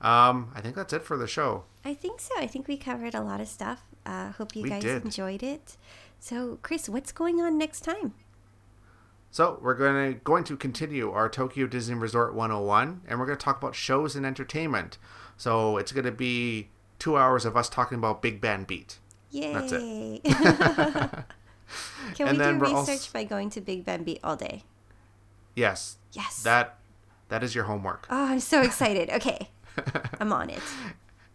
[0.01, 1.65] um, I think that's it for the show.
[1.85, 2.33] I think so.
[2.39, 3.83] I think we covered a lot of stuff.
[4.07, 5.05] Uh, hope you We guys did.
[5.05, 5.77] enjoyed it.
[6.21, 8.15] So, Chris, what's going on next time?
[9.33, 13.39] So we're going to going to continue our Tokyo Disney Resort 101, and we're going
[13.39, 14.99] to talk about shows and entertainment.
[15.39, 16.69] So it's going to be
[16.99, 18.99] two hours of us talking about Big Band Beat.
[19.31, 19.53] Yay!
[19.55, 20.23] That's it.
[22.15, 24.65] Can And we do research also- by going to Big Band Beat all day?
[25.57, 26.43] Yes, Yes.
[26.43, 26.79] that
[27.29, 28.07] that is your homework.
[28.11, 29.09] Oh, I'm so excited.
[29.15, 29.49] Okay,
[30.21, 30.61] I'm on it.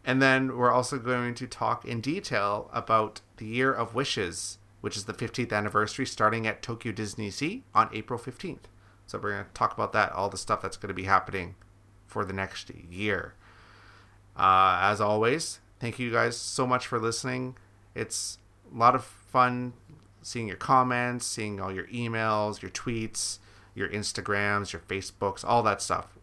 [0.06, 4.96] And then we're also going to talk in detail about the Year of Wishes, which
[4.96, 8.70] is the 15th anniversary starting at Tokyo Disney Sea on April 15th.
[9.06, 11.56] So we're going to talk about that, all the stuff that's going to be happening
[12.06, 13.34] for the next year.
[14.38, 17.58] Uh, as always, thank you guys so much for listening.
[17.96, 18.38] It's
[18.74, 19.74] a lot of fun
[20.22, 23.40] seeing your comments, seeing all your emails, your tweets,
[23.76, 26.18] your Instagrams, your Facebooks, all that stuff.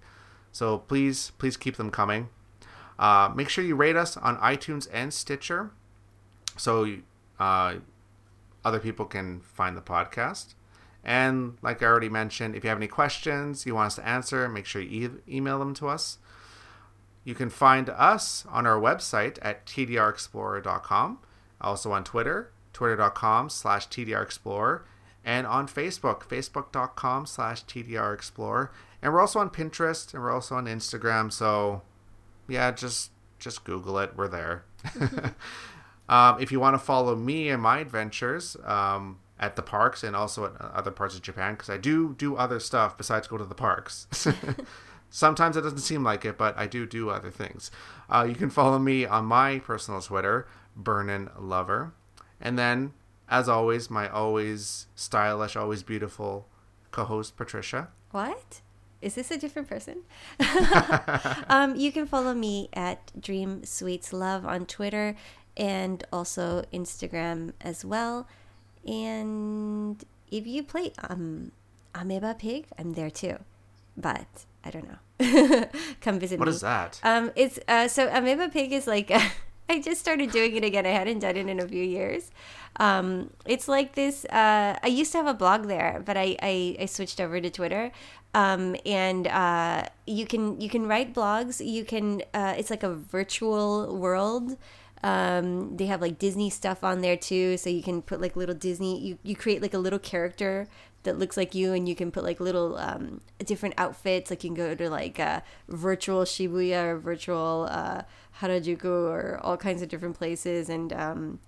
[0.52, 2.30] So please, please keep them coming.
[2.98, 5.70] Uh, make sure you rate us on iTunes and Stitcher,
[6.56, 6.96] so
[7.38, 7.74] uh,
[8.64, 10.54] other people can find the podcast.
[11.04, 14.48] And like I already mentioned, if you have any questions you want us to answer,
[14.48, 16.18] make sure you e- email them to us.
[17.24, 21.18] You can find us on our website at tdrexplorer.com,
[21.60, 24.82] also on Twitter, twitter.com slash tdrexplorer,
[25.24, 28.70] and on Facebook, facebook.com slash tdrexplorer.
[29.02, 31.32] And we're also on Pinterest and we're also on Instagram.
[31.32, 31.82] So
[32.48, 34.12] yeah, just just Google it.
[34.16, 34.64] We're there.
[36.08, 40.14] um, if you want to follow me and my adventures um, at the parks and
[40.14, 43.44] also at other parts of Japan, because I do do other stuff besides go to
[43.44, 44.06] the parks.
[45.10, 47.70] Sometimes it doesn't seem like it, but I do do other things.
[48.10, 51.94] Uh, you can follow me on my personal Twitter, Burnin Lover,
[52.40, 52.92] and then,
[53.28, 56.48] as always, my always stylish, always beautiful
[56.90, 57.88] co-host Patricia.
[58.10, 58.60] What?
[59.00, 60.02] Is this a different person?
[61.48, 65.14] um, you can follow me at Dream Sweets Love on Twitter
[65.56, 68.26] and also Instagram as well.
[68.86, 71.52] And if you play um,
[71.94, 73.38] Ameba Pigg, I'm there too.
[73.96, 74.98] But I don't know.
[76.00, 76.50] Come visit What me.
[76.50, 77.00] What is that?
[77.02, 79.10] Um, it's uh, so Ameba Pigg is like
[79.68, 80.84] I just started doing it again.
[80.84, 82.30] I hadn't done it in a few years.
[82.76, 84.24] Um, it's like this.
[84.26, 87.50] Uh, I used to have a blog there, but I I, I switched over to
[87.50, 87.92] Twitter.
[88.34, 91.64] Um, and uh, you can you can write blogs.
[91.64, 92.22] You can.
[92.34, 94.56] Uh, it's like a virtual world.
[95.04, 98.54] Um, they have like Disney stuff on there too, so you can put like little
[98.54, 98.98] Disney.
[98.98, 100.66] You you create like a little character
[101.02, 104.48] that looks like you and you can put like little um, different outfits like you
[104.48, 108.00] can go to like uh, virtual shibuya or virtual uh,
[108.40, 111.38] harajuku or all kinds of different places and um,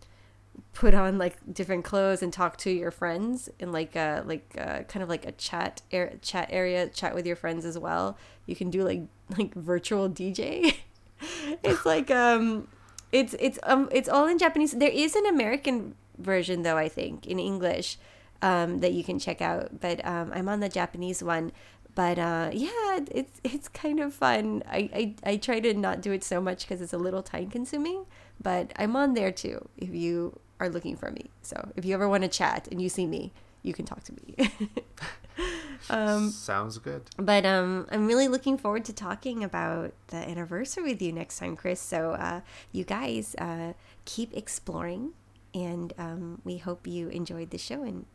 [0.75, 4.83] put on like different clothes and talk to your friends in like a like uh,
[4.83, 8.55] kind of like a chat air, chat area chat with your friends as well you
[8.55, 9.01] can do like
[9.39, 10.77] like virtual dj
[11.65, 12.69] it's like um
[13.13, 17.27] it's it's um it's all in japanese there is an american version though i think
[17.27, 17.99] in english
[18.43, 19.81] um, that you can check out.
[19.81, 21.53] But um, I'm on the Japanese one.
[21.95, 24.63] But uh, yeah, it's it's kind of fun.
[24.69, 24.91] I,
[25.25, 28.07] I, I try to not do it so much because it's a little time consuming.
[28.43, 31.31] But I'm on there too if you are looking for me.
[31.43, 33.33] So if you ever want to chat and you see me,
[33.67, 34.37] you can talk to me.
[35.91, 37.03] um, Sounds good.
[37.19, 41.57] but um, I'm really looking forward to talking about the anniversary with you next time,
[41.57, 41.81] Chris.
[41.81, 42.41] So uh,
[42.73, 43.73] you guys uh,
[44.05, 45.13] keep exploring,
[45.53, 48.07] and um, we hope you enjoyed the show and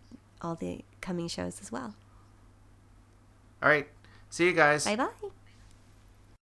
[0.41, 1.95] all the coming shows as well.
[3.61, 3.87] All right.
[4.29, 4.85] See you guys.
[4.85, 5.29] Bye bye.